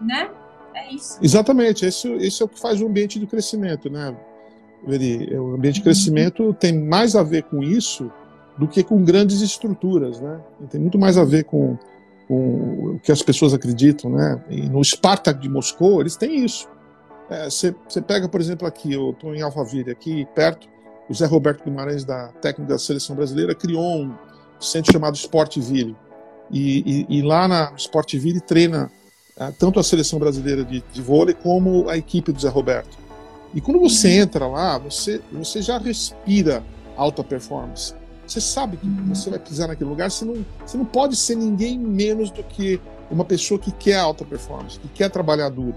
é, 0.00 0.04
né? 0.04 0.30
É 0.74 0.94
isso. 0.94 1.18
Exatamente. 1.20 1.84
Esse, 1.84 2.08
esse 2.12 2.42
é 2.42 2.46
o 2.46 2.48
que 2.48 2.60
faz 2.60 2.80
o 2.80 2.86
ambiente 2.86 3.18
de 3.18 3.26
crescimento, 3.26 3.90
né? 3.90 4.16
Veri? 4.86 5.34
O 5.36 5.54
ambiente 5.54 5.74
de 5.74 5.80
uhum. 5.80 5.84
crescimento 5.84 6.42
uhum. 6.44 6.52
tem 6.52 6.78
mais 6.78 7.16
a 7.16 7.24
ver 7.24 7.42
com 7.42 7.60
isso 7.60 8.10
do 8.58 8.68
que 8.68 8.82
com 8.82 9.02
grandes 9.04 9.40
estruturas, 9.40 10.20
né? 10.20 10.40
Tem 10.70 10.80
muito 10.80 10.98
mais 10.98 11.16
a 11.16 11.24
ver 11.24 11.44
com, 11.44 11.76
com 12.28 12.94
o 12.94 13.00
que 13.02 13.10
as 13.10 13.22
pessoas 13.22 13.54
acreditam, 13.54 14.10
né? 14.10 14.42
E 14.50 14.68
no 14.68 14.82
Spartak 14.84 15.40
de 15.40 15.48
Moscou, 15.48 16.00
eles 16.00 16.16
têm 16.16 16.44
isso. 16.44 16.68
Você 17.48 17.74
é, 17.96 18.00
pega, 18.00 18.28
por 18.28 18.40
exemplo, 18.40 18.66
aqui, 18.66 18.92
eu 18.92 19.10
estou 19.10 19.34
em 19.34 19.40
Alphaville, 19.40 19.90
aqui 19.90 20.26
perto, 20.34 20.68
o 21.08 21.14
Zé 21.14 21.26
Roberto 21.26 21.64
Guimarães, 21.64 22.04
da 22.04 22.28
técnica 22.28 22.72
da 22.74 22.78
seleção 22.78 23.16
brasileira, 23.16 23.54
criou 23.54 24.02
um 24.02 24.14
centro 24.60 24.92
chamado 24.92 25.16
Sportville. 25.16 25.96
E, 26.50 27.06
e, 27.08 27.18
e 27.18 27.22
lá 27.22 27.48
na 27.48 27.72
Sportville 27.76 28.40
treina 28.40 28.90
ah, 29.38 29.50
tanto 29.58 29.80
a 29.80 29.82
seleção 29.82 30.18
brasileira 30.18 30.64
de, 30.64 30.84
de 30.92 31.02
vôlei 31.02 31.34
como 31.34 31.88
a 31.88 31.96
equipe 31.96 32.32
do 32.32 32.40
Zé 32.40 32.48
Roberto. 32.48 32.98
E 33.54 33.60
quando 33.60 33.80
você 33.80 34.08
uhum. 34.08 34.22
entra 34.22 34.46
lá, 34.46 34.78
você, 34.78 35.20
você 35.32 35.62
já 35.62 35.78
respira 35.78 36.62
alta 36.96 37.24
performance. 37.24 37.94
Você 38.32 38.40
sabe 38.40 38.78
que 38.78 38.86
você 38.86 39.28
vai 39.28 39.38
pisar 39.38 39.68
naquele 39.68 39.90
lugar, 39.90 40.10
você 40.10 40.24
não, 40.24 40.42
você 40.64 40.78
não 40.78 40.86
pode 40.86 41.16
ser 41.16 41.34
ninguém 41.34 41.78
menos 41.78 42.30
do 42.30 42.42
que 42.42 42.80
uma 43.10 43.26
pessoa 43.26 43.60
que 43.60 43.70
quer 43.70 43.98
alta 43.98 44.24
performance, 44.24 44.78
que 44.78 44.88
quer 44.88 45.10
trabalhar 45.10 45.50
duro. 45.50 45.74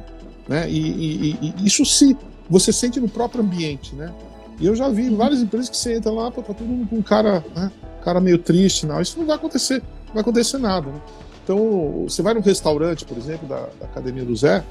Né? 0.48 0.70
E, 0.70 0.80
e, 0.80 1.54
e 1.60 1.66
isso 1.68 1.84
se 1.86 2.16
você 2.50 2.72
sente 2.72 2.98
no 2.98 3.10
próprio 3.10 3.42
ambiente. 3.42 3.94
Né? 3.94 4.14
E 4.58 4.66
eu 4.66 4.74
já 4.74 4.88
vi 4.88 5.10
várias 5.10 5.42
empresas 5.42 5.70
que 5.70 5.76
você 5.76 5.98
entra 5.98 6.10
lá, 6.14 6.32
tá 6.32 6.42
todo 6.42 6.64
mundo 6.64 6.88
com 6.88 6.96
um 6.96 7.02
cara, 7.02 7.44
né, 7.54 7.70
cara 8.02 8.22
meio 8.22 8.38
triste. 8.38 8.86
Não. 8.86 9.02
Isso 9.02 9.20
não 9.20 9.26
vai 9.26 9.36
acontecer, 9.36 9.84
não 10.08 10.14
vai 10.14 10.22
acontecer 10.22 10.58
nada. 10.58 10.90
Né? 10.90 11.02
Então, 11.44 12.06
você 12.08 12.22
vai 12.22 12.34
num 12.34 12.42
restaurante, 12.42 13.04
por 13.04 13.18
exemplo, 13.18 13.50
da, 13.50 13.68
da 13.82 13.86
Academia 13.86 14.24
do 14.24 14.34
Zé, 14.34 14.64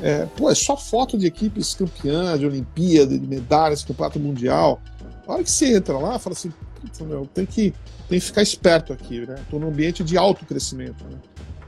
é, 0.00 0.26
pô, 0.36 0.48
é 0.48 0.54
só 0.54 0.76
foto 0.76 1.18
de 1.18 1.26
equipes 1.26 1.74
campeãs, 1.74 2.38
de 2.38 2.46
Olimpíada, 2.46 3.18
de 3.18 3.26
medalhas, 3.26 3.82
campeonato 3.82 4.20
mundial. 4.20 4.80
A 5.26 5.32
hora 5.32 5.42
que 5.42 5.50
você 5.50 5.76
entra 5.76 5.98
lá, 5.98 6.16
fala 6.18 6.34
assim, 6.34 6.52
meu, 7.04 7.26
tem 7.26 7.46
que, 7.46 7.72
tem 8.08 8.18
que 8.18 8.24
ficar 8.24 8.42
esperto 8.42 8.92
aqui, 8.92 9.26
né? 9.26 9.36
Estou 9.40 9.60
num 9.60 9.68
ambiente 9.68 10.02
de 10.02 10.16
alto 10.16 10.44
crescimento, 10.44 11.04
né? 11.04 11.18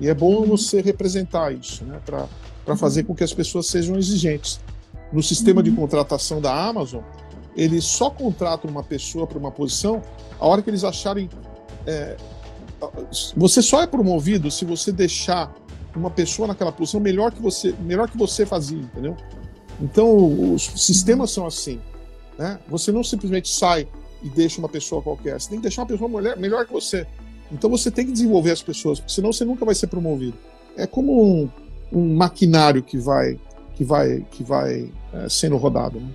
E 0.00 0.08
é 0.08 0.14
bom 0.14 0.40
uhum. 0.40 0.46
você 0.46 0.80
representar 0.80 1.52
isso, 1.52 1.84
né? 1.84 2.00
Para 2.04 2.28
uhum. 2.66 2.76
fazer 2.76 3.04
com 3.04 3.14
que 3.14 3.24
as 3.24 3.32
pessoas 3.32 3.66
sejam 3.66 3.96
exigentes. 3.96 4.60
No 5.12 5.22
sistema 5.22 5.62
de 5.62 5.70
uhum. 5.70 5.76
contratação 5.76 6.40
da 6.40 6.52
Amazon, 6.52 7.02
eles 7.56 7.84
só 7.84 8.10
contratam 8.10 8.70
uma 8.70 8.82
pessoa 8.82 9.26
para 9.26 9.38
uma 9.38 9.50
posição 9.50 10.02
a 10.38 10.46
hora 10.46 10.60
que 10.60 10.68
eles 10.68 10.84
acharem. 10.84 11.30
É, 11.86 12.16
você 13.34 13.62
só 13.62 13.82
é 13.82 13.86
promovido 13.86 14.50
se 14.50 14.64
você 14.64 14.92
deixar 14.92 15.54
uma 15.94 16.10
pessoa 16.10 16.46
naquela 16.46 16.70
posição 16.70 17.00
melhor 17.00 17.32
que 17.32 17.40
você, 17.40 17.74
melhor 17.80 18.10
que 18.10 18.18
você 18.18 18.44
fazia, 18.44 18.78
entendeu? 18.78 19.16
Então 19.80 20.52
os 20.52 20.64
sistemas 20.76 21.30
são 21.30 21.46
assim, 21.46 21.80
né? 22.38 22.58
Você 22.68 22.92
não 22.92 23.02
simplesmente 23.02 23.48
sai 23.48 23.88
e 24.22 24.28
deixa 24.28 24.58
uma 24.58 24.68
pessoa 24.68 25.02
qualquer. 25.02 25.40
Você 25.40 25.48
tem 25.48 25.58
que 25.58 25.62
deixar 25.62 25.82
uma 25.82 25.88
pessoa 25.88 26.08
melhor, 26.08 26.36
melhor 26.36 26.66
que 26.66 26.72
você. 26.72 27.06
Então 27.50 27.70
você 27.70 27.90
tem 27.90 28.06
que 28.06 28.12
desenvolver 28.12 28.50
as 28.50 28.62
pessoas, 28.62 29.02
senão 29.06 29.32
você 29.32 29.44
nunca 29.44 29.64
vai 29.64 29.74
ser 29.74 29.86
promovido. 29.86 30.36
É 30.76 30.86
como 30.86 31.22
um, 31.22 31.50
um 31.92 32.14
maquinário 32.14 32.82
que 32.82 32.98
vai 32.98 33.38
que 33.74 33.84
vai 33.84 34.26
que 34.30 34.42
vai 34.42 34.90
é, 35.12 35.28
sendo 35.28 35.56
rodado. 35.56 36.00
Né? 36.00 36.08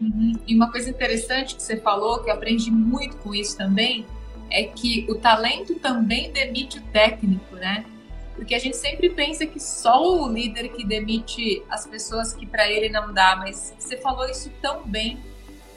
Uhum. 0.00 0.32
E 0.46 0.54
uma 0.54 0.70
coisa 0.70 0.90
interessante 0.90 1.54
que 1.54 1.62
você 1.62 1.76
falou, 1.76 2.22
que 2.22 2.30
eu 2.30 2.34
aprendi 2.34 2.70
muito 2.70 3.16
com 3.18 3.34
isso 3.34 3.56
também, 3.56 4.06
é 4.50 4.64
que 4.64 5.06
o 5.08 5.14
talento 5.14 5.74
também 5.76 6.30
demite 6.32 6.78
o 6.78 6.82
técnico, 6.92 7.56
né? 7.56 7.84
Porque 8.34 8.54
a 8.54 8.58
gente 8.58 8.76
sempre 8.76 9.10
pensa 9.10 9.46
que 9.46 9.60
só 9.60 10.02
o 10.02 10.28
líder 10.28 10.70
que 10.70 10.84
demite 10.84 11.62
as 11.68 11.86
pessoas 11.86 12.32
que 12.32 12.46
para 12.46 12.70
ele 12.70 12.88
não 12.88 13.12
dá, 13.12 13.36
mas 13.36 13.74
você 13.78 13.96
falou 13.96 14.28
isso 14.28 14.50
tão 14.60 14.84
bem, 14.86 15.18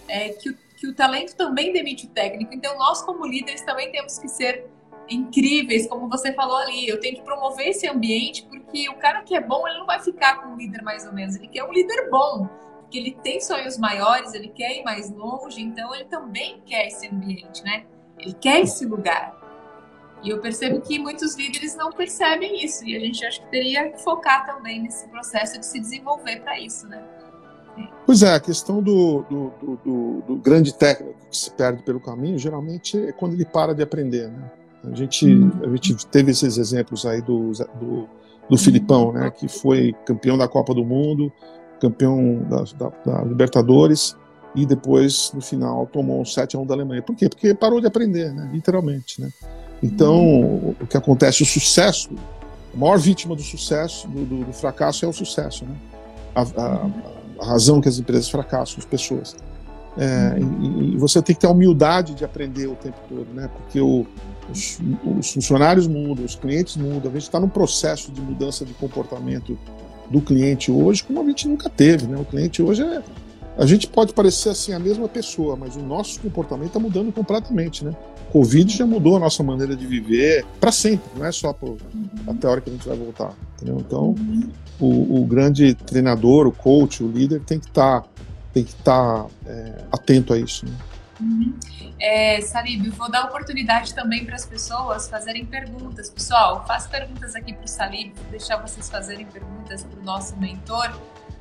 é, 0.07 0.29
que 0.29 0.49
o 0.49 0.57
que 0.75 0.87
o 0.87 0.93
talento 0.93 1.35
também 1.35 1.71
demite 1.71 2.05
o 2.05 2.09
técnico. 2.09 2.53
Então, 2.53 2.77
nós, 2.77 3.01
como 3.01 3.25
líderes, 3.25 3.61
também 3.61 3.91
temos 3.91 4.19
que 4.19 4.27
ser 4.27 4.67
incríveis, 5.09 5.87
como 5.87 6.09
você 6.09 6.33
falou 6.33 6.57
ali. 6.57 6.87
Eu 6.87 6.99
tenho 6.99 7.15
que 7.15 7.21
promover 7.21 7.67
esse 7.67 7.87
ambiente, 7.87 8.45
porque 8.45 8.89
o 8.89 8.95
cara 8.95 9.21
que 9.23 9.35
é 9.35 9.41
bom, 9.41 9.67
ele 9.67 9.79
não 9.79 9.85
vai 9.85 9.99
ficar 9.99 10.41
com 10.41 10.49
um 10.49 10.57
líder 10.57 10.81
mais 10.81 11.05
ou 11.05 11.13
menos, 11.13 11.35
ele 11.35 11.47
quer 11.47 11.63
um 11.63 11.71
líder 11.71 12.09
bom, 12.09 12.47
porque 12.81 12.97
ele 12.97 13.17
tem 13.23 13.39
sonhos 13.39 13.77
maiores, 13.77 14.33
ele 14.33 14.49
quer 14.49 14.77
ir 14.77 14.83
mais 14.83 15.11
longe, 15.11 15.61
então 15.61 15.93
ele 15.93 16.05
também 16.05 16.61
quer 16.65 16.87
esse 16.87 17.07
ambiente, 17.07 17.63
né? 17.63 17.85
Ele 18.17 18.33
quer 18.33 18.61
esse 18.61 18.85
lugar. 18.85 19.35
E 20.23 20.29
eu 20.29 20.41
percebo 20.41 20.81
que 20.81 20.97
muitos 20.97 21.35
líderes 21.35 21.75
não 21.75 21.91
percebem 21.91 22.63
isso, 22.63 22.83
e 22.85 22.95
a 22.95 22.99
gente 22.99 23.23
acho 23.25 23.41
que 23.41 23.51
teria 23.51 23.91
que 23.91 24.01
focar 24.01 24.45
também 24.45 24.81
nesse 24.81 25.07
processo 25.09 25.59
de 25.59 25.65
se 25.65 25.79
desenvolver 25.79 26.41
para 26.41 26.59
isso, 26.59 26.87
né? 26.87 27.03
Pois 28.05 28.23
é, 28.23 28.35
a 28.35 28.39
questão 28.39 28.81
do, 28.81 29.23
do, 29.29 29.51
do, 29.83 30.23
do, 30.27 30.35
grande 30.37 30.73
técnico 30.73 31.15
que 31.29 31.37
se 31.37 31.51
perde 31.51 31.83
pelo 31.83 31.99
caminho, 31.99 32.37
geralmente 32.37 32.97
é 32.97 33.11
quando 33.11 33.33
ele 33.33 33.45
para 33.45 33.73
de 33.73 33.81
aprender, 33.81 34.29
né? 34.29 34.51
A 34.83 34.95
gente, 34.95 35.25
uhum. 35.25 35.51
a 35.63 35.69
gente 35.69 36.05
teve 36.07 36.31
esses 36.31 36.57
exemplos 36.57 37.05
aí 37.05 37.21
do, 37.21 37.51
do, 37.79 38.07
do 38.49 38.57
Filipão, 38.57 39.11
né? 39.11 39.31
Que 39.31 39.47
foi 39.47 39.93
campeão 40.05 40.37
da 40.37 40.47
Copa 40.47 40.73
do 40.73 40.85
Mundo, 40.85 41.31
campeão 41.81 42.45
da, 42.49 42.63
da, 42.77 42.89
da 43.05 43.23
Libertadores 43.23 44.15
e 44.53 44.65
depois, 44.65 45.31
no 45.33 45.41
final, 45.41 45.87
tomou 45.87 46.21
um 46.21 46.25
7 46.25 46.55
a 46.55 46.59
1 46.59 46.65
da 46.65 46.75
Alemanha. 46.75 47.01
Por 47.01 47.15
quê? 47.15 47.27
Porque 47.27 47.53
parou 47.53 47.81
de 47.81 47.87
aprender, 47.87 48.31
né? 48.31 48.49
Literalmente, 48.53 49.19
né? 49.19 49.29
Então, 49.81 50.15
uhum. 50.15 50.75
o 50.79 50.87
que 50.87 50.95
acontece, 50.95 51.41
o 51.41 51.45
sucesso 51.45 52.09
a 52.75 52.77
maior 52.77 52.99
vítima 52.99 53.35
do 53.35 53.41
sucesso, 53.41 54.07
do, 54.09 54.25
do, 54.25 54.43
do 54.43 54.53
fracasso 54.53 55.05
é 55.05 55.07
o 55.07 55.13
sucesso, 55.13 55.63
né? 55.63 55.75
A, 56.35 56.41
a, 56.41 56.89
a, 57.39 57.45
razão 57.45 57.81
que 57.81 57.87
as 57.87 57.97
empresas 57.97 58.29
fracassam, 58.29 58.77
as 58.79 58.85
pessoas. 58.85 59.35
É, 59.97 60.37
e, 60.39 60.93
e, 60.93 60.97
você 60.97 61.21
tem 61.21 61.33
que 61.33 61.41
ter 61.41 61.47
a 61.47 61.51
humildade 61.51 62.13
de 62.13 62.25
aprender 62.25 62.67
o 62.67 62.75
tempo 62.75 62.97
todo, 63.07 63.27
né? 63.33 63.49
Porque 63.55 63.79
o, 63.79 64.05
os, 64.51 64.79
os, 65.17 65.31
funcionários 65.31 65.87
mudam, 65.87 66.25
os 66.25 66.35
clientes 66.35 66.75
mudam, 66.75 67.09
a 67.11 67.13
gente 67.13 67.23
está 67.23 67.39
num 67.39 67.49
processo 67.49 68.11
de 68.11 68.21
mudança 68.21 68.65
de 68.65 68.73
comportamento 68.73 69.57
do 70.09 70.21
cliente 70.21 70.71
hoje 70.71 71.03
como 71.03 71.21
a 71.21 71.25
gente 71.25 71.47
nunca 71.47 71.69
teve, 71.69 72.07
né? 72.07 72.17
O 72.17 72.25
cliente 72.25 72.61
hoje 72.61 72.83
é 72.83 73.01
a 73.57 73.65
gente 73.65 73.87
pode 73.87 74.13
parecer 74.13 74.49
assim 74.49 74.73
a 74.73 74.79
mesma 74.79 75.07
pessoa, 75.07 75.55
mas 75.55 75.75
o 75.75 75.81
nosso 75.81 76.19
comportamento 76.19 76.67
está 76.67 76.79
mudando 76.79 77.11
completamente, 77.11 77.85
né? 77.85 77.95
Covid 78.31 78.75
já 78.75 78.85
mudou 78.85 79.15
a 79.15 79.19
nossa 79.19 79.41
maneira 79.41 79.75
de 79.75 79.87
viver 79.87 80.45
para 80.59 80.71
sempre, 80.71 81.09
não 81.17 81.25
é 81.25 81.31
só 81.31 81.53
por, 81.53 81.77
uhum. 81.93 82.09
até 82.27 82.47
a 82.47 82.51
hora 82.51 82.61
que 82.61 82.69
a 82.69 82.73
gente 82.73 82.87
vai 82.87 82.97
voltar, 82.97 83.33
entendeu? 83.55 83.77
Então, 83.79 84.07
uhum. 84.09 84.49
o, 84.79 85.21
o, 85.21 85.25
grande 85.25 85.73
treinador, 85.73 86.47
o 86.47 86.51
coach, 86.51 87.01
o 87.01 87.07
líder 87.09 87.41
tem 87.41 87.59
que 87.59 87.67
estar 87.67 88.01
tá, 88.01 88.07
tem 88.53 88.63
que 88.63 88.71
estar 88.71 89.23
tá, 89.23 89.29
é, 89.45 89.83
atento 89.91 90.33
a 90.33 90.37
isso. 90.37 90.65
Né? 90.65 90.73
Uhum. 91.21 91.53
É, 91.97 92.41
Salib, 92.41 92.89
vou 92.89 93.09
dar 93.09 93.25
oportunidade 93.25 93.95
também 93.95 94.25
para 94.25 94.35
as 94.35 94.45
pessoas 94.45 95.07
fazerem 95.07 95.45
perguntas. 95.45 96.09
Pessoal, 96.09 96.65
faço 96.67 96.89
perguntas 96.89 97.35
aqui 97.35 97.53
para 97.53 97.63
o 97.63 97.67
Salib, 97.69 98.13
vou 98.15 98.31
deixar 98.31 98.57
vocês 98.57 98.89
fazerem 98.89 99.25
perguntas 99.25 99.83
para 99.83 99.97
o 99.97 100.03
nosso 100.03 100.35
mentor. 100.37 100.91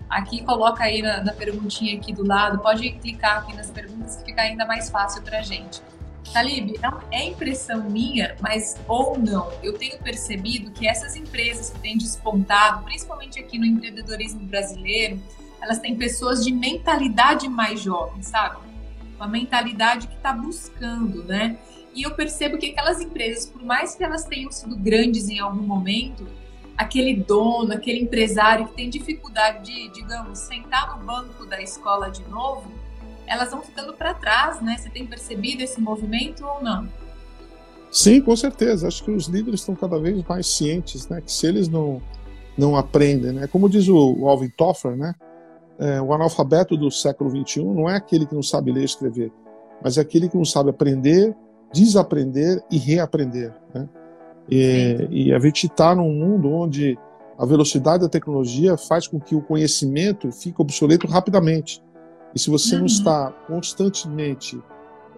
Aqui, 0.08 0.42
coloca 0.44 0.84
aí 0.84 1.02
na, 1.02 1.22
na, 1.22 1.32
perguntinha 1.32 1.96
aqui 1.96 2.12
do 2.12 2.26
lado, 2.26 2.58
pode 2.58 2.90
clicar 2.92 3.38
aqui 3.38 3.56
nas 3.56 3.70
perguntas 3.70 4.16
que 4.16 4.26
fica 4.26 4.42
ainda 4.42 4.64
mais 4.66 4.90
fácil 4.90 5.22
para 5.22 5.42
gente. 5.42 5.82
Talib, 6.32 6.74
é 7.10 7.24
impressão 7.24 7.88
minha, 7.90 8.36
mas 8.40 8.80
ou 8.88 9.18
não, 9.18 9.52
eu 9.62 9.76
tenho 9.76 9.98
percebido 9.98 10.70
que 10.70 10.86
essas 10.86 11.16
empresas 11.16 11.70
que 11.70 11.78
têm 11.80 11.98
despontado, 11.98 12.82
principalmente 12.84 13.38
aqui 13.38 13.58
no 13.58 13.66
empreendedorismo 13.66 14.40
brasileiro, 14.46 15.20
elas 15.60 15.78
têm 15.78 15.96
pessoas 15.96 16.44
de 16.44 16.52
mentalidade 16.52 17.48
mais 17.48 17.80
jovem, 17.80 18.22
sabe? 18.22 18.58
Uma 19.16 19.28
mentalidade 19.28 20.06
que 20.08 20.14
está 20.14 20.32
buscando, 20.32 21.24
né? 21.24 21.58
E 21.94 22.02
eu 22.02 22.14
percebo 22.14 22.58
que 22.58 22.70
aquelas 22.70 23.00
empresas, 23.00 23.46
por 23.46 23.62
mais 23.62 23.94
que 23.94 24.02
elas 24.02 24.24
tenham 24.24 24.50
sido 24.50 24.76
grandes 24.76 25.28
em 25.28 25.38
algum 25.38 25.62
momento, 25.62 26.26
aquele 26.76 27.14
dono, 27.16 27.72
aquele 27.72 28.00
empresário 28.00 28.66
que 28.68 28.74
tem 28.74 28.90
dificuldade 28.90 29.64
de, 29.64 29.88
digamos, 29.92 30.38
sentar 30.38 30.96
no 30.96 31.04
banco 31.04 31.46
da 31.46 31.60
escola 31.62 32.10
de 32.10 32.22
novo, 32.28 32.64
elas 33.26 33.50
vão 33.50 33.62
ficando 33.62 33.92
para 33.94 34.14
trás, 34.14 34.60
né? 34.60 34.76
Você 34.78 34.90
tem 34.90 35.06
percebido 35.06 35.62
esse 35.62 35.80
movimento 35.80 36.44
ou 36.44 36.62
não? 36.62 36.88
Sim, 37.90 38.20
com 38.20 38.36
certeza. 38.36 38.88
Acho 38.88 39.04
que 39.04 39.10
os 39.10 39.26
líderes 39.26 39.60
estão 39.60 39.74
cada 39.74 39.98
vez 39.98 40.22
mais 40.24 40.46
cientes, 40.46 41.08
né? 41.08 41.20
Que 41.20 41.32
se 41.32 41.46
eles 41.46 41.68
não 41.68 42.02
não 42.56 42.76
aprendem, 42.76 43.32
né? 43.32 43.46
Como 43.48 43.68
diz 43.68 43.88
o, 43.88 44.28
Alvin 44.28 44.48
Toffler, 44.48 44.96
né? 44.96 45.14
É, 45.78 46.00
o 46.00 46.12
analfabeto 46.12 46.76
do 46.76 46.88
século 46.90 47.30
XXI 47.30 47.64
não 47.64 47.90
é 47.90 47.96
aquele 47.96 48.26
que 48.26 48.34
não 48.34 48.44
sabe 48.44 48.70
ler 48.70 48.82
e 48.82 48.84
escrever, 48.84 49.32
mas 49.82 49.98
é 49.98 50.00
aquele 50.00 50.28
que 50.28 50.36
não 50.36 50.44
sabe 50.44 50.70
aprender, 50.70 51.34
desaprender 51.72 52.62
e 52.70 52.78
reaprender, 52.78 53.52
né? 53.74 53.88
E, 54.50 55.08
e 55.10 55.32
a 55.32 55.38
gente 55.38 55.66
está 55.66 55.94
num 55.94 56.12
mundo 56.12 56.50
onde 56.50 56.98
a 57.38 57.44
velocidade 57.44 58.02
da 58.02 58.08
tecnologia 58.08 58.76
faz 58.76 59.08
com 59.08 59.18
que 59.18 59.34
o 59.34 59.40
conhecimento 59.40 60.30
fique 60.30 60.60
obsoleto 60.60 61.06
rapidamente. 61.06 61.82
E 62.34 62.38
se 62.38 62.50
você 62.50 62.74
uhum. 62.74 62.80
não 62.80 62.86
está 62.86 63.30
constantemente 63.46 64.60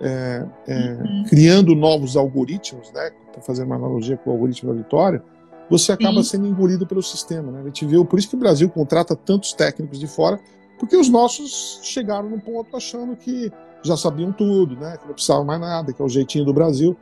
é, 0.00 0.46
é, 0.66 0.92
uhum. 0.92 1.24
criando 1.28 1.74
novos 1.74 2.16
algoritmos, 2.16 2.92
né, 2.92 3.10
para 3.32 3.42
fazer 3.42 3.64
uma 3.64 3.76
analogia 3.76 4.16
com 4.16 4.30
o 4.30 4.32
algoritmo 4.32 4.72
da 4.72 4.78
vitória, 4.78 5.22
você 5.68 5.92
acaba 5.92 6.22
Sim. 6.22 6.30
sendo 6.30 6.46
engolido 6.46 6.86
pelo 6.86 7.02
sistema. 7.02 7.50
Né? 7.50 7.60
A 7.60 7.64
gente 7.64 7.84
viu, 7.84 8.04
por 8.04 8.18
isso 8.18 8.28
que 8.28 8.36
o 8.36 8.38
Brasil 8.38 8.68
contrata 8.68 9.16
tantos 9.16 9.52
técnicos 9.52 9.98
de 9.98 10.06
fora, 10.06 10.38
porque 10.78 10.96
os 10.96 11.08
nossos 11.08 11.80
chegaram 11.82 12.28
num 12.28 12.38
ponto 12.38 12.76
achando 12.76 13.16
que 13.16 13.50
já 13.82 13.96
sabiam 13.96 14.32
tudo, 14.32 14.76
né, 14.76 14.96
que 14.96 15.06
não 15.06 15.14
precisavam 15.14 15.44
mais 15.44 15.60
nada, 15.60 15.92
que 15.92 16.00
é 16.00 16.04
o 16.04 16.08
jeitinho 16.08 16.44
do 16.44 16.52
Brasil. 16.52 16.96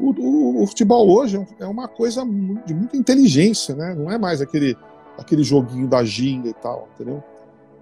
O, 0.00 0.14
o, 0.18 0.62
o 0.62 0.66
futebol 0.66 1.10
hoje 1.10 1.46
é 1.58 1.66
uma 1.66 1.86
coisa 1.86 2.24
de 2.64 2.72
muita 2.72 2.96
inteligência, 2.96 3.74
né? 3.74 3.94
Não 3.94 4.10
é 4.10 4.16
mais 4.16 4.40
aquele, 4.40 4.74
aquele 5.18 5.44
joguinho 5.44 5.86
da 5.86 6.02
ginga 6.02 6.48
e 6.48 6.54
tal, 6.54 6.88
entendeu? 6.94 7.22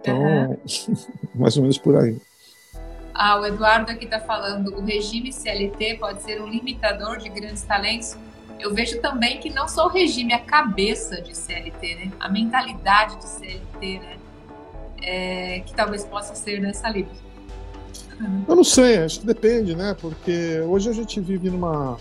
Então, 0.00 0.20
uhum. 0.20 0.56
mais 1.36 1.56
ou 1.56 1.62
menos 1.62 1.78
por 1.78 1.96
aí. 1.96 2.20
Ah, 3.14 3.40
o 3.40 3.46
Eduardo 3.46 3.90
aqui 3.90 4.04
está 4.04 4.20
falando, 4.20 4.76
o 4.76 4.84
regime 4.84 5.32
CLT 5.32 5.98
pode 5.98 6.22
ser 6.22 6.40
um 6.42 6.46
limitador 6.46 7.18
de 7.18 7.28
grandes 7.28 7.62
talentos. 7.62 8.16
Eu 8.58 8.74
vejo 8.74 9.00
também 9.00 9.38
que 9.38 9.50
não 9.50 9.68
só 9.68 9.86
o 9.86 9.88
regime, 9.88 10.32
a 10.32 10.40
cabeça 10.40 11.22
de 11.22 11.36
CLT, 11.36 11.94
né? 11.94 12.12
A 12.18 12.28
mentalidade 12.28 13.16
de 13.16 13.28
CLT, 13.28 13.98
né? 14.00 14.18
É, 15.00 15.60
que 15.60 15.72
talvez 15.72 16.04
possa 16.04 16.34
ser 16.34 16.60
nessa 16.60 16.88
livre. 16.88 17.16
Eu 18.48 18.56
não 18.56 18.64
sei, 18.64 18.98
acho 18.98 19.20
que 19.20 19.26
depende, 19.26 19.76
né? 19.76 19.94
Porque 20.00 20.60
hoje 20.66 20.88
a 20.88 20.92
gente 20.92 21.20
vive 21.20 21.50
numa, 21.50 21.96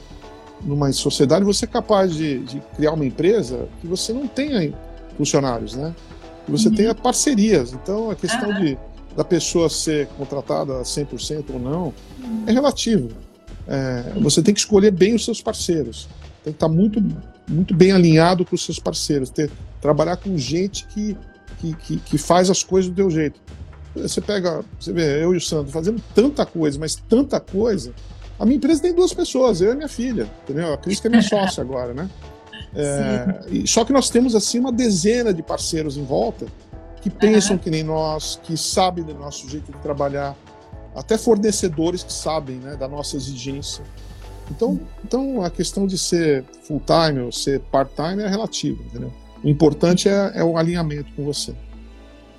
numa 0.63 0.91
sociedade, 0.91 1.45
você 1.45 1.65
é 1.65 1.67
capaz 1.67 2.13
de, 2.13 2.39
de 2.39 2.59
criar 2.75 2.93
uma 2.93 3.05
empresa 3.05 3.67
que 3.79 3.87
você 3.87 4.13
não 4.13 4.27
tenha 4.27 4.73
funcionários, 5.17 5.75
né? 5.75 5.93
Que 6.45 6.51
você 6.51 6.69
uhum. 6.69 6.75
tenha 6.75 6.95
parcerias. 6.95 7.73
Então, 7.73 8.09
a 8.09 8.15
questão 8.15 8.49
uhum. 8.49 8.61
de, 8.61 8.77
da 9.15 9.23
pessoa 9.23 9.69
ser 9.69 10.07
contratada 10.17 10.81
100% 10.81 11.45
ou 11.53 11.59
não 11.59 11.93
uhum. 12.19 12.43
é 12.47 12.51
relativo. 12.51 13.09
É, 13.67 14.13
você 14.21 14.41
tem 14.41 14.53
que 14.53 14.59
escolher 14.59 14.91
bem 14.91 15.13
os 15.13 15.25
seus 15.25 15.41
parceiros. 15.41 16.07
Tem 16.43 16.53
que 16.53 16.57
estar 16.57 16.69
muito, 16.69 17.03
muito 17.47 17.75
bem 17.75 17.91
alinhado 17.91 18.45
com 18.45 18.55
os 18.55 18.63
seus 18.63 18.79
parceiros. 18.79 19.29
Ter, 19.29 19.51
trabalhar 19.81 20.17
com 20.17 20.37
gente 20.37 20.87
que, 20.87 21.17
que, 21.59 21.73
que, 21.75 21.97
que 21.97 22.17
faz 22.17 22.49
as 22.49 22.63
coisas 22.63 22.89
do 22.89 22.95
teu 22.95 23.09
jeito. 23.11 23.39
Você 24.01 24.21
pega, 24.21 24.63
você 24.79 24.91
vê, 24.91 25.23
eu 25.23 25.33
e 25.33 25.37
o 25.37 25.41
Sandro 25.41 25.71
fazendo 25.71 26.01
tanta 26.13 26.45
coisa, 26.45 26.79
mas 26.79 26.95
tanta 26.95 27.39
coisa. 27.39 27.93
A 28.39 28.45
minha 28.45 28.57
empresa 28.57 28.81
tem 28.81 28.93
duas 28.93 29.13
pessoas, 29.13 29.61
eu 29.61 29.73
e 29.73 29.75
minha 29.75 29.87
filha, 29.87 30.29
entendeu? 30.43 30.73
A 30.73 30.77
Cris 30.77 30.99
que 30.99 31.07
é 31.07 31.09
minha 31.09 31.23
sócia 31.23 31.61
agora, 31.61 31.93
né? 31.93 32.09
É, 32.75 33.39
e, 33.49 33.67
só 33.67 33.83
que 33.83 33.91
nós 33.91 34.09
temos 34.09 34.35
assim 34.35 34.59
uma 34.59 34.71
dezena 34.71 35.33
de 35.33 35.41
parceiros 35.41 35.97
em 35.97 36.03
volta 36.03 36.45
que 37.01 37.09
pensam 37.09 37.53
uhum. 37.55 37.61
que 37.61 37.69
nem 37.69 37.83
nós, 37.83 38.39
que 38.43 38.57
sabem 38.57 39.03
do 39.03 39.13
nosso 39.13 39.49
jeito 39.49 39.71
de 39.71 39.77
trabalhar, 39.79 40.35
até 40.95 41.17
fornecedores 41.17 42.03
que 42.03 42.13
sabem 42.13 42.57
né, 42.57 42.75
da 42.75 42.87
nossa 42.87 43.15
exigência. 43.15 43.83
Então, 44.49 44.79
então 45.03 45.41
a 45.43 45.49
questão 45.49 45.87
de 45.87 45.97
ser 45.97 46.43
full 46.63 46.81
time 46.81 47.21
ou 47.21 47.31
ser 47.31 47.59
part 47.71 47.91
time 47.95 48.23
é 48.23 48.27
relativo, 48.27 48.83
entendeu? 48.83 49.13
O 49.43 49.47
importante 49.47 50.09
é, 50.09 50.31
é 50.35 50.43
o 50.43 50.57
alinhamento 50.57 51.11
com 51.13 51.23
você. 51.23 51.53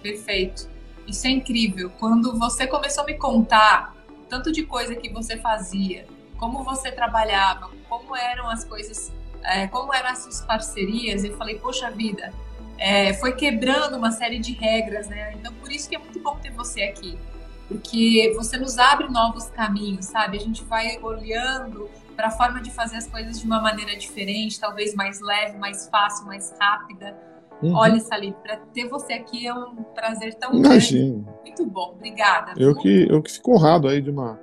Perfeito. 0.03 0.69
Isso 1.09 1.27
é 1.27 1.31
incrível. 1.31 1.91
Quando 1.99 2.39
você 2.39 2.67
começou 2.67 3.03
a 3.03 3.07
me 3.07 3.15
contar 3.15 3.97
tanto 4.29 4.53
de 4.53 4.63
coisa 4.65 4.95
que 4.95 5.09
você 5.09 5.39
fazia, 5.39 6.07
como 6.37 6.63
você 6.63 6.93
trabalhava, 6.93 7.71
como 7.89 8.15
eram 8.15 8.49
as 8.49 8.63
coisas, 8.63 9.11
é, 9.43 9.67
como 9.67 9.93
eram 9.95 10.11
as 10.11 10.19
suas 10.19 10.43
parcerias, 10.43 11.25
eu 11.25 11.35
falei, 11.37 11.59
poxa 11.59 11.91
vida, 11.91 12.33
é, 12.77 13.15
foi 13.15 13.33
quebrando 13.33 13.97
uma 13.97 14.13
série 14.13 14.39
de 14.39 14.53
regras, 14.53 15.09
né? 15.09 15.33
Então, 15.35 15.53
por 15.55 15.73
isso 15.73 15.89
que 15.89 15.97
é 15.97 15.99
muito 15.99 16.21
bom 16.21 16.37
ter 16.37 16.53
você 16.53 16.83
aqui, 16.83 17.19
porque 17.67 18.33
você 18.37 18.59
nos 18.59 18.79
abre 18.79 19.09
novos 19.09 19.47
caminhos, 19.47 20.05
sabe? 20.07 20.37
A 20.37 20.41
gente 20.41 20.63
vai 20.65 20.99
olhando 21.03 21.91
para 22.15 22.29
a 22.29 22.31
forma 22.31 22.61
de 22.61 22.71
fazer 22.71 22.97
as 22.97 23.07
coisas 23.07 23.41
de 23.41 23.47
uma 23.47 23.61
maneira 23.61 23.97
diferente, 23.97 24.61
talvez 24.61 24.95
mais 24.95 25.21
leve, 25.21 25.57
mais 25.57 25.89
fácil, 25.89 26.27
mais 26.27 26.55
rápida. 26.61 27.17
Uhum. 27.63 27.75
Olha, 27.75 27.99
Salim, 28.01 28.33
para 28.33 28.57
ter 28.73 28.89
você 28.89 29.15
aqui 29.15 29.47
é 29.47 29.53
um 29.53 29.83
prazer 29.95 30.35
tão 30.35 30.55
Imagina. 30.55 31.25
grande. 31.25 31.41
Muito 31.43 31.67
bom, 31.67 31.93
obrigada. 31.97 32.53
Eu 32.57 32.75
que, 32.75 33.07
eu 33.11 33.21
que 33.21 33.33
fico 33.33 33.53
honrado 33.53 33.89
aí 33.89 34.01
de 34.01 34.11
uma, 34.11 34.39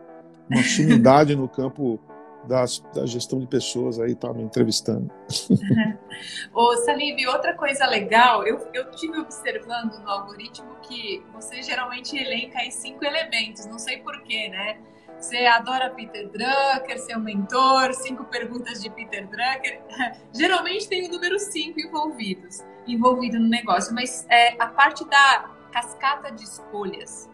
uma 0.49 0.63
sumidade 0.63 1.35
no 1.35 1.47
campo 1.47 1.99
das, 2.45 2.79
da 2.93 3.05
gestão 3.05 3.39
de 3.39 3.47
pessoas 3.47 3.99
aí, 3.99 4.15
tá 4.15 4.33
me 4.33 4.43
entrevistando. 4.43 5.09
Ô, 6.53 6.75
Salib, 6.77 7.25
outra 7.27 7.53
coisa 7.55 7.85
legal, 7.87 8.45
eu, 8.45 8.67
eu 8.73 8.91
tive 8.91 9.17
observando 9.17 9.97
no 9.99 10.09
algoritmo 10.09 10.75
que 10.81 11.23
você 11.33 11.63
geralmente 11.63 12.17
elenca 12.17 12.59
aí 12.59 12.71
cinco 12.71 13.03
elementos, 13.03 13.65
não 13.65 13.79
sei 13.79 13.97
porquê, 13.97 14.49
né? 14.49 14.77
Você 15.17 15.45
adora 15.45 15.89
Peter 15.91 16.29
Drucker, 16.29 16.99
seu 16.99 17.19
mentor, 17.19 17.93
cinco 17.93 18.25
perguntas 18.25 18.83
de 18.83 18.89
Peter 18.89 19.25
Drucker. 19.27 19.81
Geralmente 20.35 20.89
tem 20.89 21.07
o 21.07 21.11
número 21.11 21.39
cinco 21.39 21.79
envolvidos 21.79 22.61
envolvido 22.87 23.39
no 23.39 23.47
negócio, 23.47 23.93
mas 23.93 24.25
é, 24.29 24.61
a 24.61 24.67
parte 24.67 25.07
da 25.07 25.49
cascata 25.71 26.31
de 26.31 26.43
escolhas. 26.43 27.29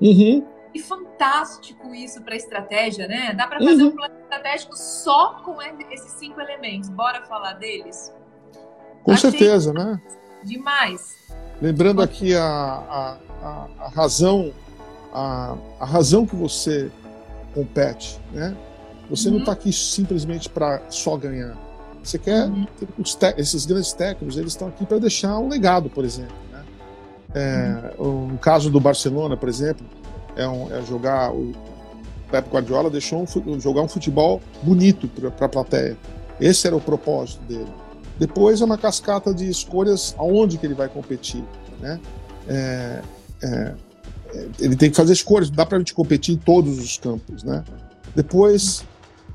Uhum. 0.00 0.46
E 0.74 0.80
fantástico 0.80 1.94
isso 1.94 2.22
para 2.22 2.36
estratégia, 2.36 3.08
né? 3.08 3.32
Dá 3.34 3.46
para 3.46 3.58
fazer 3.58 3.82
uhum. 3.82 3.88
um 3.88 3.96
plano 3.96 4.14
estratégico 4.20 4.76
só 4.76 5.40
com 5.42 5.56
esses 5.90 6.12
cinco 6.12 6.40
elementos. 6.40 6.90
Bora 6.90 7.22
falar 7.22 7.54
deles? 7.54 8.12
Com 9.02 9.12
Achei 9.12 9.30
certeza, 9.30 9.72
né? 9.72 10.00
Demais. 10.42 11.16
Lembrando 11.62 12.02
aqui 12.02 12.34
a, 12.34 12.44
a, 12.44 13.16
a, 13.42 13.68
a 13.78 13.88
razão 13.88 14.52
a, 15.16 15.56
a 15.80 15.84
razão 15.86 16.26
que 16.26 16.36
você 16.36 16.90
compete, 17.54 18.20
né? 18.32 18.54
Você 19.08 19.28
uhum. 19.28 19.34
não 19.34 19.40
está 19.40 19.52
aqui 19.52 19.72
simplesmente 19.72 20.48
para 20.48 20.82
só 20.90 21.16
ganhar. 21.16 21.56
Você 22.06 22.18
quer 22.20 22.48
esses 23.36 23.66
grandes 23.66 23.92
técnicos, 23.92 24.38
eles 24.38 24.52
estão 24.52 24.68
aqui 24.68 24.86
para 24.86 24.98
deixar 24.98 25.36
um 25.40 25.48
legado, 25.48 25.90
por 25.90 26.04
exemplo. 26.04 26.36
Né? 26.52 26.64
É. 27.34 27.94
No 27.98 28.38
caso 28.38 28.70
do 28.70 28.78
Barcelona, 28.78 29.36
por 29.36 29.48
exemplo, 29.48 29.84
é, 30.36 30.46
um, 30.46 30.72
é 30.72 30.80
jogar 30.82 31.32
o 31.32 31.52
Pep 32.30 32.48
Guardiola 32.48 32.90
deixou 32.90 33.24
um, 33.24 33.60
jogar 33.60 33.82
um 33.82 33.88
futebol 33.88 34.40
bonito 34.62 35.08
para 35.08 35.46
a 35.46 35.48
plateia. 35.48 35.96
Esse 36.40 36.68
era 36.68 36.76
o 36.76 36.80
propósito 36.80 37.42
dele. 37.42 37.72
Depois 38.20 38.60
é 38.60 38.64
uma 38.64 38.78
cascata 38.78 39.34
de 39.34 39.48
escolhas 39.48 40.14
aonde 40.16 40.58
que 40.58 40.66
ele 40.66 40.74
vai 40.74 40.88
competir, 40.88 41.44
né? 41.80 42.00
É, 42.48 43.02
é, 43.42 43.74
é 44.32 44.46
ele 44.60 44.76
tem 44.76 44.90
que 44.90 44.96
fazer 44.96 45.12
escolhas, 45.12 45.50
dá 45.50 45.66
para 45.66 45.76
a 45.76 45.80
gente 45.80 45.92
competir 45.92 46.36
em 46.36 46.38
todos 46.38 46.78
os 46.78 46.98
campos, 46.98 47.42
né? 47.42 47.64
Depois, 48.14 48.84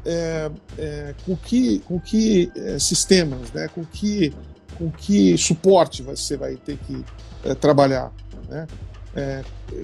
é, 0.06 0.52
é, 0.78 1.16
com 1.26 1.36
que, 1.36 1.80
com 1.80 2.00
que 2.00 2.52
é, 2.56 2.80
sistemas, 2.80 3.52
né? 3.54 3.68
Com 3.68 3.86
que, 3.86 4.34
com 4.78 4.90
que 4.90 5.38
suporte 5.38 6.02
você 6.02 6.38
vai 6.38 6.56
ter 6.56 6.78
que 6.78 7.04
é, 7.44 7.54
trabalhar, 7.54 8.12
né? 8.50 8.68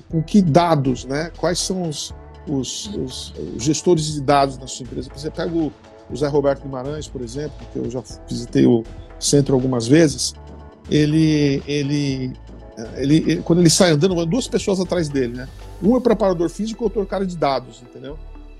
com 0.09 0.23
que 0.23 0.41
dados, 0.41 1.03
né? 1.03 1.29
Quais 1.35 1.59
são 1.59 1.81
os, 1.89 2.15
os, 2.47 2.87
os, 2.95 3.33
os, 3.55 3.61
gestores 3.63 4.13
de 4.13 4.21
dados 4.21 4.57
na 4.57 4.67
sua 4.67 4.85
empresa? 4.85 5.09
Você 5.13 5.29
pega 5.29 5.53
o, 5.53 5.71
o 6.09 6.15
Zé 6.15 6.27
Roberto 6.27 6.63
Guimarães, 6.63 7.09
por 7.09 7.21
exemplo, 7.21 7.57
que 7.73 7.77
eu 7.77 7.89
já 7.91 8.01
visitei 8.25 8.65
o 8.65 8.85
centro 9.19 9.53
algumas 9.53 9.85
vezes, 9.85 10.33
ele, 10.89 11.61
ele, 11.67 12.31
ele, 12.95 13.25
ele 13.25 13.41
quando 13.41 13.59
ele 13.59 13.69
sai 13.69 13.91
andando, 13.91 14.25
duas 14.25 14.47
pessoas 14.47 14.79
atrás 14.79 15.09
dele, 15.09 15.35
né? 15.35 15.49
Um 15.81 15.95
é 15.95 15.99
preparador 15.99 16.49
físico, 16.49 16.85
outro 16.85 17.01
é 17.01 17.05
cara 17.05 17.25
de 17.25 17.35
dados, 17.35 17.81
entendeu? 17.81 18.17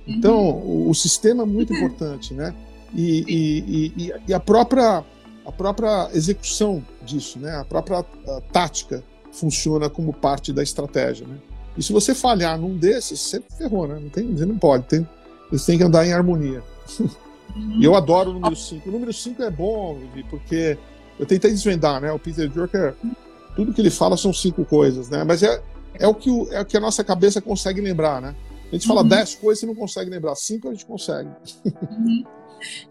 Então, 0.08 0.50
uhum. 0.50 0.90
o, 0.90 0.96
sistema 0.96 1.44
é 1.44 1.46
muito 1.46 1.74
importante, 1.74 2.34
né? 2.34 2.54
E, 2.96 3.26
e, 3.28 3.94
e, 3.98 4.14
e, 4.30 4.34
a 4.34 4.40
própria 4.40 5.04
a 5.46 5.52
própria 5.52 6.10
execução 6.14 6.84
disso, 7.04 7.40
né? 7.40 7.56
A 7.58 7.66
própria 7.66 8.00
a 8.00 8.42
tática 8.52 9.04
funciona 9.32 9.90
como 9.90 10.14
parte 10.14 10.54
da 10.54 10.64
estratégia, 10.64 11.28
né? 11.28 11.38
E 11.78 11.84
se 11.84 11.94
você 11.94 12.16
falhar 12.16 12.58
num 12.58 12.76
desses, 12.78 13.20
você 13.20 13.42
ferrou, 13.58 13.88
né? 13.88 14.00
Não 14.02 14.10
tem, 14.10 14.34
você 14.34 14.46
não 14.46 14.58
pode, 14.58 14.86
tem, 14.86 15.08
eles 15.52 15.66
têm 15.66 15.78
que 15.78 15.84
andar 15.84 16.06
em 16.06 16.14
harmonia. 16.14 16.64
E 17.80 17.84
eu 17.84 17.96
adoro 17.96 18.32
o 18.32 18.34
número 18.34 18.56
5. 18.56 18.88
O 18.88 18.92
número 18.92 19.14
5 19.14 19.42
é 19.42 19.50
bom, 19.50 20.00
porque 20.30 20.78
eu 21.20 21.26
tentei 21.26 21.52
desvendar, 21.52 22.02
né? 22.02 22.12
O 22.12 22.20
Peter 22.20 22.50
Drucker, 22.50 22.94
tudo 23.56 23.74
que 23.74 23.82
ele 23.82 23.90
fala 23.90 24.16
são 24.18 24.34
cinco 24.34 24.64
coisas, 24.66 25.10
né? 25.10 25.24
Mas 25.24 25.42
é, 25.44 25.62
é, 25.96 26.08
o, 26.08 26.14
que 26.14 26.30
o, 26.30 26.48
é 26.52 26.62
o 26.62 26.66
que 26.66 26.78
a 26.78 26.80
nossa 26.80 27.04
cabeça 27.04 27.42
consegue 27.42 27.82
lembrar, 27.82 28.22
né? 28.22 28.36
A 28.70 28.76
gente 28.76 28.88
fala 28.88 29.04
10 29.04 29.36
uhum. 29.36 29.42
coisas 29.42 29.64
e 29.64 29.66
não 29.66 29.76
consegue 29.76 30.10
lembrar. 30.10 30.36
Cinco 30.36 30.70
a 30.70 30.72
gente 30.72 30.86
consegue. 30.86 31.30
Uhum. 31.66 32.24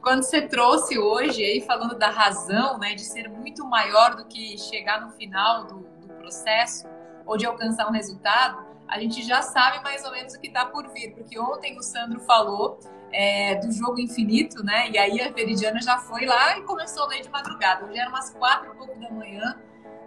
Quando 0.00 0.22
você 0.22 0.42
trouxe 0.42 0.98
hoje 0.98 1.42
aí, 1.42 1.60
falando 1.60 1.98
da 1.98 2.08
razão, 2.08 2.78
né? 2.78 2.94
De 2.94 3.02
ser 3.02 3.28
muito 3.28 3.64
maior 3.66 4.16
do 4.16 4.24
que 4.24 4.56
chegar 4.56 5.00
no 5.00 5.10
final 5.12 5.64
do, 5.64 5.78
do 6.00 6.14
processo 6.14 6.86
ou 7.26 7.36
de 7.36 7.44
alcançar 7.44 7.88
um 7.88 7.92
resultado, 7.92 8.64
a 8.88 8.98
gente 9.00 9.22
já 9.22 9.42
sabe 9.42 9.82
mais 9.82 10.04
ou 10.04 10.12
menos 10.12 10.34
o 10.34 10.40
que 10.40 10.46
está 10.46 10.64
por 10.64 10.88
vir. 10.88 11.12
Porque 11.12 11.38
ontem 11.38 11.76
o 11.76 11.82
Sandro 11.82 12.20
falou 12.20 12.78
é, 13.12 13.56
do 13.56 13.70
jogo 13.72 14.00
infinito, 14.00 14.64
né? 14.64 14.90
E 14.90 14.96
aí 14.96 15.20
a 15.20 15.30
Veridiana 15.30 15.80
já 15.82 15.98
foi 15.98 16.24
lá 16.24 16.58
e 16.58 16.62
começou 16.62 17.04
a 17.04 17.08
ler 17.08 17.22
de 17.22 17.28
madrugada. 17.28 17.84
Hoje 17.84 17.98
era 17.98 18.08
umas 18.08 18.30
quatro 18.30 18.72
e 18.72 18.76
pouco 18.76 18.98
da 18.98 19.10
manhã. 19.10 19.58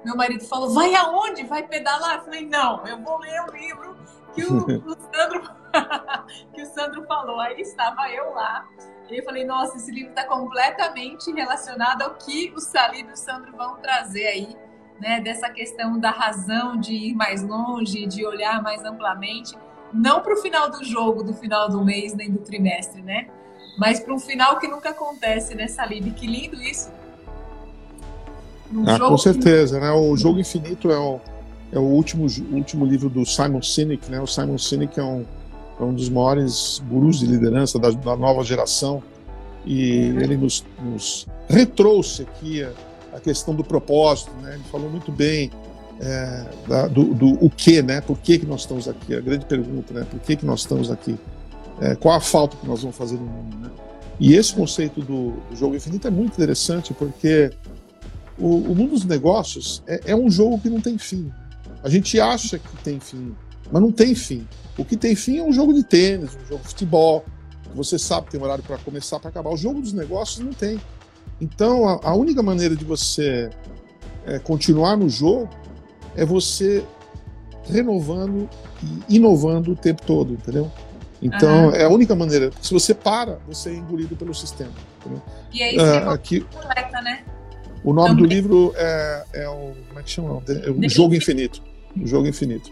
Meu 0.04 0.16
marido 0.16 0.44
falou: 0.46 0.74
vai 0.74 0.96
aonde? 0.96 1.44
Vai 1.44 1.68
pedalar? 1.68 2.18
Eu 2.18 2.24
falei: 2.24 2.46
não, 2.46 2.86
eu 2.88 2.98
vou 3.04 3.20
ler 3.20 3.42
o 3.42 3.52
livro 3.52 3.98
que 4.34 4.44
o, 4.46 4.58
o 4.64 4.98
Sandro 5.14 5.59
que 6.54 6.62
o 6.62 6.66
Sandro 6.66 7.04
falou. 7.06 7.40
Aí 7.40 7.60
estava 7.62 8.10
eu 8.10 8.34
lá. 8.34 8.68
E 9.10 9.18
eu 9.18 9.24
falei: 9.24 9.46
nossa, 9.46 9.78
esse 9.78 9.92
livro 9.92 10.10
está 10.10 10.26
completamente 10.26 11.32
relacionado 11.32 12.04
ao 12.04 12.16
que 12.16 12.54
o 12.56 12.60
Salib 12.60 13.10
e 13.10 13.14
o 13.14 13.18
Sandro 13.18 13.56
vão 13.56 13.78
trazer 13.78 14.28
aí. 14.28 14.58
Né, 15.00 15.22
dessa 15.22 15.50
questão 15.50 15.98
da 15.98 16.12
razão 16.12 16.76
de 16.76 16.94
ir 16.94 17.14
mais 17.14 17.42
longe, 17.42 18.06
de 18.06 18.26
olhar 18.26 18.62
mais 18.62 18.84
amplamente 18.84 19.56
não 19.94 20.22
para 20.22 20.34
o 20.34 20.38
final 20.38 20.70
do 20.70 20.84
jogo, 20.84 21.24
do 21.24 21.34
final 21.34 21.70
do 21.70 21.84
mês, 21.84 22.14
nem 22.14 22.32
do 22.32 22.40
trimestre, 22.40 23.02
né? 23.02 23.28
Mas 23.78 24.00
para 24.00 24.14
um 24.14 24.20
final 24.20 24.60
que 24.60 24.68
nunca 24.68 24.90
acontece, 24.90 25.56
né, 25.56 25.68
Salib? 25.68 26.12
Que 26.12 26.28
lindo 26.28 26.62
isso. 26.62 26.92
ah, 28.88 29.00
com 29.00 29.18
certeza, 29.18 29.80
né? 29.80 29.92
O 29.92 30.16
Jogo 30.16 30.40
Infinito 30.40 30.92
é 30.92 31.00
o, 31.00 31.20
é 31.72 31.80
o 31.80 31.84
último, 31.84 32.28
último 32.52 32.86
livro 32.86 33.10
do 33.10 33.26
Simon 33.26 33.62
Sinek, 33.62 34.12
né? 34.12 34.20
O 34.20 34.28
Simon 34.28 34.58
Sinek 34.58 35.00
é 35.00 35.04
um, 35.04 35.26
é 35.80 35.84
um 35.84 35.94
dos 35.94 36.10
maiores 36.10 36.82
gurus 36.90 37.20
de 37.20 37.26
liderança 37.26 37.80
da, 37.80 37.90
da 37.92 38.16
nova 38.16 38.44
geração 38.44 39.02
e 39.66 39.92
ele 40.20 40.38
nos, 40.38 40.66
nos 40.82 41.28
retrouxe 41.48 42.24
aqui 42.24 42.64
a, 42.64 42.72
a, 43.14 43.20
questão 43.20 43.54
do 43.56 43.64
propósito, 43.64 44.32
né? 44.42 44.56
Ele 44.56 44.64
falou 44.72 44.90
muito 44.90 45.12
bem 45.12 45.52
é, 46.00 46.46
da, 46.68 46.88
do, 46.88 47.14
do, 47.14 47.46
o 47.46 47.50
que, 47.50 47.82
né? 47.82 48.02
Por 48.02 48.18
que, 48.18 48.40
que 48.40 48.46
nós 48.46 48.62
estamos 48.62 48.88
aqui? 48.88 49.16
A 49.16 49.22
grande 49.22 49.46
pergunta, 49.46 49.94
né? 49.94 50.06
Por 50.10 50.20
que, 50.20 50.36
que 50.36 50.46
nós 50.46 50.62
estamos 50.62 50.92
aqui? 50.92 51.18
É, 51.82 51.96
qual 51.96 52.16
a 52.16 52.20
falta 52.20 52.58
que 52.58 52.68
nós 52.68 52.82
vamos 52.82 52.96
fazer 52.96 53.16
no 53.16 53.26
mundo, 53.26 53.58
né? 53.58 53.70
E 54.20 54.36
esse 54.36 54.54
conceito 54.54 55.00
do, 55.02 55.32
do 55.50 55.56
jogo 55.56 55.76
infinito 55.76 56.08
é 56.08 56.12
muito 56.12 56.34
interessante 56.34 56.94
porque 56.94 57.52
o, 58.38 58.56
o 58.56 58.76
mundo 58.76 58.92
dos 58.92 59.06
negócios 59.06 59.82
é, 59.88 60.02
é, 60.08 60.16
um 60.16 60.30
jogo 60.30 60.60
que 60.60 60.70
não 60.70 60.82
tem 60.82 60.98
fim. 60.98 61.32
A 61.84 61.90
gente 61.90 62.20
acha 62.20 62.60
que 62.60 62.78
tem 62.84 63.00
fim, 63.00 63.34
mas 63.72 63.82
não 63.82 63.92
tem 63.92 64.14
fim. 64.14 64.46
O 64.80 64.86
que 64.86 64.96
tem 64.96 65.14
fim 65.14 65.40
é 65.40 65.44
um 65.44 65.52
jogo 65.52 65.74
de 65.74 65.84
tênis, 65.84 66.36
um 66.36 66.48
jogo 66.48 66.64
de 66.64 66.70
futebol. 66.70 67.26
Você 67.76 68.00
sabe 68.00 68.28
que 68.28 68.32
tem 68.32 68.42
horário 68.42 68.64
para 68.64 68.78
começar, 68.78 69.20
para 69.20 69.30
acabar. 69.30 69.52
O 69.52 69.58
jogo 69.58 69.82
dos 69.82 69.92
negócios 69.92 70.40
não 70.40 70.54
tem. 70.54 70.80
Então, 71.42 71.88
a, 71.88 72.00
a 72.10 72.16
única 72.16 72.42
maneira 72.42 72.76
de 72.76 72.86
você 72.86 73.50
é, 74.26 74.40
continuar 74.40 74.96
no 74.96 75.10
jogo 75.10 75.50
é 76.16 76.26
você 76.26 76.84
renovando 77.66 78.50
e 79.10 79.18
inovando 79.18 79.74
o 79.74 79.76
tempo 79.76 80.02
todo, 80.04 80.34
entendeu? 80.34 80.72
Então, 81.22 81.68
uhum. 81.68 81.76
é 81.76 81.84
a 81.84 81.90
única 81.90 82.16
maneira. 82.16 82.50
Se 82.62 82.74
você 82.74 82.94
para, 82.94 83.40
você 83.46 83.72
é 83.72 83.74
engolido 83.76 84.16
pelo 84.16 84.34
sistema. 84.34 84.72
Entendeu? 85.00 85.22
E 85.52 85.62
aí, 85.62 85.76
você 85.76 86.06
uh, 86.06 86.10
aqui, 86.10 86.40
completa, 86.42 87.02
né? 87.02 87.26
O 87.84 87.94
nome 87.94 88.10
Também. 88.10 88.24
do 88.24 88.34
livro 88.34 88.74
é, 88.78 89.26
é, 89.34 89.50
o. 89.50 89.74
Como 89.88 90.00
é 90.00 90.04
que 90.04 90.10
chama? 90.10 90.42
É 90.48 90.70
o 90.70 90.90
Jogo 90.90 91.14
Infinito. 91.14 91.62
O 92.02 92.08
Jogo 92.08 92.28
Infinito. 92.28 92.72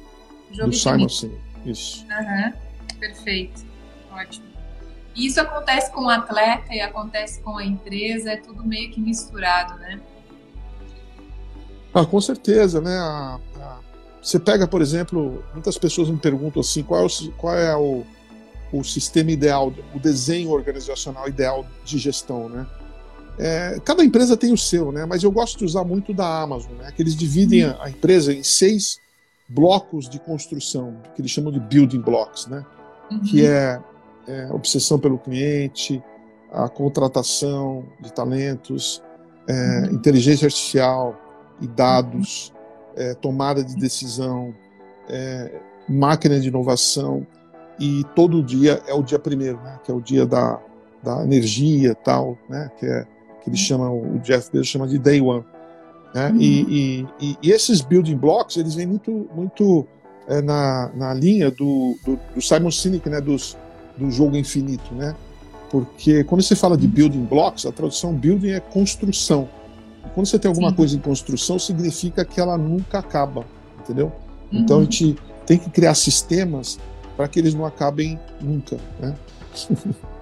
Jogo 0.51 0.69
do 0.69 0.75
Simon 0.75 1.09
Sinek. 1.09 1.46
Isso. 1.67 2.05
Uhum. 2.05 2.53
Perfeito. 2.99 3.65
Ótimo. 4.11 4.47
Isso 5.15 5.41
acontece 5.41 5.91
com 5.91 6.05
o 6.05 6.09
atleta 6.09 6.73
e 6.73 6.79
acontece 6.79 7.41
com 7.41 7.57
a 7.57 7.65
empresa, 7.65 8.31
é 8.31 8.37
tudo 8.37 8.63
meio 8.63 8.91
que 8.91 9.01
misturado, 9.01 9.77
né? 9.79 9.99
Ah, 11.93 12.05
com 12.05 12.21
certeza, 12.21 12.79
né? 12.79 12.95
A, 12.95 13.39
a, 13.55 13.79
você 14.21 14.39
pega, 14.39 14.67
por 14.67 14.81
exemplo, 14.81 15.43
muitas 15.53 15.77
pessoas 15.77 16.09
me 16.09 16.17
perguntam 16.17 16.59
assim, 16.61 16.83
qual 16.83 17.01
é 17.01 17.05
o, 17.05 17.31
qual 17.31 17.55
é 17.57 17.75
o, 17.75 18.05
o 18.71 18.83
sistema 18.83 19.31
ideal, 19.31 19.73
o 19.93 19.99
desenho 19.99 20.51
organizacional 20.51 21.27
ideal 21.27 21.65
de 21.83 21.97
gestão, 21.97 22.47
né? 22.47 22.67
É, 23.39 23.79
cada 23.83 24.03
empresa 24.03 24.35
tem 24.35 24.51
o 24.51 24.57
seu, 24.57 24.91
né? 24.91 25.05
Mas 25.05 25.23
eu 25.23 25.31
gosto 25.31 25.57
de 25.57 25.65
usar 25.65 25.83
muito 25.83 26.13
da 26.13 26.41
Amazon, 26.41 26.73
né? 26.73 26.91
Que 26.95 27.01
eles 27.01 27.15
dividem 27.15 27.63
a, 27.63 27.77
a 27.83 27.89
empresa 27.89 28.33
em 28.33 28.43
seis 28.43 28.99
blocos 29.47 30.09
de 30.09 30.19
construção, 30.19 30.97
que 31.15 31.21
eles 31.21 31.31
chamam 31.31 31.51
de 31.51 31.59
building 31.59 32.01
blocks, 32.01 32.47
né? 32.47 32.65
Uhum. 33.11 33.19
Que 33.21 33.45
é, 33.45 33.79
é 34.27 34.51
obsessão 34.51 34.99
pelo 34.99 35.17
cliente, 35.17 36.03
a 36.51 36.67
contratação 36.67 37.85
de 37.99 38.11
talentos, 38.11 39.01
é, 39.47 39.53
uhum. 39.53 39.95
inteligência 39.95 40.45
artificial, 40.45 41.15
e 41.61 41.67
dados, 41.67 42.53
é, 42.95 43.13
tomada 43.15 43.63
de 43.63 43.75
decisão, 43.75 44.53
é, 45.09 45.59
máquina 45.87 46.39
de 46.39 46.49
inovação, 46.49 47.25
e 47.79 48.03
todo 48.15 48.43
dia 48.43 48.81
é 48.87 48.93
o 48.93 49.03
dia 49.03 49.19
primeiro, 49.19 49.57
né, 49.61 49.79
que 49.83 49.91
é 49.91 49.93
o 49.93 50.01
dia 50.01 50.25
da, 50.25 50.59
da 51.03 51.23
energia 51.23 51.95
tal, 51.95 52.37
né, 52.49 52.71
que, 52.77 52.85
é, 52.85 53.05
que 53.41 53.49
ele 53.49 53.57
chama, 53.57 53.89
o 53.89 54.19
Jeff 54.19 54.51
Bezos 54.51 54.67
chama 54.67 54.87
de 54.87 54.97
Day 54.97 55.21
One. 55.21 55.45
Né, 56.17 56.29
uhum. 56.31 56.41
e, 56.41 57.07
e, 57.21 57.37
e, 57.43 57.51
esses 57.51 57.79
building 57.79 58.15
blocks, 58.15 58.57
eles 58.57 58.73
vêm 58.73 58.87
muito, 58.87 59.29
muito 59.35 59.85
é, 60.27 60.41
na, 60.41 60.91
na 60.95 61.13
linha 61.13 61.51
do, 61.51 61.95
do, 62.03 62.19
do 62.33 62.41
Simon 62.41 62.71
Sinek, 62.71 63.07
né, 63.07 63.21
dos, 63.21 63.55
do 63.95 64.09
jogo 64.09 64.35
infinito, 64.35 64.95
né, 64.95 65.15
porque 65.69 66.23
quando 66.23 66.41
você 66.41 66.55
fala 66.55 66.75
de 66.75 66.87
building 66.87 67.23
blocks, 67.25 67.67
a 67.67 67.71
tradução 67.71 68.13
building 68.13 68.49
é 68.49 68.59
construção. 68.59 69.47
Quando 70.15 70.25
você 70.25 70.39
tem 70.39 70.49
alguma 70.49 70.71
Sim. 70.71 70.75
coisa 70.75 70.95
em 70.95 70.99
construção, 70.99 71.59
significa 71.59 72.25
que 72.25 72.39
ela 72.39 72.57
nunca 72.57 72.97
acaba, 72.97 73.45
entendeu? 73.79 74.11
Uhum. 74.51 74.59
Então 74.61 74.79
a 74.79 74.81
gente 74.81 75.15
tem 75.45 75.59
que 75.59 75.69
criar 75.69 75.93
sistemas 75.93 76.79
para 77.15 77.27
que 77.27 77.37
eles 77.37 77.53
não 77.53 77.63
acabem 77.63 78.19
nunca, 78.41 78.79
né? 78.99 79.13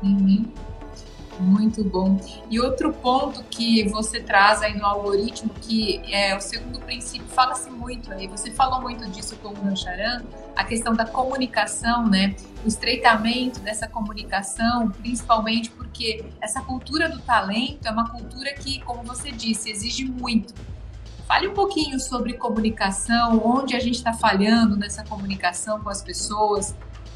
Uhum. 0.04 0.46
Muito 1.40 1.84
bom. 1.84 2.18
E 2.50 2.60
outro 2.62 2.94
ponto 2.94 3.44
que 3.44 3.88
você 3.90 4.22
traz 4.22 4.62
aí 4.62 4.78
no 4.78 4.86
algoritmo, 4.86 5.50
que 5.62 6.02
é 6.12 6.36
o 6.36 6.40
segundo 6.40 6.80
princípio, 6.80 7.28
fala-se 7.28 7.70
muito 7.70 8.12
aí, 8.14 8.28
você 8.28 8.52
falou 8.52 8.82
muito 8.82 9.10
disso 9.10 9.36
com 9.38 9.50
o 9.50 9.54
Rancharan, 9.54 10.24
a 10.56 10.64
questão 10.64 10.94
da 10.94 11.06
comunicação, 11.06 12.08
né? 12.08 12.36
O 12.64 12.68
estreitamento 12.68 13.60
dessa 13.60 13.88
comunicação, 13.88 14.90
principalmente 14.92 15.70
porque 15.72 16.24
essa 16.40 16.62
cultura 16.62 17.10
do 17.10 17.20
talento 17.20 17.86
é 17.86 17.92
uma 17.92 18.10
cultura 18.10 18.54
que, 18.54 18.80
como 18.82 19.04
você 19.04 19.32
disse, 19.32 19.70
exige 19.70 20.06
muito. 20.06 20.54
Fale 21.28 21.48
um 21.48 21.54
pouquinho 21.54 22.00
sobre 22.00 22.34
comunicação, 22.34 23.42
onde 23.44 23.76
a 23.76 23.80
gente 23.80 23.96
está 23.96 24.14
falhando 24.14 24.78
nessa 24.78 25.04
comunicação 25.04 25.82
com 25.82 25.90
as 25.90 26.02
pessoas, 26.02 26.76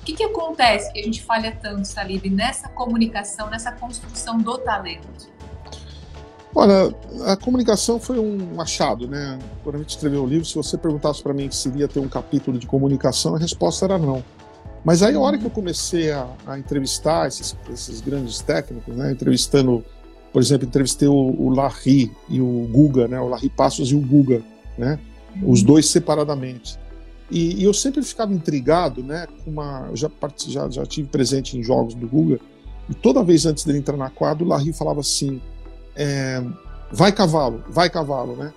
que, 0.09 0.13
que 0.13 0.23
acontece 0.23 0.91
que 0.91 0.99
a 0.99 1.03
gente 1.03 1.21
falha 1.21 1.57
tanto, 1.61 1.85
Salib, 1.85 2.29
nessa 2.29 2.67
comunicação, 2.69 3.49
nessa 3.49 3.71
construção 3.71 4.37
do 4.37 4.57
talento? 4.57 5.29
Olha, 6.55 6.93
a 7.25 7.37
comunicação 7.37 7.99
foi 7.99 8.19
um 8.19 8.59
achado, 8.59 9.07
né? 9.07 9.37
Quando 9.63 9.75
a 9.75 9.77
gente 9.79 9.91
escreveu 9.91 10.23
o 10.23 10.27
livro, 10.27 10.45
se 10.45 10.55
você 10.55 10.77
perguntasse 10.77 11.21
para 11.21 11.33
mim 11.33 11.49
se 11.51 11.69
iria 11.69 11.87
ter 11.87 11.99
um 11.99 12.09
capítulo 12.09 12.57
de 12.57 12.65
comunicação, 12.65 13.35
a 13.35 13.37
resposta 13.37 13.85
era 13.85 13.97
não. 13.99 14.23
Mas 14.83 15.03
aí, 15.03 15.13
a 15.13 15.19
hora 15.19 15.37
que 15.37 15.45
eu 15.45 15.51
comecei 15.51 16.11
a, 16.11 16.27
a 16.47 16.57
entrevistar 16.57 17.27
esses, 17.27 17.55
esses, 17.71 18.01
grandes 18.01 18.39
técnicos, 18.39 18.95
né? 18.95 19.11
Entrevistando, 19.11 19.85
por 20.33 20.41
exemplo, 20.41 20.67
entrevistei 20.67 21.07
o, 21.07 21.13
o 21.13 21.49
Larry 21.53 22.11
e 22.27 22.41
o 22.41 22.67
Guga, 22.71 23.07
né? 23.07 23.19
O 23.19 23.27
Larry 23.27 23.49
Passos 23.49 23.91
e 23.91 23.95
o 23.95 23.99
Guga, 23.99 24.41
né? 24.77 24.97
Os 25.43 25.61
dois 25.61 25.87
separadamente. 25.87 26.79
E, 27.31 27.61
e, 27.61 27.63
eu 27.63 27.73
sempre 27.73 28.01
ficava 28.01 28.33
intrigado, 28.33 29.03
né? 29.03 29.27
Com 29.43 29.51
uma, 29.51 29.87
eu 29.89 29.95
já, 29.95 30.09
já, 30.47 30.69
já 30.69 30.85
tive 30.85 31.07
presente 31.09 31.57
em 31.57 31.63
jogos 31.63 31.93
do 31.93 32.07
Guga, 32.07 32.39
e 32.89 32.93
toda 32.93 33.23
vez 33.23 33.45
antes 33.45 33.63
dele 33.63 33.77
entrar 33.77 33.97
na 33.97 34.09
quadra, 34.09 34.43
o 34.43 34.47
Larry 34.47 34.73
falava 34.73 35.01
assim: 35.01 35.39
é, 35.95 36.43
vai 36.91 37.11
cavalo, 37.11 37.63
vai 37.69 37.89
cavalo, 37.89 38.35
né? 38.35 38.51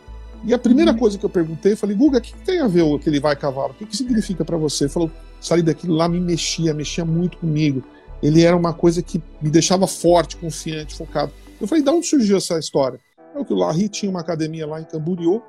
E 0.44 0.52
a 0.52 0.58
primeira 0.58 0.90
uhum. 0.92 0.98
coisa 0.98 1.18
que 1.18 1.24
eu 1.24 1.30
perguntei, 1.30 1.72
eu 1.72 1.76
falei, 1.76 1.94
Guga, 1.94 2.18
o 2.18 2.20
que, 2.20 2.32
que, 2.32 2.44
tem 2.44 2.60
a 2.60 2.66
ver 2.66 2.82
aquele 2.94 3.20
vai 3.20 3.36
cavalo? 3.36 3.70
O 3.70 3.74
que, 3.74 3.86
que 3.86 3.96
significa 3.96 4.44
para 4.44 4.56
você? 4.56 4.84
Ele 4.84 4.92
falou, 4.92 5.10
sair 5.40 5.62
daquilo 5.62 5.94
lá 5.94 6.08
me 6.08 6.18
mexia, 6.18 6.74
mexia 6.74 7.04
muito 7.04 7.38
comigo. 7.38 7.84
Ele 8.20 8.42
era 8.42 8.56
uma 8.56 8.72
coisa 8.72 9.02
que 9.02 9.22
me 9.40 9.50
deixava 9.50 9.86
forte, 9.86 10.36
confiante, 10.36 10.96
focado. 10.96 11.32
Eu 11.60 11.68
falei, 11.68 11.84
de 11.84 11.90
onde 11.90 12.06
surgiu 12.06 12.38
essa 12.38 12.58
história? 12.58 12.98
É 13.36 13.44
que 13.44 13.52
o 13.52 13.56
Larry 13.56 13.88
tinha 13.88 14.10
uma 14.10 14.20
academia 14.20 14.66
lá 14.66 14.80
em 14.80 14.84
Camboriú 14.84 15.42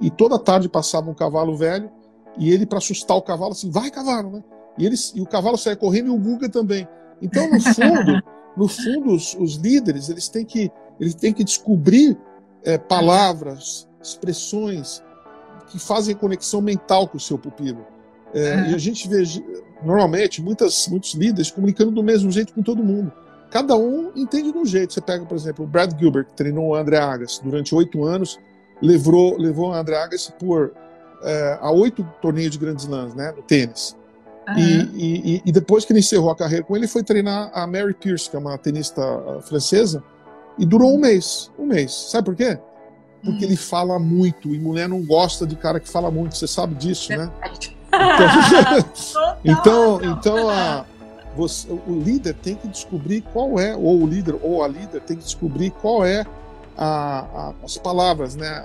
e 0.00 0.10
toda 0.10 0.38
tarde 0.38 0.68
passava 0.68 1.10
um 1.10 1.14
cavalo 1.14 1.56
velho 1.56 1.90
e 2.38 2.50
ele, 2.50 2.66
para 2.66 2.78
assustar 2.78 3.16
o 3.16 3.22
cavalo, 3.22 3.52
assim, 3.52 3.70
vai 3.70 3.90
cavalo, 3.90 4.30
né? 4.30 4.44
E, 4.78 4.86
eles, 4.86 5.12
e 5.14 5.20
o 5.20 5.26
cavalo 5.26 5.56
sai 5.56 5.76
correndo 5.76 6.08
e 6.08 6.10
o 6.10 6.18
Guga 6.18 6.48
também. 6.48 6.86
Então, 7.20 7.50
no 7.50 7.60
fundo, 7.60 8.22
no 8.56 8.68
fundo 8.68 9.14
os, 9.14 9.34
os, 9.34 9.56
líderes 9.56 10.08
eles 10.08 10.28
têm 10.28 10.44
que, 10.44 10.70
eles 10.98 11.14
têm 11.14 11.32
que 11.32 11.44
descobrir 11.44 12.16
é, 12.64 12.78
palavras, 12.78 13.88
expressões 14.02 15.02
que 15.68 15.78
fazem 15.78 16.14
conexão 16.14 16.60
mental 16.60 17.08
com 17.08 17.16
o 17.16 17.20
seu 17.20 17.38
pupilo. 17.38 17.86
É, 18.32 18.70
e 18.70 18.74
a 18.74 18.78
gente 18.78 19.08
vê, 19.08 19.22
normalmente, 19.84 20.40
muitas, 20.40 20.88
muitos 20.88 21.14
líderes 21.14 21.50
comunicando 21.50 21.90
do 21.90 22.02
mesmo 22.02 22.30
jeito 22.30 22.54
com 22.54 22.62
todo 22.62 22.82
mundo. 22.82 23.12
Cada 23.50 23.76
um 23.76 24.12
entende 24.14 24.52
de 24.52 24.58
um 24.58 24.64
jeito. 24.64 24.92
Você 24.92 25.00
pega, 25.00 25.26
por 25.26 25.36
exemplo, 25.36 25.64
o 25.64 25.68
Brad 25.68 25.98
Gilbert, 25.98 26.26
que 26.26 26.34
treinou 26.34 26.68
o 26.68 26.74
André 26.74 26.98
Agassi 26.98 27.42
durante 27.42 27.74
oito 27.74 28.04
anos, 28.04 28.38
levou, 28.80 29.36
levou 29.36 29.70
o 29.70 29.72
André 29.72 29.96
Agassi 29.96 30.32
por 30.38 30.72
é, 31.22 31.58
a 31.60 31.70
oito 31.70 32.06
torneios 32.20 32.52
de 32.52 32.58
grandes 32.58 32.86
lãs, 32.86 33.14
né, 33.14 33.32
no 33.36 33.42
tênis. 33.42 33.96
Uhum. 34.48 34.58
E, 34.58 35.36
e, 35.36 35.42
e, 35.46 35.52
depois 35.52 35.84
que 35.84 35.92
ele 35.92 36.00
encerrou 36.00 36.30
a 36.30 36.36
carreira 36.36 36.64
com 36.64 36.76
ele, 36.76 36.88
foi 36.88 37.02
treinar 37.02 37.50
a 37.54 37.66
Mary 37.66 37.94
Pierce, 37.94 38.28
que 38.28 38.36
é 38.36 38.38
uma 38.38 38.56
tenista 38.58 39.02
ah, 39.02 39.40
francesa, 39.42 40.02
e 40.58 40.66
durou 40.66 40.94
um 40.94 40.98
mês. 40.98 41.50
Um 41.58 41.66
mês. 41.66 41.92
Sabe 41.92 42.24
por 42.24 42.34
quê? 42.34 42.58
Porque 43.22 43.44
uhum. 43.44 43.50
ele 43.50 43.56
fala 43.56 43.98
muito, 43.98 44.54
e 44.54 44.58
mulher 44.58 44.88
não 44.88 45.04
gosta 45.04 45.46
de 45.46 45.54
cara 45.54 45.78
que 45.78 45.88
fala 45.88 46.10
muito, 46.10 46.36
você 46.36 46.46
sabe 46.46 46.74
disso, 46.74 47.10
né? 47.12 47.30
Então, 49.44 49.96
então, 49.96 50.00
então 50.12 50.48
a, 50.48 50.84
você, 51.36 51.68
o 51.70 52.00
líder 52.04 52.34
tem 52.34 52.54
que 52.54 52.68
descobrir 52.68 53.22
qual 53.32 53.58
é, 53.58 53.74
ou 53.74 54.02
o 54.02 54.06
líder 54.06 54.36
ou 54.42 54.62
a 54.62 54.68
líder 54.68 55.00
tem 55.00 55.16
que 55.16 55.24
descobrir 55.24 55.70
qual 55.70 56.04
é 56.04 56.24
a, 56.76 57.20
a, 57.20 57.52
as 57.64 57.76
palavras, 57.76 58.36
né? 58.36 58.64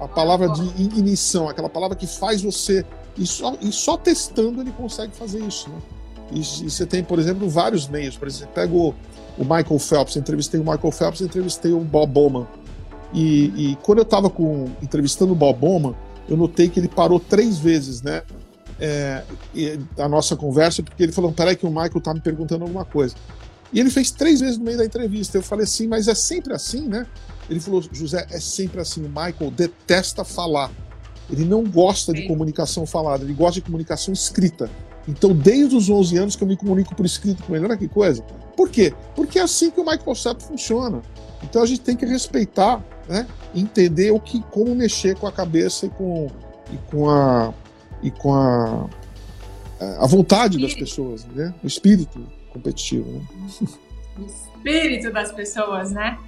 A, 0.00 0.08
palavra 0.08 0.48
de 0.48 0.82
ignição, 0.82 1.48
aquela 1.48 1.68
palavra 1.68 1.96
que 1.96 2.06
faz 2.06 2.42
você. 2.42 2.84
E 3.16 3.26
só, 3.26 3.56
e 3.60 3.72
só 3.72 3.96
testando 3.96 4.60
ele 4.60 4.72
consegue 4.72 5.14
fazer 5.14 5.40
isso. 5.40 5.70
Né? 5.70 5.76
E, 6.32 6.40
e 6.40 6.70
você 6.70 6.84
tem, 6.84 7.02
por 7.02 7.18
exemplo, 7.18 7.48
vários 7.48 7.88
meios. 7.88 8.16
Por 8.16 8.28
exemplo, 8.28 8.54
pega 8.54 8.74
o, 8.74 8.94
o 9.38 9.42
Michael 9.42 9.78
Phelps, 9.78 10.16
entrevistei 10.16 10.60
o 10.60 10.64
Michael 10.64 10.92
Phelps, 10.92 11.20
entrevistei 11.20 11.72
o 11.72 11.80
Bob 11.80 12.12
Bowman. 12.12 12.46
E, 13.12 13.70
e 13.70 13.76
quando 13.82 13.98
eu 13.98 14.02
estava 14.02 14.32
entrevistando 14.82 15.32
o 15.32 15.36
Bob 15.36 15.58
Bowman, 15.58 15.94
eu 16.28 16.36
notei 16.36 16.68
que 16.68 16.80
ele 16.80 16.88
parou 16.88 17.20
três 17.20 17.58
vezes, 17.58 18.02
né? 18.02 18.22
É, 18.78 19.22
a 19.96 20.08
nossa 20.08 20.36
conversa, 20.36 20.82
porque 20.82 21.02
ele 21.02 21.12
falou: 21.12 21.32
peraí, 21.32 21.56
que 21.56 21.64
o 21.64 21.70
Michael 21.70 22.00
tá 22.00 22.12
me 22.12 22.20
perguntando 22.20 22.64
alguma 22.64 22.84
coisa. 22.84 23.14
E 23.72 23.80
ele 23.80 23.90
fez 23.90 24.10
três 24.10 24.40
vezes 24.40 24.58
no 24.58 24.64
meio 24.64 24.78
da 24.78 24.84
entrevista. 24.84 25.38
Eu 25.38 25.42
falei 25.42 25.64
assim, 25.64 25.86
mas 25.86 26.08
é 26.08 26.14
sempre 26.14 26.52
assim, 26.52 26.86
né? 26.86 27.06
Ele 27.48 27.60
falou: 27.60 27.82
José, 27.92 28.26
é 28.30 28.40
sempre 28.40 28.80
assim. 28.80 29.04
O 29.04 29.08
Michael 29.08 29.50
detesta 29.50 30.24
falar. 30.24 30.70
Ele 31.30 31.44
não 31.44 31.64
gosta 31.64 32.12
Sim. 32.12 32.20
de 32.20 32.28
comunicação 32.28 32.86
falada, 32.86 33.24
ele 33.24 33.34
gosta 33.34 33.54
de 33.54 33.62
comunicação 33.62 34.14
escrita. 34.14 34.70
Então, 35.08 35.34
desde 35.34 35.74
os 35.74 35.90
11 35.90 36.16
anos 36.18 36.36
que 36.36 36.42
eu 36.42 36.48
me 36.48 36.56
comunico 36.56 36.94
por 36.94 37.04
escrito 37.04 37.42
com 37.42 37.54
ele, 37.54 37.64
olha 37.64 37.76
que 37.76 37.88
coisa. 37.88 38.22
Por 38.56 38.70
quê? 38.70 38.92
Porque 39.14 39.38
é 39.38 39.42
assim 39.42 39.70
que 39.70 39.80
o 39.80 39.84
Michael 39.84 40.14
Sepp 40.14 40.40
funciona. 40.40 41.02
Então, 41.42 41.62
a 41.62 41.66
gente 41.66 41.80
tem 41.80 41.96
que 41.96 42.06
respeitar, 42.06 42.84
né? 43.08 43.26
entender 43.54 44.10
o 44.10 44.20
que, 44.20 44.40
como 44.50 44.74
mexer 44.74 45.16
com 45.16 45.26
a 45.26 45.32
cabeça 45.32 45.86
e 45.86 45.90
com, 45.90 46.28
e 46.72 46.76
com 46.90 47.10
a 47.10 47.52
e 48.02 48.10
com 48.10 48.34
a, 48.34 48.88
a 49.98 50.06
vontade 50.06 50.60
das 50.60 50.74
pessoas, 50.74 51.24
né? 51.26 51.54
O 51.62 51.66
espírito 51.66 52.26
competitivo, 52.52 53.10
né? 53.10 53.20
O 54.18 54.24
espírito 54.24 55.12
das 55.12 55.32
pessoas, 55.32 55.92
né? 55.92 56.18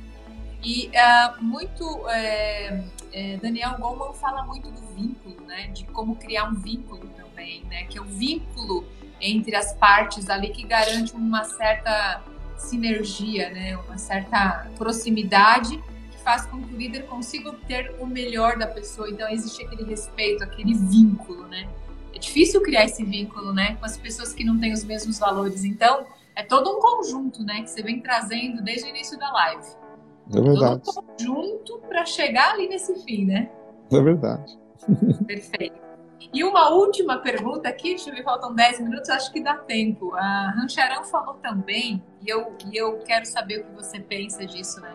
E 0.62 0.88
uh, 0.88 1.44
muito 1.44 2.08
é, 2.08 2.82
é, 3.12 3.36
Daniel 3.36 3.76
Goleman 3.78 4.12
fala 4.14 4.42
muito 4.42 4.70
do 4.70 4.80
vínculo, 4.94 5.46
né? 5.46 5.68
De 5.68 5.84
como 5.86 6.16
criar 6.16 6.44
um 6.44 6.54
vínculo 6.54 7.08
também, 7.16 7.64
né? 7.64 7.84
Que 7.84 7.98
é 7.98 8.00
o 8.00 8.04
vínculo 8.04 8.84
entre 9.20 9.54
as 9.54 9.72
partes 9.74 10.28
ali 10.28 10.50
que 10.50 10.64
garante 10.64 11.14
uma 11.14 11.44
certa 11.44 12.22
sinergia, 12.56 13.50
né? 13.50 13.76
Uma 13.76 13.98
certa 13.98 14.68
proximidade 14.76 15.78
que 16.10 16.18
faz 16.18 16.44
com 16.46 16.60
que 16.60 16.74
o 16.74 16.76
líder 16.76 17.06
consiga 17.06 17.50
obter 17.50 17.94
o 18.00 18.06
melhor 18.06 18.58
da 18.58 18.66
pessoa. 18.66 19.08
Então 19.08 19.28
existe 19.28 19.64
aquele 19.64 19.84
respeito, 19.84 20.42
aquele 20.42 20.74
vínculo, 20.74 21.46
né? 21.46 21.68
É 22.12 22.18
difícil 22.18 22.60
criar 22.62 22.84
esse 22.84 23.04
vínculo, 23.04 23.52
né? 23.52 23.76
Com 23.76 23.86
as 23.86 23.96
pessoas 23.96 24.32
que 24.32 24.42
não 24.42 24.58
têm 24.58 24.72
os 24.72 24.82
mesmos 24.82 25.20
valores. 25.20 25.64
Então 25.64 26.04
é 26.34 26.42
todo 26.42 26.68
um 26.76 26.80
conjunto, 26.80 27.44
né? 27.44 27.62
Que 27.62 27.70
você 27.70 27.80
vem 27.80 28.00
trazendo 28.00 28.60
desde 28.60 28.86
o 28.86 28.88
início 28.88 29.16
da 29.16 29.30
live. 29.30 29.87
É 30.34 30.40
verdade. 30.40 30.82
Todo 30.84 31.06
junto 31.18 31.78
para 31.88 32.04
chegar 32.04 32.52
ali 32.52 32.68
nesse 32.68 32.94
fim, 33.04 33.24
né? 33.24 33.50
É 33.90 34.00
verdade. 34.00 34.58
Perfeito. 35.26 35.88
E 36.32 36.44
uma 36.44 36.70
última 36.70 37.18
pergunta 37.18 37.68
aqui, 37.68 37.90
deixa 37.90 38.10
eu 38.10 38.14
ver, 38.14 38.24
faltam 38.24 38.54
10 38.54 38.80
minutos, 38.80 39.08
acho 39.08 39.32
que 39.32 39.40
dá 39.40 39.54
tempo. 39.54 40.14
A 40.14 40.50
Rancharão 40.50 41.04
falou 41.04 41.34
também, 41.34 42.02
e 42.20 42.28
eu, 42.28 42.54
e 42.70 42.76
eu 42.76 42.98
quero 42.98 43.24
saber 43.24 43.60
o 43.60 43.64
que 43.64 43.72
você 43.72 44.00
pensa 44.00 44.44
disso, 44.44 44.80
né? 44.80 44.92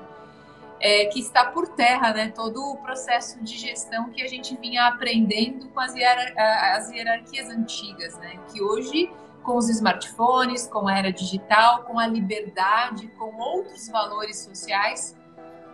É, 0.80 1.06
que 1.06 1.20
está 1.20 1.46
por 1.46 1.70
terra, 1.70 2.14
né? 2.14 2.28
Todo 2.36 2.58
o 2.58 2.78
processo 2.78 3.42
de 3.42 3.58
gestão 3.58 4.10
que 4.10 4.22
a 4.22 4.28
gente 4.28 4.56
vinha 4.58 4.86
aprendendo 4.86 5.70
com 5.70 5.80
as, 5.80 5.96
hierar 5.96 6.34
as 6.76 6.92
hierarquias 6.92 7.50
antigas, 7.50 8.18
né? 8.18 8.38
Que 8.52 8.62
hoje, 8.62 9.10
com 9.44 9.56
os 9.56 9.70
smartphones, 9.70 10.68
com 10.68 10.88
a 10.88 10.98
era 10.98 11.12
digital, 11.12 11.84
com 11.84 11.98
a 11.98 12.06
liberdade, 12.06 13.08
com 13.18 13.34
outros 13.38 13.88
valores 13.88 14.40
sociais, 14.40 15.16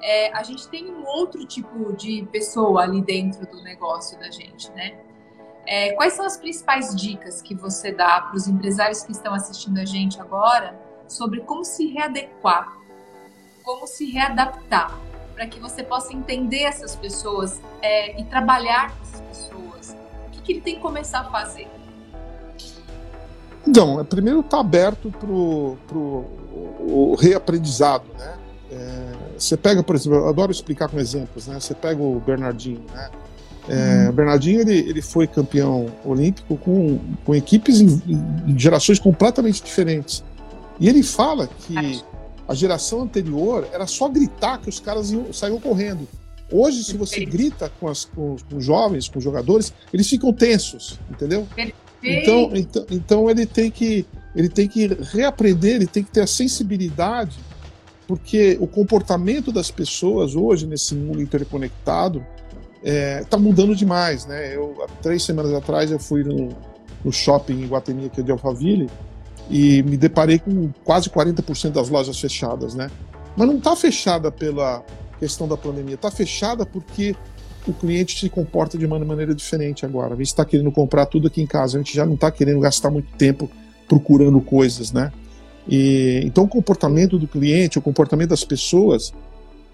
é, 0.01 0.31
a 0.33 0.43
gente 0.43 0.67
tem 0.67 0.91
um 0.91 1.05
outro 1.05 1.45
tipo 1.45 1.93
de 1.93 2.27
pessoa 2.31 2.83
ali 2.83 3.01
dentro 3.01 3.45
do 3.45 3.61
negócio 3.63 4.17
da 4.19 4.29
gente, 4.29 4.71
né? 4.71 4.97
É, 5.65 5.91
quais 5.93 6.13
são 6.13 6.25
as 6.25 6.37
principais 6.37 6.95
dicas 6.95 7.41
que 7.41 7.53
você 7.53 7.91
dá 7.91 8.21
para 8.21 8.35
os 8.35 8.47
empresários 8.47 9.03
que 9.03 9.11
estão 9.11 9.33
assistindo 9.33 9.77
a 9.77 9.85
gente 9.85 10.19
agora 10.19 10.79
sobre 11.07 11.41
como 11.41 11.63
se 11.63 11.87
readequar, 11.87 12.75
como 13.63 13.85
se 13.85 14.09
readaptar, 14.09 14.97
para 15.35 15.45
que 15.45 15.59
você 15.59 15.83
possa 15.83 16.13
entender 16.13 16.63
essas 16.63 16.95
pessoas 16.95 17.61
é, 17.81 18.19
e 18.19 18.23
trabalhar 18.25 18.95
com 18.95 19.03
essas 19.03 19.21
pessoas? 19.21 19.97
O 20.27 20.31
que, 20.31 20.41
que 20.41 20.51
ele 20.53 20.61
tem 20.61 20.75
que 20.75 20.81
começar 20.81 21.19
a 21.19 21.29
fazer? 21.29 21.67
Então, 23.67 24.03
primeiro 24.05 24.39
está 24.39 24.59
aberto 24.59 25.11
para 25.11 25.29
o 25.29 27.15
reaprendizado, 27.15 28.05
né? 28.17 28.37
É, 29.39 29.41
você 29.41 29.55
pega, 29.55 29.81
por 29.81 29.95
exemplo, 29.95 30.19
eu 30.19 30.27
adoro 30.27 30.51
explicar 30.51 30.89
com 30.89 30.99
exemplos, 30.99 31.47
né? 31.47 31.59
Você 31.59 31.73
pega 31.73 32.01
o 32.01 32.19
Bernardinho, 32.19 32.81
né? 32.93 33.09
É, 33.67 34.07
uhum. 34.07 34.13
Bernardinho 34.13 34.61
ele, 34.61 34.77
ele 34.77 35.01
foi 35.01 35.27
campeão 35.27 35.87
olímpico 36.03 36.57
com, 36.57 36.99
com 37.23 37.35
equipes 37.35 37.79
em, 37.79 38.01
em, 38.47 38.57
gerações 38.57 38.97
completamente 38.97 39.61
diferentes. 39.63 40.23
E 40.79 40.89
ele 40.89 41.03
fala 41.03 41.47
que 41.47 42.03
A 42.47 42.55
geração 42.55 43.01
anterior 43.03 43.67
era 43.71 43.85
só 43.85 44.09
gritar 44.09 44.57
que 44.57 44.69
os 44.69 44.79
caras 44.79 45.11
iam, 45.11 45.31
saíam 45.31 45.59
correndo. 45.59 46.07
Hoje, 46.51 46.83
se 46.83 46.97
você 46.97 47.23
grita 47.23 47.71
com, 47.79 47.87
as, 47.87 48.05
com, 48.05 48.37
com 48.49 48.57
os 48.57 48.65
jovens, 48.65 49.07
com 49.07 49.19
os 49.19 49.23
jogadores, 49.23 49.71
eles 49.93 50.09
ficam 50.09 50.33
tensos, 50.33 50.99
entendeu? 51.11 51.47
Então, 52.03 52.49
então, 52.55 52.85
então 52.89 53.29
ele 53.29 53.45
tem 53.45 53.69
que 53.69 54.03
ele 54.35 54.49
tem 54.49 54.67
que 54.67 54.87
reaprender, 55.13 55.75
ele 55.75 55.85
tem 55.85 56.03
que 56.03 56.11
ter 56.11 56.21
a 56.21 56.27
sensibilidade, 56.27 57.37
porque 58.09 58.57
o 58.59 58.65
comportamento 58.65 59.51
das 59.51 59.69
pessoas 59.69 60.35
hoje 60.35 60.65
nesse 60.65 60.95
mundo 60.95 61.21
interconectado 61.21 62.25
está 62.83 62.91
é, 62.91 63.23
tá 63.23 63.37
mudando 63.37 63.75
demais, 63.75 64.25
né? 64.25 64.55
Eu 64.55 64.83
há 64.83 64.87
três 64.99 65.21
semanas 65.21 65.53
atrás 65.53 65.91
eu 65.91 65.99
fui 65.99 66.23
no, 66.23 66.49
no 67.05 67.13
shopping 67.13 67.61
em 67.61 67.67
Guatemi 67.67 68.07
aqui 68.07 68.23
de 68.23 68.31
Alphaville 68.31 68.89
e 69.47 69.83
me 69.83 69.95
deparei 69.95 70.39
com 70.39 70.71
quase 70.83 71.07
40% 71.07 71.69
das 71.69 71.87
lojas 71.89 72.19
fechadas, 72.19 72.73
né? 72.73 72.89
Mas 73.37 73.47
não 73.47 73.57
está 73.57 73.75
fechada 73.75 74.31
pela 74.31 74.83
questão 75.19 75.47
da 75.47 75.55
pandemia, 75.55 75.93
está 75.93 76.09
fechada 76.09 76.65
porque 76.65 77.15
o 77.67 77.73
cliente 77.73 78.19
se 78.19 78.27
comporta 78.27 78.75
de 78.75 78.87
uma 78.87 78.97
maneira 78.97 79.35
diferente 79.35 79.85
agora. 79.85 80.15
A 80.15 80.17
gente 80.17 80.25
está 80.25 80.43
querendo 80.43 80.71
comprar 80.71 81.05
tudo 81.05 81.27
aqui 81.27 81.43
em 81.43 81.45
casa, 81.45 81.77
a 81.77 81.79
gente 81.79 81.95
já 81.95 82.07
não 82.07 82.15
está 82.15 82.31
querendo 82.31 82.59
gastar 82.59 82.89
muito 82.89 83.15
tempo 83.19 83.47
procurando 83.87 84.41
coisas, 84.41 84.91
né? 84.91 85.11
E, 85.69 86.21
então 86.25 86.45
o 86.45 86.47
comportamento 86.47 87.19
do 87.19 87.27
cliente, 87.27 87.77
o 87.77 87.81
comportamento 87.81 88.29
das 88.29 88.43
pessoas 88.43 89.13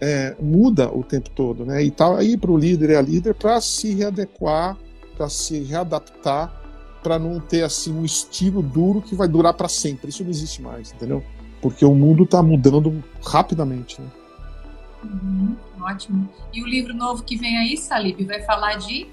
é, 0.02 0.36
muda 0.42 0.90
o 0.94 1.04
tempo 1.04 1.30
todo, 1.30 1.66
né? 1.66 1.82
E 1.84 1.90
tá 1.90 2.18
aí 2.18 2.36
para 2.36 2.52
o 2.52 2.58
líder 2.58 2.90
e 2.90 2.96
a 2.96 3.02
líder 3.02 3.34
para 3.34 3.62
se 3.62 3.94
readequar, 3.94 4.78
para 5.16 5.30
se 5.30 5.60
readaptar, 5.64 6.54
para 7.02 7.18
não 7.18 7.40
ter 7.40 7.64
assim 7.64 7.94
um 7.94 8.04
estilo 8.04 8.62
duro 8.62 9.02
que 9.02 9.16
vai 9.16 9.28
durar 9.28 9.54
para 9.54 9.70
sempre. 9.70 10.10
Isso 10.10 10.24
não 10.24 10.30
existe 10.30 10.62
mais, 10.62 10.92
entendeu? 10.92 11.24
Porque 11.62 11.86
o 11.86 11.96
mundo 11.96 12.24
está 12.24 12.44
mudando 12.44 13.02
rapidamente. 13.24 14.02
Né? 14.02 14.08
Uhum, 15.04 15.56
ótimo. 15.80 16.28
E 16.54 16.62
o 16.62 16.68
livro 16.68 16.94
novo 16.94 17.24
que 17.24 17.38
vem 17.38 17.58
aí, 17.58 17.78
Salib, 17.78 18.22
vai 18.26 18.42
falar 18.42 18.76
de 18.76 19.08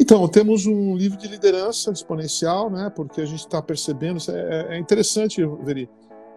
então, 0.00 0.28
temos 0.28 0.64
um 0.64 0.96
livro 0.96 1.18
de 1.18 1.26
liderança 1.26 1.90
exponencial, 1.90 2.70
né? 2.70 2.88
Porque 2.94 3.20
a 3.20 3.24
gente 3.24 3.40
está 3.40 3.60
percebendo, 3.60 4.20
é, 4.30 4.76
é, 4.76 4.78
interessante, 4.78 5.44
Veri. 5.64 5.90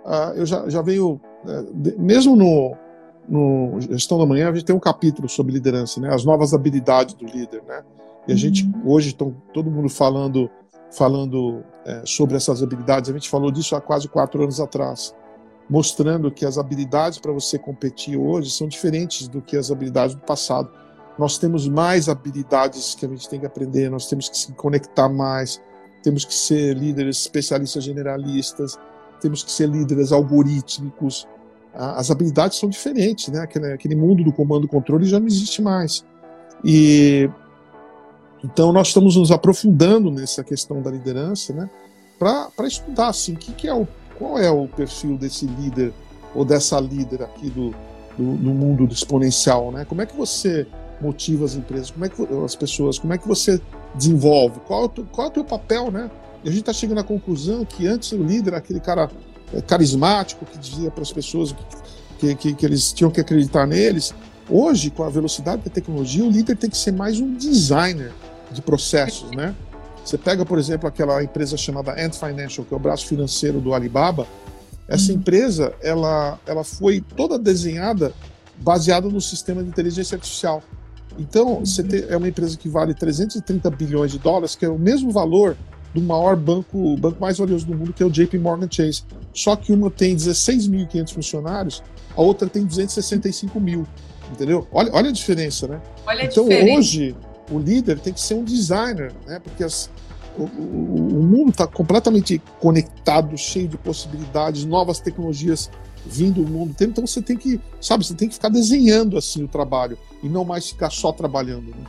Uh, 0.03 0.33
eu 0.35 0.45
já, 0.47 0.67
já 0.67 0.81
venho, 0.81 1.21
uh, 1.45 1.71
de, 1.71 1.95
mesmo 1.99 2.35
no, 2.35 2.75
no 3.29 3.79
Gestão 3.79 4.17
da 4.17 4.25
Manhã, 4.25 4.49
a 4.49 4.53
gente 4.53 4.65
tem 4.65 4.75
um 4.75 4.79
capítulo 4.79 5.29
sobre 5.29 5.53
liderança, 5.53 6.01
né? 6.01 6.11
As 6.11 6.25
novas 6.25 6.55
habilidades 6.55 7.13
do 7.13 7.23
líder, 7.23 7.61
né? 7.67 7.83
E 8.27 8.33
a 8.33 8.35
gente, 8.35 8.65
uhum. 8.65 8.93
hoje, 8.93 9.09
estão 9.09 9.35
todo 9.53 9.69
mundo 9.69 9.89
falando, 9.89 10.49
falando 10.89 11.63
é, 11.85 12.01
sobre 12.03 12.37
essas 12.37 12.63
habilidades. 12.63 13.11
A 13.11 13.13
gente 13.13 13.29
falou 13.29 13.51
disso 13.51 13.75
há 13.75 13.81
quase 13.81 14.07
quatro 14.07 14.41
anos 14.41 14.59
atrás, 14.59 15.15
mostrando 15.69 16.31
que 16.31 16.47
as 16.47 16.57
habilidades 16.57 17.19
para 17.19 17.31
você 17.31 17.59
competir 17.59 18.17
hoje 18.17 18.49
são 18.49 18.67
diferentes 18.67 19.27
do 19.27 19.39
que 19.39 19.55
as 19.55 19.69
habilidades 19.69 20.15
do 20.15 20.21
passado 20.21 20.71
nós 21.17 21.37
temos 21.37 21.67
mais 21.67 22.09
habilidades 22.09 22.95
que 22.95 23.05
a 23.05 23.09
gente 23.09 23.27
tem 23.29 23.39
que 23.39 23.45
aprender, 23.45 23.89
nós 23.89 24.07
temos 24.07 24.29
que 24.29 24.37
se 24.37 24.51
conectar 24.53 25.09
mais, 25.09 25.61
temos 26.01 26.25
que 26.25 26.33
ser 26.33 26.75
líderes 26.75 27.19
especialistas 27.21 27.83
generalistas, 27.83 28.77
temos 29.21 29.43
que 29.43 29.51
ser 29.51 29.69
líderes 29.69 30.11
algorítmicos. 30.11 31.27
As 31.73 32.09
habilidades 32.11 32.57
são 32.57 32.67
diferentes, 32.67 33.27
né? 33.29 33.41
Aquele, 33.41 33.71
aquele 33.71 33.95
mundo 33.95 34.23
do 34.23 34.33
comando 34.33 34.67
controle 34.67 35.05
já 35.05 35.19
não 35.19 35.27
existe 35.27 35.61
mais. 35.61 36.03
E 36.63 37.29
então 38.43 38.73
nós 38.73 38.87
estamos 38.87 39.15
nos 39.15 39.31
aprofundando 39.31 40.09
nessa 40.09 40.43
questão 40.43 40.81
da 40.81 40.89
liderança, 40.89 41.53
né? 41.53 41.69
Para 42.17 42.67
estudar 42.67 43.09
assim, 43.09 43.35
que, 43.35 43.51
que 43.53 43.67
é 43.67 43.73
o, 43.73 43.87
qual 44.17 44.37
é 44.37 44.49
o 44.49 44.67
perfil 44.67 45.17
desse 45.17 45.45
líder 45.45 45.93
ou 46.33 46.43
dessa 46.43 46.79
líder 46.79 47.23
aqui 47.23 47.49
do, 47.49 47.71
do, 48.17 48.35
do 48.35 48.49
mundo 48.51 48.87
do 48.87 48.93
exponencial, 48.93 49.71
né? 49.71 49.85
Como 49.85 50.01
é 50.01 50.05
que 50.05 50.15
você 50.15 50.67
motiva 51.01 51.45
as 51.45 51.55
empresas, 51.55 51.91
como 51.91 52.05
é 52.05 52.09
que 52.09 52.21
as 52.45 52.55
pessoas, 52.55 52.99
como 52.99 53.13
é 53.13 53.17
que 53.17 53.27
você 53.27 53.59
desenvolve, 53.95 54.59
qual 54.61 54.83
é 54.83 54.85
o 54.85 54.89
teu, 54.89 55.05
qual 55.05 55.27
é 55.27 55.29
o 55.29 55.33
teu 55.33 55.43
papel, 55.43 55.91
né? 55.91 56.09
E 56.43 56.49
a 56.49 56.51
gente 56.51 56.61
está 56.61 56.73
chegando 56.73 56.99
à 56.99 57.03
conclusão 57.03 57.65
que 57.65 57.87
antes 57.87 58.11
o 58.11 58.23
líder, 58.23 58.53
aquele 58.53 58.79
cara 58.79 59.09
é, 59.53 59.61
carismático 59.61 60.45
que 60.45 60.57
dizia 60.57 60.89
para 60.89 61.03
as 61.03 61.11
pessoas 61.11 61.55
que, 62.19 62.35
que, 62.35 62.53
que, 62.53 62.65
eles 62.65 62.91
tinham 62.93 63.11
que 63.11 63.19
acreditar 63.19 63.65
neles, 63.67 64.13
hoje 64.49 64.89
com 64.89 65.03
a 65.03 65.09
velocidade 65.09 65.63
da 65.63 65.69
tecnologia, 65.69 66.23
o 66.23 66.29
líder 66.29 66.57
tem 66.57 66.69
que 66.69 66.77
ser 66.77 66.91
mais 66.91 67.19
um 67.19 67.35
designer 67.35 68.11
de 68.51 68.61
processos, 68.61 69.29
né? 69.31 69.55
Você 70.03 70.17
pega, 70.17 70.45
por 70.45 70.57
exemplo, 70.57 70.87
aquela 70.87 71.23
empresa 71.23 71.55
chamada 71.55 71.93
Ant 71.93 72.15
Financial, 72.15 72.65
que 72.65 72.73
é 72.73 72.77
o 72.77 72.79
braço 72.79 73.05
financeiro 73.05 73.61
do 73.61 73.73
Alibaba. 73.73 74.27
Essa 74.87 75.11
uhum. 75.11 75.19
empresa, 75.19 75.73
ela, 75.81 76.39
ela 76.45 76.63
foi 76.63 77.01
toda 77.15 77.37
desenhada 77.37 78.11
baseada 78.57 79.07
no 79.07 79.21
sistema 79.21 79.63
de 79.63 79.69
inteligência 79.69 80.15
artificial. 80.15 80.63
Então, 81.17 81.59
você 81.59 81.83
tem, 81.83 82.05
é 82.07 82.17
uma 82.17 82.27
empresa 82.27 82.57
que 82.57 82.69
vale 82.69 82.93
330 82.93 83.69
bilhões 83.71 84.11
de 84.11 84.19
dólares, 84.19 84.55
que 84.55 84.65
é 84.65 84.69
o 84.69 84.79
mesmo 84.79 85.11
valor 85.11 85.57
do 85.93 86.01
maior 86.01 86.35
banco, 86.35 86.77
o 86.77 86.97
banco 86.97 87.19
mais 87.19 87.37
valioso 87.37 87.65
do 87.65 87.75
mundo, 87.75 87.93
que 87.93 88.01
é 88.01 88.05
o 88.05 88.09
JP 88.09 88.37
Morgan 88.39 88.67
Chase. 88.69 89.03
Só 89.33 89.55
que 89.55 89.73
uma 89.73 89.89
tem 89.89 90.15
16.500 90.15 91.13
funcionários, 91.13 91.83
a 92.15 92.21
outra 92.21 92.47
tem 92.47 92.65
265 92.65 93.59
mil. 93.59 93.85
Entendeu? 94.31 94.65
Olha, 94.71 94.89
olha 94.93 95.09
a 95.09 95.11
diferença, 95.13 95.67
né? 95.67 95.81
Olha 96.05 96.23
então, 96.23 96.47
diferença. 96.47 96.79
hoje, 96.79 97.15
o 97.51 97.59
líder 97.59 97.99
tem 97.99 98.13
que 98.13 98.21
ser 98.21 98.35
um 98.35 98.43
designer, 98.45 99.11
né? 99.27 99.39
Porque 99.39 99.63
as, 99.63 99.89
o, 100.37 100.43
o, 100.43 101.19
o 101.19 101.23
mundo 101.23 101.49
está 101.49 101.67
completamente 101.67 102.41
conectado, 102.59 103.37
cheio 103.37 103.67
de 103.67 103.77
possibilidades, 103.77 104.63
novas 104.63 105.01
tecnologias 105.01 105.69
vindo 106.05 106.41
o 106.41 106.47
mundo 106.47 106.71
inteiro. 106.71 106.91
Então 106.91 107.05
você 107.05 107.21
tem 107.21 107.37
que, 107.37 107.59
sabe, 107.79 108.05
você 108.05 108.15
tem 108.15 108.27
que 108.27 108.35
ficar 108.35 108.49
desenhando 108.49 109.17
assim 109.17 109.43
o 109.43 109.47
trabalho 109.47 109.97
e 110.21 110.29
não 110.29 110.43
mais 110.43 110.69
ficar 110.69 110.89
só 110.89 111.11
trabalhando. 111.11 111.71
Né? 111.71 111.85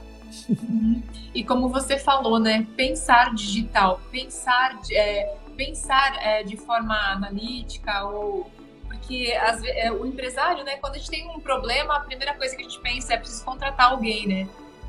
Uhum. 0.49 1.03
E 1.35 1.45
como 1.45 1.69
você 1.69 1.99
falou, 1.99 2.39
né, 2.39 2.67
pensar 2.77 3.35
digital, 3.35 4.01
pensar, 4.11 4.79
é, 4.91 5.35
pensar 5.57 6.17
é, 6.21 6.43
de 6.43 6.57
forma 6.57 6.95
analítica 6.95 8.05
ou 8.05 8.51
porque 8.87 9.33
as, 9.33 9.63
é, 9.65 9.91
o 9.91 10.07
empresário, 10.07 10.65
né, 10.65 10.77
quando 10.77 10.95
a 10.95 10.99
gente 10.99 11.11
tem 11.11 11.29
um 11.29 11.41
problema, 11.41 11.97
a 11.97 12.01
primeira 12.01 12.35
coisa 12.35 12.55
que 12.55 12.63
a 12.63 12.65
gente 12.65 12.81
pensa 12.81 13.15
é 13.15 13.17
preciso 13.17 13.45
contratar 13.45 13.91
alguém, 13.91 14.29
né? 14.29 14.49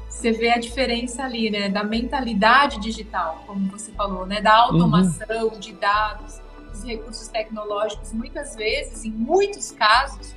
Você 0.09 0.31
vê 0.31 0.51
a 0.51 0.59
diferença 0.59 1.23
ali, 1.23 1.49
né, 1.49 1.69
da 1.69 1.83
mentalidade 1.83 2.79
digital, 2.79 3.43
como 3.47 3.71
você 3.71 3.91
falou, 3.93 4.27
né, 4.27 4.41
da 4.41 4.53
automação 4.53 5.47
uhum. 5.47 5.59
de 5.59 5.73
dados 5.73 6.42
dos 6.73 6.83
recursos 6.83 7.27
tecnológicos, 7.27 8.11
muitas 8.11 8.55
vezes, 8.55 9.05
em 9.05 9.11
muitos 9.11 9.71
casos, 9.71 10.35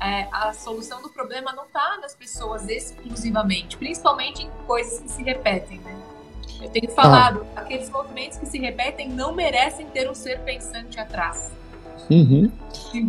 é, 0.00 0.26
a 0.32 0.52
solução 0.52 1.00
do 1.02 1.08
problema 1.08 1.52
não 1.52 1.64
está 1.64 1.98
nas 2.00 2.14
pessoas 2.14 2.68
exclusivamente, 2.68 3.76
principalmente 3.76 4.42
em 4.42 4.50
coisas 4.66 5.00
que 5.00 5.10
se 5.10 5.22
repetem, 5.22 5.78
né? 5.80 5.96
Eu 6.60 6.68
tenho 6.70 6.90
falado, 6.92 7.46
ah. 7.54 7.60
aqueles 7.60 7.90
movimentos 7.90 8.38
que 8.38 8.46
se 8.46 8.58
repetem 8.58 9.08
não 9.08 9.34
merecem 9.34 9.86
ter 9.86 10.10
um 10.10 10.14
ser 10.14 10.40
pensante 10.40 10.98
atrás. 10.98 11.52
Uhum. 12.10 12.50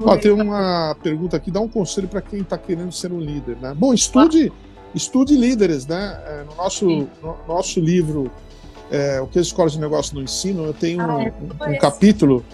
Ó, 0.03 0.17
tem 0.17 0.31
uma 0.31 0.95
pergunta 1.01 1.37
aqui, 1.37 1.51
dá 1.51 1.59
um 1.59 1.67
conselho 1.67 2.07
para 2.07 2.21
quem 2.21 2.41
está 2.41 2.57
querendo 2.57 2.91
ser 2.91 3.11
um 3.11 3.19
líder, 3.19 3.57
né? 3.57 3.73
Bom, 3.75 3.93
estude, 3.93 4.51
estude 4.93 5.35
líderes, 5.35 5.85
né? 5.85 6.21
É, 6.25 6.43
no 6.43 6.55
nosso, 6.55 6.85
no, 6.85 7.37
nosso 7.47 7.79
livro, 7.79 8.31
é, 8.91 9.19
o 9.19 9.27
que 9.27 9.39
as 9.39 9.47
escolas 9.47 9.73
de 9.73 9.79
negócio 9.79 10.15
não 10.15 10.23
ensinam, 10.23 10.65
eu 10.65 10.73
tenho 10.73 11.01
ah, 11.01 11.23
é 11.23 11.33
um, 11.41 11.73
um 11.73 11.77
capítulo 11.77 12.45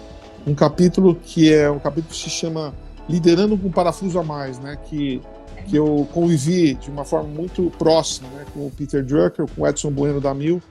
um 0.46 0.54
capítulo 0.54 1.14
que 1.14 1.52
é 1.52 1.70
um 1.70 1.78
capítulo 1.78 2.12
que 2.12 2.20
se 2.20 2.30
chama 2.30 2.74
Liderando 3.08 3.56
com 3.56 3.70
Parafuso 3.70 4.18
a 4.18 4.22
Mais, 4.22 4.58
né? 4.58 4.78
Que, 4.86 5.20
que 5.66 5.76
eu 5.76 6.06
convivi 6.12 6.74
de 6.74 6.90
uma 6.90 7.04
forma 7.04 7.28
muito 7.28 7.70
próxima 7.78 8.28
né? 8.30 8.44
com 8.52 8.66
o 8.66 8.70
Peter 8.70 9.04
Drucker, 9.04 9.46
com 9.54 9.62
o 9.62 9.66
Edson 9.66 9.90
Bueno 9.90 10.20
da 10.20 10.34
Mil 10.34 10.62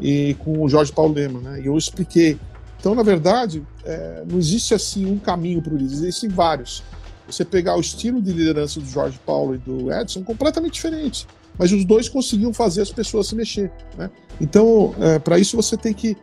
e 0.00 0.34
com 0.40 0.62
o 0.62 0.68
Jorge 0.68 0.92
Paulo 0.92 1.14
Lema, 1.14 1.40
né? 1.40 1.60
E 1.60 1.66
eu 1.66 1.76
expliquei. 1.76 2.38
Então, 2.78 2.94
na 2.94 3.02
verdade, 3.02 3.62
é, 3.84 4.22
não 4.28 4.38
existe 4.38 4.74
assim 4.74 5.06
um 5.06 5.18
caminho 5.18 5.62
para 5.62 5.72
o 5.72 5.76
líder, 5.76 5.92
existem 5.94 6.28
vários. 6.28 6.82
Você 7.26 7.44
pegar 7.44 7.76
o 7.76 7.80
estilo 7.80 8.20
de 8.20 8.32
liderança 8.32 8.78
do 8.78 8.86
Jorge 8.86 9.18
Paulo 9.24 9.54
e 9.54 9.58
do 9.58 9.90
Edson, 9.90 10.22
completamente 10.22 10.74
diferentes. 10.74 11.26
Mas 11.58 11.72
os 11.72 11.84
dois 11.84 12.08
conseguiam 12.08 12.52
fazer 12.52 12.82
as 12.82 12.92
pessoas 12.92 13.28
se 13.28 13.34
mexer. 13.34 13.72
Né? 13.96 14.10
Então, 14.38 14.94
é, 15.00 15.18
para 15.18 15.38
isso, 15.38 15.56
você 15.56 15.76
tem 15.76 15.94
que 15.94 16.16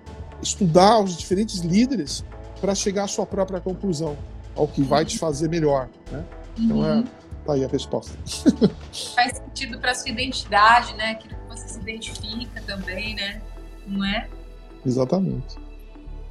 estudar 0.43 0.99
os 0.99 1.18
diferentes 1.18 1.62
líderes 1.62 2.24
para 2.62 2.76
chegar 2.76 3.05
à 3.05 3.07
sua 3.07 3.26
própria 3.26 3.59
conclusão, 3.59 4.16
ao 4.55 4.68
que 4.68 4.84
vai 4.84 5.03
te 5.03 5.18
fazer 5.18 5.49
melhor, 5.49 5.89
né? 6.12 6.24
Então 6.57 6.86
é, 6.86 6.95
uhum. 6.95 7.03
tá 7.45 7.53
aí 7.53 7.66
a 7.66 7.68
resposta. 7.68 8.16
Faz 9.16 9.38
sentido 9.38 9.80
para 9.80 9.95
sua 9.95 10.12
identidade, 10.12 10.93
né? 10.93 11.12
Aquilo 11.12 11.36
que 11.36 11.47
você 11.47 11.68
se 11.68 11.80
identifica 11.80 12.62
também, 12.62 13.16
né? 13.16 13.41
Não 13.88 14.05
é? 14.05 14.30
Exatamente. 14.86 15.57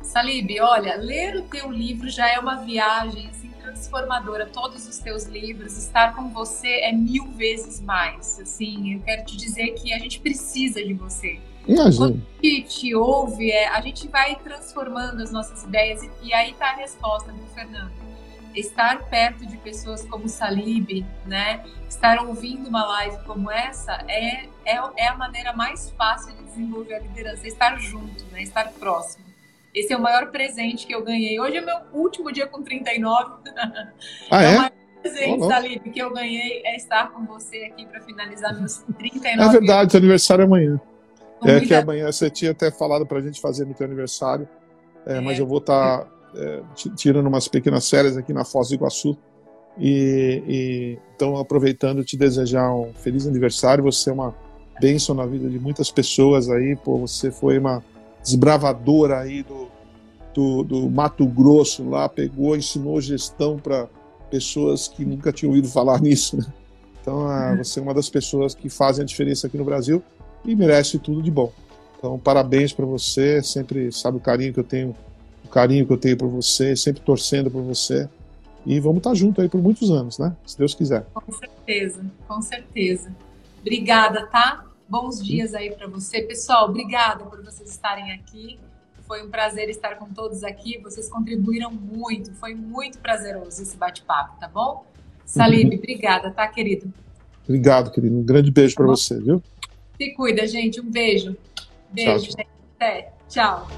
Salib, 0.02 0.50
olha, 0.60 0.96
ler 0.96 1.36
o 1.36 1.42
teu 1.42 1.70
livro 1.70 2.08
já 2.08 2.28
é 2.28 2.38
uma 2.38 2.56
viagem 2.56 3.28
assim, 3.28 3.50
transformadora. 3.60 4.46
Todos 4.46 4.86
os 4.88 4.98
teus 4.98 5.24
livros, 5.24 5.76
estar 5.76 6.14
com 6.14 6.30
você 6.30 6.80
é 6.80 6.92
mil 6.92 7.26
vezes 7.32 7.80
mais. 7.80 8.38
Assim, 8.40 8.94
eu 8.94 9.00
quero 9.00 9.24
te 9.24 9.36
dizer 9.36 9.72
que 9.74 9.92
a 9.92 9.98
gente 9.98 10.20
precisa 10.20 10.82
de 10.82 10.94
você. 10.94 11.40
Imagina. 11.66 12.06
Quando 12.06 12.22
a 12.42 12.46
gente 12.46 12.94
ouve, 12.94 13.50
é, 13.50 13.68
a 13.68 13.80
gente 13.80 14.08
vai 14.08 14.34
transformando 14.36 15.22
as 15.22 15.30
nossas 15.30 15.62
ideias 15.64 16.02
e, 16.02 16.10
e 16.22 16.34
aí 16.34 16.52
está 16.52 16.70
a 16.70 16.76
resposta 16.76 17.32
do 17.32 17.46
Fernando. 17.54 17.92
estar 18.54 19.04
perto 19.08 19.46
de 19.46 19.56
pessoas 19.58 20.04
como 20.04 20.28
Salib, 20.28 21.04
né? 21.26 21.64
Estar 21.88 22.20
ouvindo 22.24 22.68
uma 22.68 22.84
live 22.84 23.18
como 23.24 23.50
essa 23.50 24.04
é, 24.08 24.46
é, 24.64 24.80
é 24.96 25.08
a 25.08 25.16
maneira 25.16 25.52
mais 25.52 25.90
fácil 25.90 26.34
de 26.34 26.44
desenvolver 26.44 26.94
a 26.94 27.00
liderança, 27.00 27.46
estar 27.46 27.78
junto, 27.78 28.24
né? 28.32 28.42
Estar 28.42 28.72
próximo. 28.72 29.24
Esse 29.72 29.92
é 29.92 29.96
o 29.96 30.02
maior 30.02 30.30
presente 30.30 30.86
que 30.86 30.94
eu 30.94 31.04
ganhei. 31.04 31.38
Hoje 31.38 31.58
é 31.58 31.60
meu 31.60 31.76
último 31.92 32.32
dia 32.32 32.46
com 32.46 32.62
39. 32.62 33.34
Ah, 34.30 34.42
é? 34.42 34.46
é? 34.52 34.54
O 34.54 34.58
maior 34.58 34.72
presente, 35.00 35.46
Salib, 35.46 35.90
que 35.92 35.98
eu 36.00 36.12
ganhei 36.12 36.62
é 36.64 36.74
estar 36.74 37.12
com 37.12 37.24
você 37.24 37.70
aqui 37.72 37.86
para 37.86 38.00
finalizar 38.00 38.58
meus 38.58 38.78
39 38.98 39.42
É 39.42 39.60
verdade, 39.60 39.92
seu 39.92 39.98
aniversário 39.98 40.42
é 40.42 40.46
amanhã. 40.46 40.80
É 41.44 41.60
que 41.60 41.74
amanhã 41.74 42.10
você 42.10 42.28
tinha 42.28 42.50
até 42.50 42.70
falado 42.70 43.06
pra 43.06 43.20
gente 43.20 43.40
fazer 43.40 43.64
no 43.64 43.74
teu 43.74 43.86
aniversário, 43.86 44.48
é, 45.06 45.16
É. 45.16 45.20
mas 45.20 45.38
eu 45.38 45.46
vou 45.46 45.58
estar 45.58 46.06
tirando 46.96 47.26
umas 47.26 47.48
pequenas 47.48 47.88
férias 47.88 48.16
aqui 48.16 48.32
na 48.32 48.44
Foz 48.44 48.68
do 48.68 48.74
Iguaçu. 48.74 49.16
E, 49.78 50.42
e 50.46 50.98
então, 51.14 51.36
aproveitando, 51.36 52.04
te 52.04 52.16
desejar 52.16 52.72
um 52.74 52.92
feliz 52.94 53.26
aniversário. 53.26 53.84
Você 53.84 54.10
é 54.10 54.12
uma 54.12 54.34
bênção 54.80 55.14
na 55.14 55.26
vida 55.26 55.48
de 55.48 55.58
muitas 55.58 55.90
pessoas 55.90 56.48
aí. 56.48 56.76
Pô, 56.76 56.98
você 56.98 57.30
foi 57.30 57.58
uma 57.58 57.82
desbravadora 58.22 59.18
aí 59.20 59.42
do, 59.42 59.68
do, 60.34 60.64
do 60.64 60.90
Mato 60.90 61.26
Grosso 61.26 61.88
lá, 61.88 62.08
pegou, 62.08 62.56
ensinou 62.56 63.00
gestão 63.00 63.58
para 63.58 63.88
pessoas 64.30 64.86
que 64.86 65.04
nunca 65.04 65.32
tinham 65.32 65.50
ouvido 65.50 65.68
falar 65.68 66.00
nisso. 66.02 66.36
Né? 66.36 66.44
Então, 67.00 67.26
ah, 67.26 67.56
você 67.56 67.80
é 67.80 67.82
uma 67.82 67.94
das 67.94 68.10
pessoas 68.10 68.54
que 68.54 68.68
fazem 68.68 69.02
a 69.02 69.06
diferença 69.06 69.46
aqui 69.46 69.56
no 69.56 69.64
Brasil 69.64 70.02
e 70.44 70.54
merece 70.54 70.98
tudo 70.98 71.22
de 71.22 71.30
bom. 71.30 71.52
Então, 71.98 72.18
parabéns 72.18 72.72
para 72.72 72.86
você, 72.86 73.42
sempre 73.42 73.92
sabe 73.92 74.16
o 74.16 74.20
carinho 74.20 74.54
que 74.54 74.60
eu 74.60 74.64
tenho, 74.64 74.96
o 75.44 75.48
carinho 75.48 75.86
que 75.86 75.92
eu 75.92 75.98
tenho 75.98 76.16
por 76.16 76.28
você, 76.28 76.74
sempre 76.74 77.02
torcendo 77.02 77.50
por 77.50 77.62
você. 77.62 78.08
E 78.64 78.78
vamos 78.80 78.98
estar 78.98 79.14
junto 79.14 79.40
aí 79.40 79.48
por 79.48 79.60
muitos 79.60 79.90
anos, 79.90 80.18
né? 80.18 80.34
Se 80.46 80.56
Deus 80.56 80.74
quiser. 80.74 81.06
Com 81.14 81.32
certeza, 81.32 82.04
com 82.28 82.42
certeza. 82.42 83.10
Obrigada, 83.60 84.26
tá? 84.26 84.64
Bons 84.88 85.22
dias 85.24 85.54
aí 85.54 85.70
para 85.70 85.86
você. 85.86 86.22
Pessoal, 86.22 86.68
obrigada 86.68 87.24
por 87.24 87.42
vocês 87.42 87.70
estarem 87.70 88.12
aqui. 88.12 88.58
Foi 89.06 89.24
um 89.24 89.30
prazer 89.30 89.68
estar 89.68 89.96
com 89.96 90.06
todos 90.06 90.44
aqui. 90.44 90.78
Vocês 90.82 91.08
contribuíram 91.08 91.70
muito. 91.70 92.32
Foi 92.34 92.54
muito 92.54 92.98
prazeroso 92.98 93.62
esse 93.62 93.76
bate-papo, 93.76 94.38
tá 94.38 94.48
bom? 94.48 94.84
Salib, 95.24 95.74
obrigada, 95.74 96.30
tá, 96.30 96.46
querido? 96.48 96.92
Obrigado, 97.44 97.90
querido. 97.90 98.16
Um 98.16 98.22
grande 98.22 98.50
beijo 98.50 98.74
para 98.74 98.84
Tá 98.84 98.90
bom. 98.90 98.96
você, 98.96 99.18
viu? 99.20 99.42
Se 100.00 100.14
cuida, 100.14 100.46
gente. 100.46 100.80
Um 100.80 100.90
beijo. 100.90 101.36
Beijo. 101.90 102.30
Tchau, 102.30 102.36
tchau. 102.36 102.46
Até. 102.76 103.12
Tchau. 103.28 103.68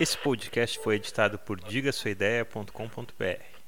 Esse 0.00 0.16
podcast 0.16 0.78
foi 0.78 0.96
editado 0.96 1.38
por 1.40 1.60
digasuaideia.com.br. 1.60 3.59